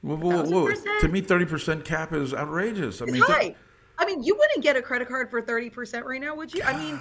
Whoa, 0.00 0.16
whoa, 0.16 0.42
whoa. 0.44 0.70
To 1.00 1.08
me, 1.08 1.20
30% 1.20 1.84
cap 1.84 2.12
is 2.12 2.32
outrageous. 2.32 3.00
I 3.00 3.04
it's 3.04 3.12
mean, 3.12 3.22
high. 3.22 3.40
Th- 3.40 3.56
I 3.98 4.06
mean, 4.06 4.22
you 4.22 4.34
wouldn't 4.34 4.62
get 4.62 4.76
a 4.76 4.82
credit 4.82 5.08
card 5.08 5.30
for 5.30 5.40
30% 5.42 6.04
right 6.04 6.20
now, 6.20 6.34
would 6.34 6.52
you? 6.52 6.62
I 6.62 6.76
mean, 6.76 6.98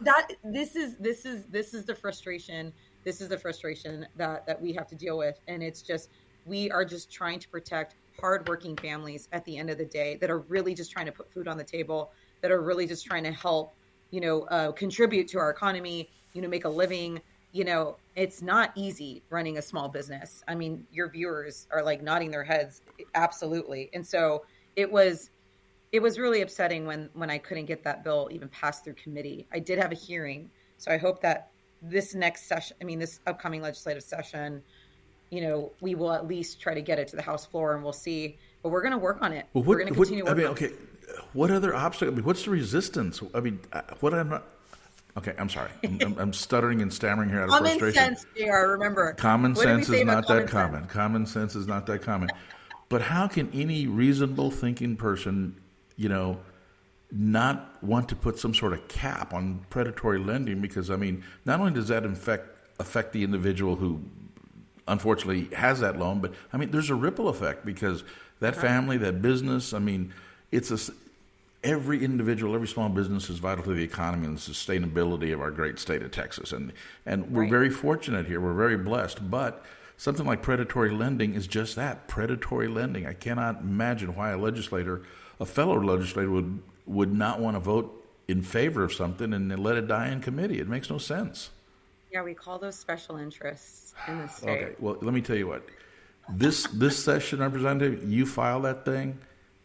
that 0.00 0.28
this 0.42 0.74
is 0.74 0.96
this 0.96 1.24
is 1.24 1.44
this 1.46 1.74
is 1.74 1.84
the 1.84 1.94
frustration. 1.94 2.72
This 3.04 3.20
is 3.20 3.28
the 3.28 3.38
frustration 3.38 4.06
that 4.16 4.46
that 4.46 4.60
we 4.60 4.72
have 4.72 4.86
to 4.88 4.96
deal 4.96 5.18
with 5.18 5.38
and 5.46 5.62
it's 5.62 5.82
just 5.82 6.10
we 6.44 6.70
are 6.70 6.84
just 6.84 7.10
trying 7.10 7.38
to 7.38 7.48
protect 7.48 7.96
hardworking 8.20 8.76
families 8.76 9.28
at 9.32 9.44
the 9.44 9.56
end 9.56 9.70
of 9.70 9.78
the 9.78 9.84
day 9.84 10.16
that 10.20 10.30
are 10.30 10.40
really 10.40 10.74
just 10.74 10.90
trying 10.90 11.06
to 11.06 11.12
put 11.12 11.32
food 11.32 11.48
on 11.48 11.56
the 11.56 11.64
table, 11.64 12.12
that 12.40 12.50
are 12.50 12.62
really 12.62 12.86
just 12.86 13.06
trying 13.06 13.24
to 13.24 13.32
help, 13.32 13.72
you 14.10 14.20
know, 14.20 14.42
uh, 14.42 14.72
contribute 14.72 15.28
to 15.28 15.38
our 15.38 15.50
economy, 15.50 16.10
you 16.32 16.42
know, 16.42 16.48
make 16.48 16.64
a 16.64 16.68
living. 16.68 17.20
You 17.52 17.64
know, 17.64 17.96
it's 18.16 18.40
not 18.40 18.72
easy 18.74 19.22
running 19.28 19.58
a 19.58 19.62
small 19.62 19.88
business. 19.88 20.42
I 20.48 20.54
mean, 20.54 20.86
your 20.90 21.08
viewers 21.08 21.66
are 21.70 21.82
like 21.82 22.02
nodding 22.02 22.30
their 22.30 22.44
heads, 22.44 22.80
absolutely. 23.14 23.90
And 23.92 24.06
so 24.06 24.44
it 24.74 24.90
was, 24.90 25.28
it 25.92 26.00
was 26.00 26.18
really 26.18 26.40
upsetting 26.40 26.86
when 26.86 27.10
when 27.12 27.28
I 27.28 27.36
couldn't 27.36 27.66
get 27.66 27.84
that 27.84 28.02
bill 28.02 28.28
even 28.32 28.48
passed 28.48 28.84
through 28.84 28.94
committee. 28.94 29.46
I 29.52 29.58
did 29.58 29.78
have 29.78 29.92
a 29.92 29.94
hearing, 29.94 30.50
so 30.78 30.90
I 30.90 30.96
hope 30.96 31.20
that 31.20 31.50
this 31.82 32.14
next 32.14 32.46
session, 32.46 32.76
I 32.80 32.84
mean, 32.84 32.98
this 32.98 33.20
upcoming 33.26 33.60
legislative 33.60 34.02
session, 34.02 34.62
you 35.28 35.42
know, 35.42 35.72
we 35.82 35.94
will 35.94 36.12
at 36.12 36.26
least 36.26 36.60
try 36.60 36.72
to 36.72 36.80
get 36.80 36.98
it 36.98 37.08
to 37.08 37.16
the 37.16 37.22
House 37.22 37.44
floor, 37.44 37.74
and 37.74 37.82
we'll 37.84 37.92
see. 37.92 38.38
But 38.62 38.70
we're 38.70 38.80
going 38.80 38.92
to 38.92 38.98
work 38.98 39.20
on 39.20 39.32
it. 39.32 39.46
Well, 39.52 39.64
what, 39.64 39.76
we're 39.76 39.78
going 39.80 39.92
to 39.92 39.94
continue. 39.94 40.24
What, 40.24 40.32
I 40.32 40.36
mean, 40.36 40.46
okay. 40.46 40.70
What 41.34 41.50
other 41.50 41.74
obstacle? 41.74 42.14
I 42.14 42.16
mean, 42.16 42.24
what's 42.24 42.44
the 42.44 42.50
resistance? 42.50 43.20
I 43.34 43.40
mean, 43.40 43.60
what 44.00 44.14
I'm 44.14 44.30
not. 44.30 44.44
Okay, 45.16 45.34
I'm 45.38 45.48
sorry. 45.48 45.70
I'm, 45.84 45.98
I'm, 46.00 46.18
I'm 46.18 46.32
stuttering 46.32 46.80
and 46.80 46.92
stammering 46.92 47.28
here 47.28 47.42
out 47.42 47.50
of 47.50 47.58
frustration. 47.58 48.02
common. 48.02 48.16
Sense, 48.16 48.26
JR, 48.36 48.66
remember. 48.68 49.12
Common 49.14 49.54
what 49.54 49.62
sense 49.62 49.88
is 49.88 50.04
not 50.04 50.26
that 50.28 50.48
common. 50.48 50.82
Sense? 50.82 50.92
Common 50.92 51.26
sense 51.26 51.54
is 51.54 51.66
not 51.66 51.86
that 51.86 52.02
common. 52.02 52.30
But 52.88 53.02
how 53.02 53.28
can 53.28 53.50
any 53.52 53.86
reasonable 53.86 54.50
thinking 54.50 54.96
person, 54.96 55.60
you 55.96 56.08
know, 56.08 56.40
not 57.10 57.82
want 57.82 58.08
to 58.08 58.16
put 58.16 58.38
some 58.38 58.54
sort 58.54 58.72
of 58.72 58.88
cap 58.88 59.34
on 59.34 59.66
predatory 59.68 60.18
lending? 60.18 60.60
Because 60.62 60.90
I 60.90 60.96
mean, 60.96 61.24
not 61.44 61.60
only 61.60 61.72
does 61.72 61.88
that 61.88 62.04
affect 62.04 62.48
affect 62.78 63.12
the 63.12 63.22
individual 63.22 63.76
who 63.76 64.00
unfortunately 64.88 65.54
has 65.54 65.80
that 65.80 65.98
loan. 65.98 66.20
But 66.20 66.34
I 66.52 66.56
mean, 66.56 66.70
there's 66.70 66.90
a 66.90 66.94
ripple 66.94 67.28
effect 67.28 67.64
because 67.64 68.04
that 68.40 68.56
family, 68.56 68.96
that 68.98 69.22
business, 69.22 69.72
I 69.72 69.78
mean, 69.78 70.12
it's 70.50 70.70
a 70.70 70.92
every 71.64 72.04
individual, 72.04 72.54
every 72.54 72.68
small 72.68 72.88
business 72.88 73.30
is 73.30 73.38
vital 73.38 73.64
to 73.64 73.74
the 73.74 73.82
economy 73.82 74.26
and 74.26 74.36
the 74.36 74.40
sustainability 74.40 75.32
of 75.32 75.40
our 75.40 75.50
great 75.50 75.78
state 75.78 76.02
of 76.02 76.10
Texas. 76.10 76.52
And 76.52 76.72
and 77.06 77.30
we're 77.30 77.42
right. 77.42 77.50
very 77.50 77.70
fortunate 77.70 78.26
here. 78.26 78.40
We're 78.40 78.54
very 78.54 78.76
blessed. 78.76 79.30
But 79.30 79.64
something 79.96 80.26
like 80.26 80.42
predatory 80.42 80.90
lending 80.90 81.34
is 81.34 81.46
just 81.46 81.76
that 81.76 82.08
predatory 82.08 82.68
lending. 82.68 83.06
I 83.06 83.14
cannot 83.14 83.60
imagine 83.60 84.14
why 84.16 84.30
a 84.30 84.38
legislator, 84.38 85.02
a 85.38 85.46
fellow 85.46 85.80
legislator, 85.80 86.30
would 86.30 86.62
would 86.86 87.12
not 87.12 87.40
want 87.40 87.56
to 87.56 87.60
vote 87.60 87.98
in 88.28 88.42
favor 88.42 88.82
of 88.82 88.92
something 88.92 89.32
and 89.32 89.56
let 89.62 89.76
it 89.76 89.86
die 89.86 90.08
in 90.08 90.20
committee. 90.20 90.58
It 90.58 90.68
makes 90.68 90.90
no 90.90 90.98
sense. 90.98 91.50
Yeah, 92.12 92.22
we 92.22 92.34
call 92.34 92.58
those 92.58 92.78
special 92.78 93.16
interests 93.16 93.94
in 94.08 94.18
the 94.18 94.26
state. 94.28 94.50
Okay, 94.50 94.72
well, 94.78 94.96
let 95.00 95.14
me 95.14 95.20
tell 95.20 95.36
you 95.36 95.46
what. 95.46 95.64
This 96.28 96.66
this 96.68 97.02
session, 97.02 97.40
Representative, 97.40 98.08
you 98.10 98.26
file 98.26 98.60
that 98.62 98.84
thing, 98.84 99.18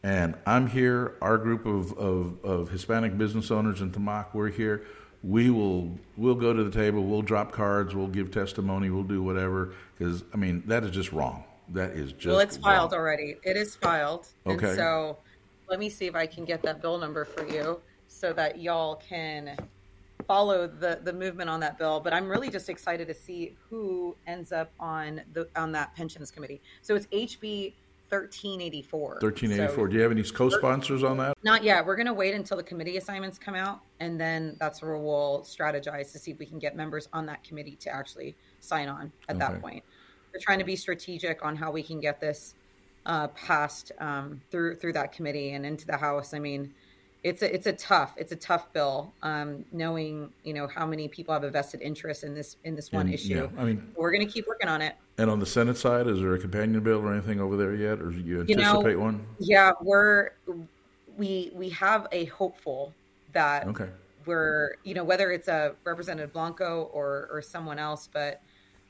and 0.04 0.36
I'm 0.46 0.68
here. 0.68 1.16
Our 1.22 1.38
group 1.38 1.66
of, 1.66 1.98
of, 1.98 2.44
of 2.44 2.70
Hispanic 2.70 3.18
business 3.18 3.52
owners 3.52 3.82
in 3.82 3.92
TAMACC, 3.92 4.34
we're 4.34 4.50
here. 4.50 4.86
We 5.24 5.50
will 5.50 5.98
we'll 6.16 6.36
go 6.36 6.54
to 6.54 6.64
the 6.64 6.72
table. 6.72 7.04
We'll 7.04 7.24
drop 7.24 7.52
cards. 7.52 7.96
We'll 7.96 8.08
give 8.08 8.32
testimony. 8.32 8.90
We'll 8.90 9.04
do 9.04 9.24
whatever. 9.24 9.74
Because 9.98 10.24
I 10.34 10.38
mean, 10.38 10.64
that 10.68 10.84
is 10.84 10.92
just 10.92 11.12
wrong. 11.12 11.44
That 11.70 11.92
is 11.92 12.14
just 12.14 12.28
well, 12.28 12.40
it's 12.40 12.58
wrong. 12.58 12.64
filed 12.64 12.94
already. 12.94 13.38
It 13.44 13.58
is 13.58 13.76
filed. 13.76 14.28
Okay. 14.46 14.68
And 14.68 14.78
so 14.78 15.18
let 15.68 15.80
me 15.80 15.90
see 15.90 16.06
if 16.06 16.16
I 16.16 16.28
can 16.28 16.46
get 16.46 16.62
that 16.62 16.82
bill 16.82 16.98
number 16.98 17.26
for 17.26 17.46
you 17.48 17.82
so 18.08 18.32
that 18.34 18.60
y'all 18.60 18.96
can 18.96 19.58
follow 20.28 20.68
the 20.68 21.00
the 21.04 21.14
movement 21.14 21.50
on 21.50 21.60
that 21.62 21.78
bill, 21.78 22.00
but 22.00 22.14
I'm 22.14 22.28
really 22.28 22.50
just 22.50 22.70
excited 22.70 23.08
to 23.08 23.14
see 23.14 23.56
who 23.70 24.16
ends 24.28 24.52
up 24.52 24.72
on 24.80 25.22
the 25.34 25.48
on 25.56 25.72
that 25.72 25.96
pensions 25.96 26.32
committee. 26.32 26.62
So 26.82 26.96
it's 26.96 27.08
HB 27.08 27.74
1384. 28.10 29.20
1384. 29.22 29.76
So, 29.76 29.88
Do 29.88 29.96
you 29.96 30.02
have 30.02 30.12
any 30.12 30.24
co-sponsors 30.24 31.04
on 31.04 31.18
that? 31.18 31.38
Not 31.44 31.64
yet. 31.64 31.86
We're 31.86 31.96
going 31.96 32.08
to 32.08 32.14
wait 32.14 32.34
until 32.34 32.58
the 32.58 32.64
committee 32.64 32.98
assignments 32.98 33.38
come 33.38 33.56
out, 33.56 33.82
and 34.00 34.20
then 34.20 34.56
that's 34.60 34.82
where 34.82 34.98
we'll 34.98 35.42
strategize 35.42 36.12
to 36.14 36.20
see 36.20 36.32
if 36.32 36.40
we 36.40 36.46
can 36.46 36.60
get 36.60 36.76
members 36.76 37.10
on 37.14 37.26
that 37.26 37.44
committee 37.44 37.76
to 37.82 37.94
actually 37.94 38.36
sign 38.60 38.88
on 38.88 39.12
at 39.28 39.36
okay. 39.36 39.40
that 39.40 39.62
point. 39.62 39.84
We're 40.34 40.40
trying 40.40 40.60
to 40.60 40.66
be 40.66 40.76
strategic 40.76 41.44
on 41.44 41.56
how 41.56 41.72
we 41.72 41.84
can 41.84 42.00
get 42.00 42.20
this 42.20 42.56
uh, 43.06 43.28
passed 43.30 43.92
um, 44.00 44.42
through 44.52 44.76
through 44.76 44.94
that 44.94 45.12
committee 45.12 45.52
and 45.52 45.66
into 45.66 45.88
the 45.88 45.98
House. 45.98 46.34
I 46.34 46.40
mean, 46.40 46.74
it's 47.24 47.42
a 47.42 47.54
it's 47.54 47.68
a 47.68 47.74
tough 47.74 48.14
it's 48.18 48.32
a 48.32 48.36
tough 48.36 48.72
bill 48.74 49.12
um, 49.24 49.66
knowing 49.72 50.32
you 50.44 50.54
know 50.54 50.68
how 50.68 50.86
many 50.86 51.08
people 51.08 51.34
have 51.34 51.44
a 51.44 51.50
vested 51.50 51.82
interest 51.82 52.24
in 52.24 52.34
this 52.34 52.58
in 52.64 52.76
this 52.76 52.92
one 52.92 53.08
and, 53.08 53.14
issue. 53.14 53.50
yeah, 53.54 53.62
i 53.62 53.66
mean 53.66 53.92
we're 53.96 54.12
going 54.12 54.26
to 54.26 54.32
keep 54.32 54.48
working 54.48 54.68
on 54.68 54.82
it. 54.82 54.96
and 55.18 55.30
on 55.30 55.40
the 55.40 55.46
senate 55.46 55.78
side 55.78 56.08
is 56.08 56.20
there 56.20 56.34
a 56.34 56.40
companion 56.40 56.82
bill 56.82 57.00
or 57.00 57.12
anything 57.12 57.40
over 57.40 57.58
there 57.58 57.74
yet 57.74 58.00
or 58.00 58.12
do 58.12 58.20
you 58.20 58.42
anticipate 58.42 58.92
you 58.92 58.98
know, 58.98 59.00
one? 59.00 59.26
yeah 59.40 59.72
we're 59.82 60.32
we 61.18 61.52
we 61.54 61.70
have 61.70 62.08
a 62.12 62.26
hopeful 62.26 62.94
that 63.34 63.68
okay. 63.68 63.90
we're 64.26 64.76
you 64.84 64.94
know 64.94 65.04
whether 65.04 65.32
it's 65.32 65.48
a 65.48 65.74
representative 65.84 66.32
blanco 66.32 66.90
or 66.94 67.28
or 67.32 67.42
someone 67.42 67.80
else 67.80 68.08
but 68.12 68.42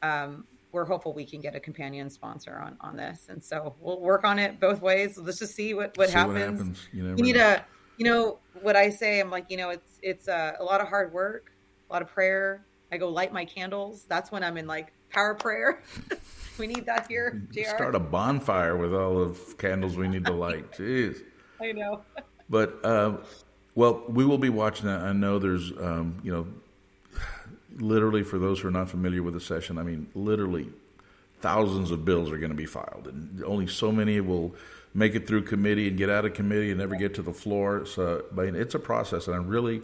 um, 0.04 0.46
we're 0.72 0.86
hopeful 0.86 1.14
we 1.14 1.26
can 1.26 1.42
get 1.42 1.56
a 1.56 1.60
companion 1.60 2.10
sponsor 2.10 2.60
on 2.60 2.78
on 2.82 2.96
this. 2.96 3.28
And 3.30 3.44
so 3.44 3.76
we'll 3.80 4.00
work 4.00 4.24
on 4.24 4.38
it 4.38 4.60
both 4.60 4.82
ways. 4.82 5.18
Let's 5.18 5.40
just 5.40 5.56
see 5.56 5.74
what 5.74 5.98
what 5.98 6.10
see 6.10 6.14
happens, 6.14 6.34
what 6.34 6.42
happens. 6.42 6.88
You, 6.94 7.08
you 7.08 7.16
need 7.16 7.38
a 7.38 7.66
you 7.98 8.06
know 8.06 8.40
what 8.62 8.76
I 8.76 8.90
say? 8.90 9.20
I'm 9.20 9.30
like, 9.30 9.46
you 9.50 9.58
know, 9.58 9.70
it's 9.70 10.00
it's 10.02 10.28
uh, 10.28 10.54
a 10.60 10.64
lot 10.64 10.82
of 10.82 10.88
hard 10.88 11.14
work, 11.14 11.52
a 11.90 11.94
lot 11.94 12.02
of 12.02 12.08
prayer. 12.08 12.66
I 12.92 12.98
go 12.98 13.10
light 13.10 13.34
my 13.34 13.46
candles. 13.46 14.06
That's 14.08 14.32
when 14.32 14.44
I'm 14.44 14.58
in 14.58 14.68
like 14.68 14.94
power 15.10 15.34
prayer. 15.34 15.84
we 16.58 16.68
need 16.68 16.86
that 16.86 17.08
here. 17.08 17.42
JR. 17.52 17.64
Start 17.76 17.96
a 17.96 18.00
bonfire 18.00 18.78
with 18.78 18.94
all 18.94 19.22
of 19.22 19.58
candles 19.58 19.98
we 19.98 20.08
need 20.08 20.26
to 20.26 20.34
light. 20.34 20.72
Jeez. 20.78 21.22
I 21.62 21.72
know. 21.72 22.04
but 22.50 22.80
uh, 22.86 23.18
well, 23.76 24.04
we 24.08 24.26
will 24.26 24.38
be 24.38 24.50
watching 24.50 24.88
that. 24.88 25.02
I 25.02 25.12
know 25.12 25.40
there's, 25.40 25.72
um, 25.72 26.20
you 26.24 26.32
know, 26.32 26.48
literally 27.78 28.24
for 28.24 28.40
those 28.40 28.60
who 28.60 28.68
are 28.68 28.72
not 28.72 28.90
familiar 28.90 29.24
with 29.24 29.34
the 29.34 29.40
session. 29.40 29.78
I 29.78 29.84
mean, 29.84 30.08
literally 30.14 30.70
thousands 31.42 31.92
of 31.92 32.06
bills 32.06 32.32
are 32.32 32.38
going 32.38 32.52
to 32.52 32.58
be 32.58 32.66
filed, 32.66 33.08
and 33.08 33.44
only 33.44 33.68
so 33.68 33.92
many 33.92 34.20
will 34.20 34.56
make 34.98 35.14
it 35.14 35.28
through 35.28 35.44
committee 35.44 35.88
and 35.88 35.96
get 35.96 36.10
out 36.10 36.26
of 36.26 36.34
committee 36.34 36.72
and 36.72 36.80
never 36.80 36.96
get 36.96 37.14
to 37.14 37.22
the 37.22 37.32
floor. 37.32 37.86
So, 37.86 38.26
but 38.32 38.48
it's 38.48 38.74
a 38.74 38.80
process, 38.80 39.28
and 39.28 39.36
I'm 39.36 39.48
really, 39.48 39.84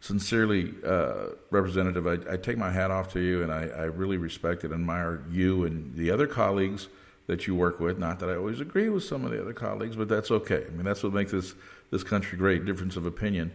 sincerely, 0.00 0.74
uh, 0.86 1.30
Representative, 1.50 2.06
I, 2.06 2.34
I, 2.34 2.36
take 2.36 2.58
my 2.58 2.70
hat 2.70 2.90
off 2.90 3.10
to 3.14 3.20
you, 3.20 3.42
and 3.42 3.50
I, 3.50 3.68
I, 3.68 3.84
really 3.84 4.18
respect 4.18 4.62
and 4.62 4.74
admire 4.74 5.24
you 5.30 5.64
and 5.64 5.94
the 5.94 6.10
other 6.10 6.26
colleagues 6.26 6.88
that 7.26 7.46
you 7.46 7.54
work 7.54 7.80
with. 7.80 7.98
Not 7.98 8.18
that 8.20 8.28
I 8.28 8.36
always 8.36 8.60
agree 8.60 8.90
with 8.90 9.02
some 9.02 9.24
of 9.24 9.30
the 9.30 9.40
other 9.40 9.54
colleagues, 9.54 9.96
but 9.96 10.08
that's 10.08 10.30
okay. 10.30 10.66
I 10.66 10.70
mean, 10.70 10.84
that's 10.84 11.02
what 11.02 11.14
makes 11.14 11.32
this 11.32 11.54
this 11.90 12.04
country 12.04 12.36
great, 12.36 12.66
difference 12.66 12.96
of 12.96 13.06
opinion. 13.06 13.52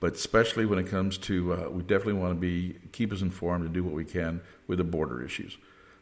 But 0.00 0.14
especially 0.14 0.64
when 0.64 0.78
it 0.78 0.88
comes 0.88 1.18
to, 1.18 1.52
uh, 1.52 1.68
we 1.68 1.82
definitely 1.82 2.14
want 2.14 2.34
to 2.34 2.40
be 2.40 2.76
keep 2.92 3.12
us 3.12 3.20
informed 3.20 3.66
and 3.66 3.74
do 3.74 3.84
what 3.84 3.92
we 3.92 4.04
can 4.06 4.40
with 4.66 4.78
the 4.78 4.84
border 4.84 5.22
issues. 5.22 5.58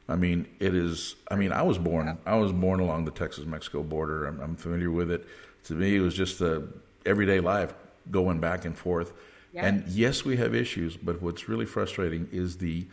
I 0.09 0.17
mean, 0.17 0.47
it 0.61 0.75
is. 0.75 1.17
I 1.31 1.37
mean, 1.37 1.53
I 1.53 1.63
was 1.63 1.79
born. 1.79 2.19
I 2.27 2.37
was 2.37 2.53
born 2.53 2.81
along 2.81 3.07
the 3.07 3.11
Texas-Mexico 3.11 3.83
border. 3.83 4.27
I'm, 4.27 4.41
I'm 4.41 4.57
familiar 4.57 4.91
with 4.91 5.11
it. 5.11 5.27
To 5.65 5.75
me, 5.75 5.97
it 5.97 6.01
was 6.01 6.15
just 6.15 6.39
the 6.39 6.69
everyday 7.07 7.41
life 7.41 7.73
going 8.11 8.39
back 8.41 8.65
and 8.65 8.77
forth. 8.77 9.13
And 9.55 9.85
yes, 9.87 10.25
we 10.25 10.37
have 10.37 10.55
issues, 10.55 10.97
but 10.97 11.23
what's 11.23 11.49
really 11.49 11.65
frustrating 11.65 12.29
is 12.33 12.59
the 12.59 12.87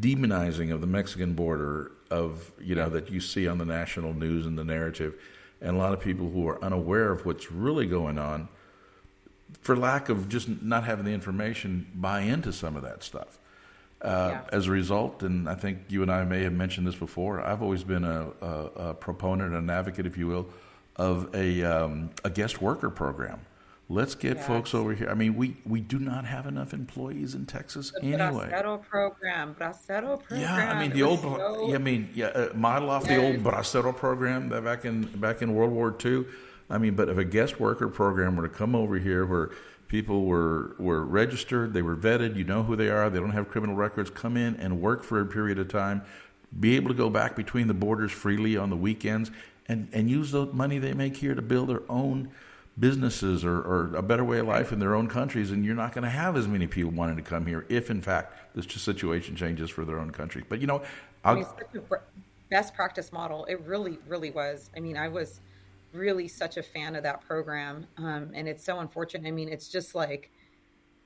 demonizing 0.00 0.72
of 0.72 0.80
the 0.80 0.86
Mexican 0.86 1.34
border 1.34 1.92
of 2.10 2.50
you 2.60 2.74
know 2.74 2.88
that 2.88 3.10
you 3.10 3.20
see 3.20 3.46
on 3.46 3.58
the 3.58 3.64
national 3.64 4.14
news 4.14 4.44
and 4.44 4.58
the 4.58 4.64
narrative, 4.64 5.14
and 5.60 5.76
a 5.76 5.78
lot 5.78 5.92
of 5.92 6.00
people 6.00 6.28
who 6.30 6.48
are 6.48 6.62
unaware 6.62 7.12
of 7.12 7.24
what's 7.24 7.52
really 7.52 7.86
going 7.86 8.18
on, 8.18 8.48
for 9.60 9.76
lack 9.76 10.08
of 10.08 10.28
just 10.28 10.62
not 10.62 10.84
having 10.84 11.04
the 11.04 11.12
information, 11.12 11.86
buy 11.94 12.20
into 12.20 12.52
some 12.52 12.76
of 12.76 12.82
that 12.82 13.02
stuff. 13.02 13.38
Uh, 14.00 14.28
yeah. 14.30 14.40
As 14.52 14.68
a 14.68 14.70
result, 14.70 15.24
and 15.24 15.48
I 15.48 15.56
think 15.56 15.78
you 15.88 16.02
and 16.02 16.10
I 16.10 16.24
may 16.24 16.44
have 16.44 16.52
mentioned 16.52 16.86
this 16.86 16.94
before, 16.94 17.40
I've 17.40 17.62
always 17.62 17.82
been 17.82 18.04
a, 18.04 18.30
a, 18.40 18.46
a 18.76 18.94
proponent, 18.94 19.54
an 19.54 19.68
advocate, 19.68 20.06
if 20.06 20.16
you 20.16 20.28
will, 20.28 20.48
of 20.94 21.34
a, 21.34 21.64
um, 21.64 22.10
a 22.22 22.30
guest 22.30 22.62
worker 22.62 22.90
program. 22.90 23.40
Let's 23.90 24.14
get 24.14 24.36
yes. 24.36 24.46
folks 24.46 24.74
over 24.74 24.92
here. 24.92 25.08
I 25.08 25.14
mean, 25.14 25.34
we, 25.34 25.56
we 25.64 25.80
do 25.80 25.98
not 25.98 26.26
have 26.26 26.46
enough 26.46 26.74
employees 26.74 27.34
in 27.34 27.46
Texas 27.46 27.90
the 27.90 28.12
anyway. 28.12 28.50
Bracero 28.52 28.82
program, 28.86 29.56
Bracero 29.58 30.22
program. 30.22 30.40
Yeah, 30.40 30.72
I 30.72 30.78
mean 30.78 30.92
the 30.92 31.02
old. 31.02 31.20
So... 31.20 31.68
Yeah, 31.68 31.76
I 31.76 31.78
mean, 31.78 32.10
yeah, 32.14 32.26
uh, 32.26 32.50
model 32.54 32.90
off 32.90 33.06
yes. 33.06 33.16
the 33.16 33.26
old 33.26 33.42
Bracero 33.42 33.96
program 33.96 34.50
that 34.50 34.62
back 34.62 34.84
in 34.84 35.04
back 35.18 35.40
in 35.40 35.54
World 35.54 35.72
War 35.72 35.96
II. 36.04 36.26
I 36.68 36.76
mean, 36.76 36.96
but 36.96 37.08
if 37.08 37.16
a 37.16 37.24
guest 37.24 37.58
worker 37.58 37.88
program 37.88 38.36
were 38.36 38.46
to 38.46 38.54
come 38.54 38.74
over 38.74 38.98
here, 38.98 39.24
where 39.24 39.50
people 39.88 40.26
were 40.26 40.76
were 40.78 41.04
registered, 41.04 41.72
they 41.72 41.82
were 41.82 41.96
vetted, 41.96 42.36
you 42.36 42.44
know 42.44 42.62
who 42.62 42.76
they 42.76 42.88
are, 42.88 43.10
they 43.10 43.18
don't 43.18 43.30
have 43.30 43.48
criminal 43.48 43.74
records, 43.74 44.10
come 44.10 44.36
in 44.36 44.54
and 44.56 44.80
work 44.80 45.02
for 45.02 45.20
a 45.20 45.26
period 45.26 45.58
of 45.58 45.68
time, 45.68 46.02
be 46.60 46.76
able 46.76 46.88
to 46.88 46.94
go 46.94 47.10
back 47.10 47.34
between 47.34 47.66
the 47.66 47.74
borders 47.74 48.12
freely 48.12 48.56
on 48.56 48.70
the 48.70 48.76
weekends, 48.76 49.30
and 49.66 49.88
and 49.92 50.08
use 50.08 50.30
the 50.30 50.46
money 50.46 50.78
they 50.78 50.94
make 50.94 51.16
here 51.16 51.34
to 51.34 51.42
build 51.42 51.68
their 51.68 51.82
own 51.88 52.30
businesses 52.78 53.44
or, 53.44 53.56
or, 53.56 53.96
a 53.96 54.02
better 54.02 54.24
way 54.24 54.38
of 54.38 54.46
life 54.46 54.70
in 54.70 54.78
their 54.78 54.94
own 54.94 55.08
countries, 55.08 55.50
and 55.50 55.64
you're 55.64 55.74
not 55.74 55.92
going 55.92 56.04
to 56.04 56.10
have 56.10 56.36
as 56.36 56.46
many 56.46 56.66
people 56.68 56.92
wanting 56.92 57.16
to 57.16 57.22
come 57.22 57.44
here 57.44 57.66
if, 57.68 57.90
in 57.90 58.00
fact, 58.00 58.54
this 58.54 58.66
situation 58.66 59.34
changes 59.34 59.68
for 59.68 59.84
their 59.84 59.98
own 59.98 60.12
country. 60.12 60.44
But 60.48 60.60
you 60.60 60.68
know, 60.68 60.82
I 61.24 61.34
mean, 61.34 61.46
best 62.50 62.74
practice 62.74 63.12
model. 63.12 63.44
It 63.46 63.60
really, 63.62 63.98
really 64.06 64.30
was. 64.30 64.70
I 64.76 64.80
mean, 64.80 64.96
I 64.96 65.08
was 65.08 65.40
really 65.92 66.28
such 66.28 66.56
a 66.56 66.62
fan 66.62 66.96
of 66.96 67.02
that 67.04 67.22
program, 67.22 67.86
um, 67.96 68.30
and 68.34 68.48
it's 68.48 68.64
so 68.64 68.78
unfortunate. 68.80 69.26
I 69.26 69.30
mean, 69.30 69.48
it's 69.48 69.68
just 69.68 69.94
like 69.94 70.30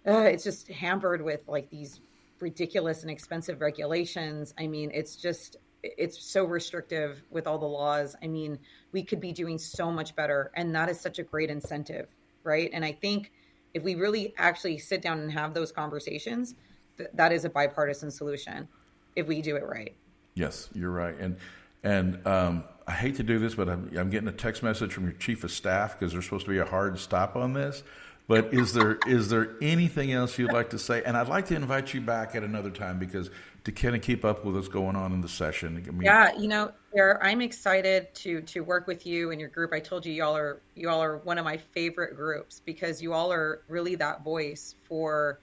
uh, 0.07 0.23
it's 0.23 0.45
just 0.45 0.69
hampered 0.69 1.23
with 1.23 1.47
like 1.49 1.71
these 1.71 2.01
ridiculous 2.41 3.03
and 3.03 3.11
expensive 3.11 3.61
regulations. 3.61 4.53
I 4.59 4.67
mean, 4.67 4.91
it's 4.93 5.17
just 5.17 5.57
it's 5.83 6.23
so 6.23 6.45
restrictive 6.45 7.23
with 7.31 7.47
all 7.47 7.59
the 7.59 7.67
laws. 7.67 8.15
I 8.23 8.29
mean, 8.29 8.59
we 8.93 9.03
could 9.03 9.21
be 9.21 9.33
doing 9.33 9.59
so 9.59 9.91
much 9.91 10.15
better. 10.15 10.51
And 10.55 10.75
that 10.75 10.89
is 10.89 11.01
such 11.01 11.19
a 11.19 11.23
great 11.23 11.51
incentive, 11.51 12.07
right? 12.45 12.71
And 12.73 12.85
I 12.85 12.93
think 12.93 13.33
if 13.75 13.83
we 13.83 13.95
really 13.95 14.35
actually 14.37 14.79
sit 14.79 15.03
down 15.03 15.19
and 15.19 15.33
have 15.33 15.55
those 15.55 15.73
conversations, 15.73 16.55
th- 16.99 17.11
that 17.15 17.33
is 17.33 17.45
a 17.45 17.51
bipartisan 17.51 18.11
solution 18.11 18.69
if 19.17 19.27
we 19.27 19.43
do 19.43 19.57
it 19.57 19.65
right. 19.65 19.95
Yes, 20.35 20.71
you're 20.73 20.91
right. 20.91 21.19
And 21.19 21.37
and 21.83 22.27
um, 22.27 22.65
I 22.87 22.93
hate 22.93 23.17
to 23.17 23.23
do 23.23 23.39
this, 23.39 23.55
but 23.55 23.69
I'm, 23.69 23.91
I'm 23.97 24.11
getting 24.11 24.29
a 24.29 24.33
text 24.33 24.63
message 24.63 24.93
from 24.93 25.05
your 25.05 25.15
chief 25.15 25.45
of 25.45 25.51
staff 25.51 25.99
because 25.99 26.13
there's 26.13 26.25
supposed 26.25 26.47
to 26.47 26.51
be 26.51 26.59
a 26.59 26.65
hard 26.65 26.99
stop 26.99 27.37
on 27.37 27.53
this. 27.53 27.83
But 28.29 28.55
is 28.55 28.73
there 28.73 28.99
is 29.07 29.29
there 29.29 29.57
anything 29.61 30.13
else 30.13 30.39
you'd 30.39 30.53
like 30.53 30.71
to 30.71 30.79
say? 30.79 31.03
And 31.05 31.17
I'd 31.17 31.29
like 31.29 31.47
to 31.49 31.57
invite 31.57 31.93
you 31.93 32.01
back 32.01 32.35
at 32.37 32.45
another 32.45 32.71
time 32.71 32.99
because 32.99 33.31
to 33.65 33.73
kind 33.73 33.95
of 33.95 34.03
keep 34.03 34.25
up 34.25 34.45
with 34.45 34.55
what's 34.55 34.69
going 34.69 34.97
on 34.97 35.13
in 35.13 35.21
the 35.21 35.29
session. 35.29 35.85
I 35.87 35.91
mean, 35.91 36.03
yeah, 36.03 36.37
you 36.37 36.49
know, 36.49 36.73
I'm 37.21 37.41
excited 37.41 38.15
to 38.15 38.41
to 38.43 38.61
work 38.61 38.87
with 38.87 39.07
you 39.07 39.33
and 39.33 39.41
your 39.41 39.51
group. 39.51 39.73
I 39.73 39.81
told 39.81 40.07
you 40.07 40.13
y'all 40.13 40.37
are 40.37 40.61
you 40.75 40.89
all 40.89 41.03
are 41.03 41.19
one 41.19 41.37
of 41.37 41.45
my 41.45 41.57
favorite 41.57 42.17
groups 42.17 42.61
because 42.65 43.03
you 43.03 43.13
all 43.13 43.33
are 43.33 43.63
really 43.69 43.97
that 43.97 44.23
voice 44.23 44.77
for 44.85 45.41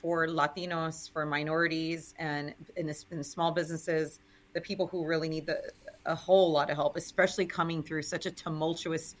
for 0.00 0.26
Latinos, 0.26 1.10
for 1.10 1.26
minorities, 1.26 2.14
and 2.18 2.54
in, 2.76 2.94
in 3.10 3.22
small 3.22 3.52
businesses, 3.52 4.18
the 4.54 4.60
people 4.60 4.86
who 4.86 5.04
really 5.04 5.28
need 5.28 5.46
the 5.46 5.60
a 6.06 6.14
whole 6.14 6.50
lot 6.50 6.70
of 6.70 6.76
help, 6.76 6.96
especially 6.96 7.46
coming 7.46 7.82
through 7.82 8.02
such 8.02 8.26
a 8.26 8.30
tumultuous 8.30 9.16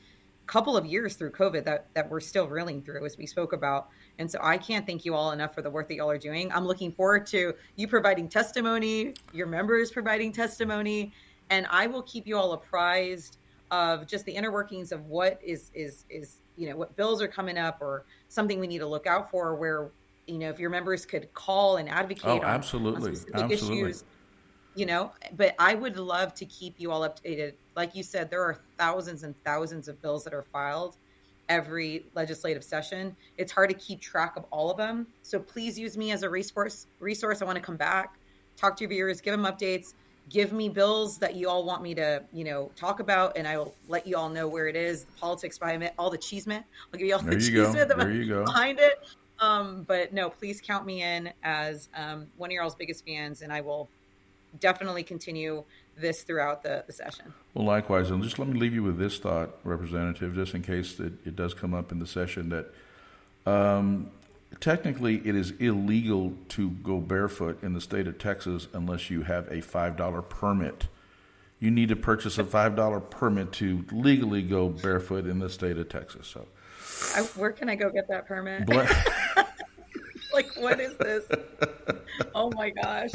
couple 0.46 0.76
of 0.76 0.84
years 0.84 1.14
through 1.14 1.30
COVID 1.30 1.64
that 1.64 1.86
that 1.94 2.10
we're 2.10 2.20
still 2.20 2.48
reeling 2.48 2.82
through, 2.82 3.04
as 3.06 3.16
we 3.16 3.26
spoke 3.26 3.52
about. 3.52 3.88
And 4.18 4.30
so 4.30 4.38
I 4.42 4.58
can't 4.58 4.84
thank 4.84 5.04
you 5.04 5.14
all 5.14 5.30
enough 5.30 5.54
for 5.54 5.62
the 5.62 5.70
work 5.70 5.88
that 5.88 5.94
y'all 5.94 6.10
are 6.10 6.18
doing. 6.18 6.50
I'm 6.52 6.66
looking 6.66 6.92
forward 6.92 7.26
to 7.26 7.54
you 7.76 7.86
providing 7.86 8.28
testimony, 8.28 9.14
your 9.32 9.46
members 9.46 9.90
providing 9.92 10.32
testimony, 10.32 11.12
and 11.50 11.66
I 11.70 11.86
will 11.86 12.02
keep 12.02 12.26
you 12.26 12.36
all 12.36 12.52
apprised 12.52 13.38
of 13.70 14.06
just 14.06 14.24
the 14.24 14.32
inner 14.32 14.50
workings 14.50 14.92
of 14.92 15.06
what 15.06 15.38
is 15.42 15.70
is 15.74 16.04
is 16.10 16.38
you 16.56 16.68
know 16.68 16.76
what 16.76 16.96
bills 16.96 17.22
are 17.22 17.28
coming 17.28 17.56
up 17.56 17.78
or 17.80 18.04
something 18.28 18.58
we 18.58 18.66
need 18.66 18.78
to 18.78 18.86
look 18.86 19.06
out 19.06 19.30
for 19.30 19.54
where 19.54 19.90
you 20.26 20.38
know 20.38 20.48
if 20.48 20.58
your 20.58 20.70
members 20.70 21.06
could 21.06 21.32
call 21.32 21.76
and 21.76 21.88
advocate 21.88 22.24
oh, 22.26 22.38
on, 22.38 22.44
absolutely. 22.44 23.12
on 23.34 23.44
absolutely. 23.44 23.80
issues 23.80 24.04
you 24.74 24.86
know 24.86 25.12
but 25.36 25.54
i 25.58 25.74
would 25.74 25.96
love 25.96 26.32
to 26.34 26.44
keep 26.46 26.74
you 26.78 26.90
all 26.90 27.00
updated. 27.00 27.54
Like 27.76 27.94
you 27.94 28.02
said 28.02 28.30
there 28.30 28.42
are 28.42 28.58
thousands 28.78 29.22
and 29.22 29.34
thousands 29.44 29.88
of 29.88 30.00
bills 30.02 30.24
that 30.24 30.34
are 30.34 30.42
filed 30.42 30.96
every 31.48 32.04
legislative 32.14 32.62
session. 32.62 33.16
It's 33.36 33.50
hard 33.50 33.70
to 33.70 33.74
keep 33.74 34.00
track 34.00 34.36
of 34.36 34.44
all 34.52 34.70
of 34.70 34.76
them. 34.76 35.08
So 35.22 35.40
please 35.40 35.76
use 35.76 35.96
me 35.96 36.12
as 36.12 36.22
a 36.22 36.30
resource 36.30 36.86
resource. 37.00 37.42
I 37.42 37.44
want 37.44 37.56
to 37.56 37.62
come 37.62 37.76
back 37.76 38.14
talk 38.60 38.76
to 38.76 38.84
your 38.84 38.90
viewers 38.90 39.20
give 39.20 39.32
them 39.32 39.44
updates 39.50 39.94
give 40.28 40.52
me 40.52 40.68
bills 40.68 41.18
that 41.18 41.34
you 41.34 41.48
all 41.48 41.64
want 41.64 41.82
me 41.82 41.94
to 41.94 42.22
you 42.32 42.44
know 42.44 42.70
talk 42.76 43.00
about 43.00 43.36
and 43.36 43.48
i 43.48 43.56
will 43.56 43.74
let 43.88 44.06
you 44.06 44.16
all 44.16 44.28
know 44.28 44.46
where 44.46 44.68
it 44.68 44.76
is 44.76 45.04
the 45.04 45.12
politics 45.12 45.58
behind 45.58 45.82
it 45.82 45.94
all 45.98 46.10
the 46.10 46.18
chisme 46.18 46.52
i'll 46.52 46.98
give 46.98 47.06
you 47.06 47.14
all 47.14 47.22
there 47.22 47.34
the 47.34 47.44
you 47.44 47.62
chisme 47.62 47.88
there 47.88 48.12
you 48.12 48.28
go. 48.28 48.44
behind 48.44 48.78
it. 48.78 49.04
Um, 49.38 49.84
but 49.88 50.12
no 50.12 50.28
please 50.28 50.60
count 50.60 50.84
me 50.84 51.02
in 51.02 51.32
as 51.42 51.88
um, 51.94 52.26
one 52.36 52.50
of 52.50 52.52
your 52.52 52.62
all's 52.62 52.74
biggest 52.74 53.06
fans 53.06 53.40
and 53.40 53.50
i 53.50 53.62
will 53.62 53.88
definitely 54.58 55.02
continue 55.02 55.64
this 55.96 56.22
throughout 56.22 56.62
the, 56.62 56.84
the 56.86 56.92
session. 56.92 57.32
Well, 57.54 57.66
likewise, 57.66 58.10
and 58.10 58.22
just 58.22 58.38
let 58.38 58.48
me 58.48 58.58
leave 58.58 58.74
you 58.74 58.82
with 58.82 58.98
this 58.98 59.18
thought, 59.18 59.50
Representative, 59.64 60.34
just 60.34 60.54
in 60.54 60.62
case 60.62 60.98
it, 60.98 61.12
it 61.24 61.36
does 61.36 61.54
come 61.54 61.74
up 61.74 61.92
in 61.92 61.98
the 61.98 62.06
session 62.06 62.48
that 62.48 62.72
um, 63.50 64.10
technically 64.60 65.16
it 65.24 65.34
is 65.34 65.52
illegal 65.52 66.34
to 66.50 66.70
go 66.70 66.98
barefoot 66.98 67.62
in 67.62 67.72
the 67.72 67.80
state 67.80 68.06
of 68.06 68.18
Texas 68.18 68.68
unless 68.72 69.10
you 69.10 69.22
have 69.22 69.46
a 69.48 69.56
$5 69.56 70.28
permit. 70.28 70.88
You 71.58 71.70
need 71.70 71.90
to 71.90 71.96
purchase 71.96 72.38
a 72.38 72.44
$5 72.44 73.10
permit 73.10 73.52
to 73.52 73.84
legally 73.92 74.42
go 74.42 74.68
barefoot 74.68 75.26
in 75.26 75.38
the 75.40 75.50
state 75.50 75.76
of 75.76 75.88
Texas. 75.88 76.26
So, 76.26 76.46
I, 77.14 77.22
where 77.38 77.52
can 77.52 77.68
I 77.68 77.74
go 77.74 77.90
get 77.90 78.08
that 78.08 78.26
permit? 78.26 78.68
like, 78.68 78.90
what 80.60 80.80
is 80.80 80.96
this? 80.96 81.26
Oh 82.34 82.50
my 82.54 82.70
gosh 82.70 83.12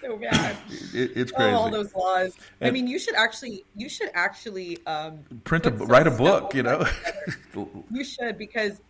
so 0.00 0.16
bad. 0.16 0.56
It, 0.94 1.12
it's 1.16 1.32
crazy. 1.32 1.52
Oh, 1.52 1.56
all 1.56 1.70
those 1.70 1.94
laws. 1.94 2.36
And 2.60 2.68
I 2.68 2.70
mean, 2.70 2.86
you 2.86 2.98
should 2.98 3.14
actually, 3.14 3.64
you 3.76 3.88
should 3.88 4.10
actually 4.14 4.84
um, 4.86 5.20
print 5.44 5.66
a 5.66 5.70
write 5.70 6.06
a 6.06 6.10
book. 6.10 6.54
You 6.54 6.62
know, 6.62 6.86
you 7.90 8.04
should 8.04 8.38
because. 8.38 8.80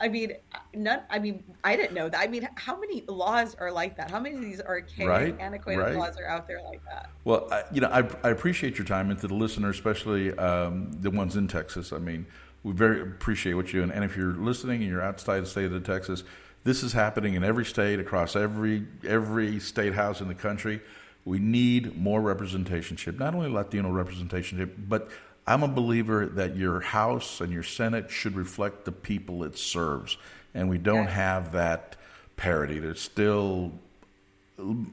I 0.00 0.06
mean, 0.06 0.34
not. 0.74 1.06
I 1.10 1.18
mean, 1.18 1.42
I 1.64 1.74
didn't 1.74 1.92
know 1.92 2.08
that. 2.08 2.20
I 2.20 2.28
mean, 2.28 2.48
how 2.54 2.78
many 2.78 3.02
laws 3.08 3.56
are 3.56 3.72
like 3.72 3.96
that? 3.96 4.12
How 4.12 4.20
many 4.20 4.36
of 4.36 4.40
these 4.42 4.60
archaic, 4.60 5.08
right, 5.08 5.40
antiquated 5.40 5.80
right. 5.80 5.96
laws 5.96 6.16
are 6.20 6.26
out 6.28 6.46
there 6.46 6.62
like 6.62 6.84
that? 6.84 7.10
Well, 7.24 7.48
I, 7.50 7.64
you 7.72 7.80
know, 7.80 7.88
I, 7.88 8.08
I, 8.22 8.30
appreciate 8.30 8.78
your 8.78 8.86
time, 8.86 9.10
and 9.10 9.18
to 9.18 9.26
the 9.26 9.34
listener, 9.34 9.70
especially 9.70 10.38
um, 10.38 10.92
the 11.00 11.10
ones 11.10 11.34
in 11.34 11.48
Texas. 11.48 11.92
I 11.92 11.98
mean, 11.98 12.26
we 12.62 12.74
very 12.74 13.02
appreciate 13.02 13.54
what 13.54 13.72
you 13.72 13.80
do. 13.80 13.82
And, 13.82 13.92
and 13.92 14.04
if 14.04 14.16
you're 14.16 14.34
listening 14.34 14.82
and 14.82 14.88
you're 14.88 15.02
outside 15.02 15.40
the 15.40 15.46
state 15.46 15.72
of 15.72 15.82
Texas, 15.82 16.22
this 16.64 16.82
is 16.82 16.92
happening 16.92 17.34
in 17.34 17.44
every 17.44 17.64
state, 17.64 18.00
across 18.00 18.36
every 18.36 18.84
every 19.06 19.60
state 19.60 19.94
house 19.94 20.20
in 20.20 20.28
the 20.28 20.34
country. 20.34 20.80
We 21.24 21.38
need 21.38 21.96
more 21.96 22.20
representation, 22.20 22.96
not 23.18 23.34
only 23.34 23.50
Latino 23.50 23.90
representation, 23.90 24.86
but 24.88 25.10
I'm 25.48 25.62
a 25.62 25.68
believer 25.68 26.26
that 26.26 26.56
your 26.56 26.80
House 26.80 27.40
and 27.40 27.50
your 27.50 27.62
Senate 27.62 28.10
should 28.10 28.36
reflect 28.36 28.84
the 28.84 28.92
people 28.92 29.44
it 29.44 29.56
serves, 29.56 30.18
and 30.52 30.68
we 30.68 30.76
don't 30.76 31.04
yes. 31.04 31.14
have 31.14 31.52
that 31.52 31.96
parity. 32.36 32.78
There's 32.78 33.00
still 33.00 33.72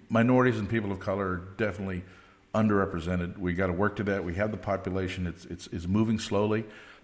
minorities 0.10 0.58
and 0.58 0.70
people 0.70 0.92
of 0.92 1.00
color 1.00 1.26
are 1.28 1.38
definitely 1.58 2.04
underrepresented. 2.54 3.38
We 3.38 3.54
got 3.54 3.68
to 3.68 3.74
work 3.74 3.98
to 3.98 4.04
that. 4.06 4.24
We 4.24 4.36
have 4.36 4.52
the 4.52 4.58
population; 4.58 5.28
it's 5.28 5.44
it's, 5.46 5.68
it's 5.68 5.88
moving 5.88 6.20
slowly, 6.20 6.64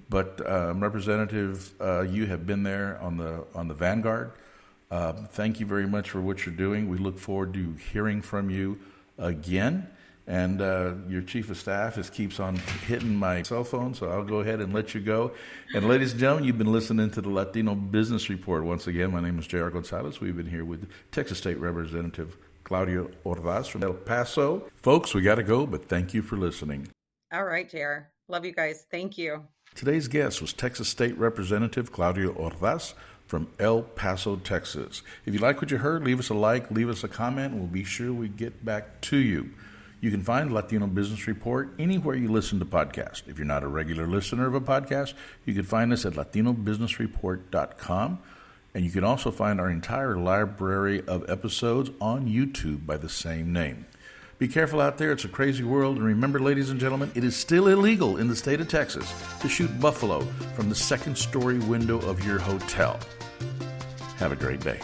but 0.09 0.41
um, 0.49 0.81
Representative, 0.81 1.73
uh, 1.81 2.01
you 2.01 2.27
have 2.27 2.47
been 2.47 2.63
there 2.63 2.99
on 3.01 3.17
the 3.17 3.43
on 3.53 3.67
the 3.67 3.73
vanguard. 3.73 4.31
Uh, 4.91 5.13
thank 5.31 5.59
you 5.61 5.65
very 5.65 5.87
much 5.87 6.09
for 6.09 6.19
what 6.19 6.45
you're 6.45 6.53
doing. 6.53 6.89
We 6.89 6.97
look 6.97 7.17
forward 7.17 7.53
to 7.53 7.75
hearing 7.93 8.21
from 8.21 8.49
you 8.49 8.77
again. 9.17 9.87
and 10.27 10.61
uh, 10.61 10.93
your 11.09 11.21
chief 11.21 11.49
of 11.49 11.57
staff 11.57 11.97
is 11.97 12.09
keeps 12.09 12.39
on 12.39 12.55
hitting 12.87 13.15
my 13.15 13.41
cell 13.41 13.63
phone, 13.63 13.93
so 13.93 14.09
I'll 14.09 14.23
go 14.23 14.41
ahead 14.41 14.59
and 14.59 14.73
let 14.73 14.93
you 14.93 15.01
go. 15.01 15.31
And 15.73 15.87
ladies 15.87 16.11
and 16.11 16.19
gentlemen, 16.19 16.43
you've 16.45 16.57
been 16.57 16.71
listening 16.71 17.09
to 17.11 17.21
the 17.21 17.29
Latino 17.29 17.73
Business 17.73 18.29
Report 18.29 18.63
once 18.63 18.85
again. 18.85 19.11
My 19.11 19.21
name 19.21 19.39
is 19.39 19.47
J.R. 19.47 19.69
Gonzalez. 19.71 20.19
We've 20.21 20.35
been 20.37 20.45
here 20.45 20.65
with 20.65 20.89
Texas 21.11 21.37
State 21.39 21.57
Representative 21.59 22.37
Claudia 22.65 23.05
Ordaz 23.25 23.67
from 23.67 23.83
El 23.83 23.93
Paso. 23.93 24.69
Folks, 24.75 25.13
we 25.13 25.21
got 25.21 25.35
to 25.35 25.43
go, 25.43 25.65
but 25.65 25.87
thank 25.89 26.13
you 26.13 26.21
for 26.21 26.35
listening. 26.37 26.89
All 27.33 27.45
right, 27.45 27.67
JR. 27.69 28.09
Love 28.27 28.45
you 28.45 28.53
guys. 28.53 28.85
Thank 28.91 29.17
you. 29.17 29.43
Today's 29.73 30.07
guest 30.07 30.41
was 30.41 30.53
Texas 30.53 30.87
State 30.89 31.17
Representative 31.17 31.91
Claudia 31.91 32.29
Ordaz 32.29 32.93
from 33.31 33.47
El 33.59 33.81
Paso, 33.83 34.35
Texas. 34.35 35.01
If 35.25 35.33
you 35.33 35.39
like 35.39 35.61
what 35.61 35.71
you 35.71 35.77
heard, 35.77 36.03
leave 36.03 36.19
us 36.19 36.27
a 36.27 36.33
like, 36.33 36.69
leave 36.69 36.89
us 36.89 37.05
a 37.05 37.07
comment, 37.07 37.53
and 37.53 37.61
we'll 37.61 37.69
be 37.69 37.85
sure 37.85 38.11
we 38.11 38.27
get 38.27 38.65
back 38.65 38.99
to 39.03 39.15
you. 39.15 39.51
You 40.01 40.11
can 40.11 40.21
find 40.21 40.53
Latino 40.53 40.85
Business 40.85 41.27
Report 41.27 41.69
anywhere 41.79 42.17
you 42.17 42.29
listen 42.29 42.59
to 42.59 42.65
podcasts. 42.65 43.25
If 43.29 43.37
you're 43.37 43.47
not 43.47 43.63
a 43.63 43.69
regular 43.69 44.05
listener 44.05 44.47
of 44.47 44.53
a 44.53 44.59
podcast, 44.59 45.13
you 45.45 45.53
can 45.53 45.63
find 45.63 45.93
us 45.93 46.05
at 46.05 46.15
latinobusinessreport.com. 46.15 48.19
And 48.73 48.83
you 48.83 48.91
can 48.91 49.05
also 49.05 49.31
find 49.31 49.61
our 49.61 49.69
entire 49.69 50.17
library 50.17 51.01
of 51.07 51.29
episodes 51.29 51.89
on 52.01 52.27
YouTube 52.27 52.85
by 52.85 52.97
the 52.97 53.07
same 53.07 53.53
name. 53.53 53.85
Be 54.39 54.49
careful 54.49 54.81
out 54.81 54.97
there. 54.97 55.13
It's 55.13 55.23
a 55.23 55.29
crazy 55.29 55.63
world. 55.63 55.95
And 55.95 56.05
remember, 56.05 56.41
ladies 56.41 56.69
and 56.69 56.81
gentlemen, 56.81 57.13
it 57.15 57.23
is 57.23 57.37
still 57.37 57.69
illegal 57.69 58.17
in 58.17 58.27
the 58.27 58.35
state 58.35 58.59
of 58.59 58.67
Texas 58.67 59.09
to 59.39 59.47
shoot 59.47 59.79
buffalo 59.79 60.19
from 60.53 60.67
the 60.67 60.75
second 60.75 61.17
story 61.17 61.59
window 61.59 62.01
of 62.01 62.25
your 62.25 62.39
hotel. 62.39 62.99
Have 64.17 64.31
a 64.31 64.35
great 64.35 64.59
day. 64.61 64.79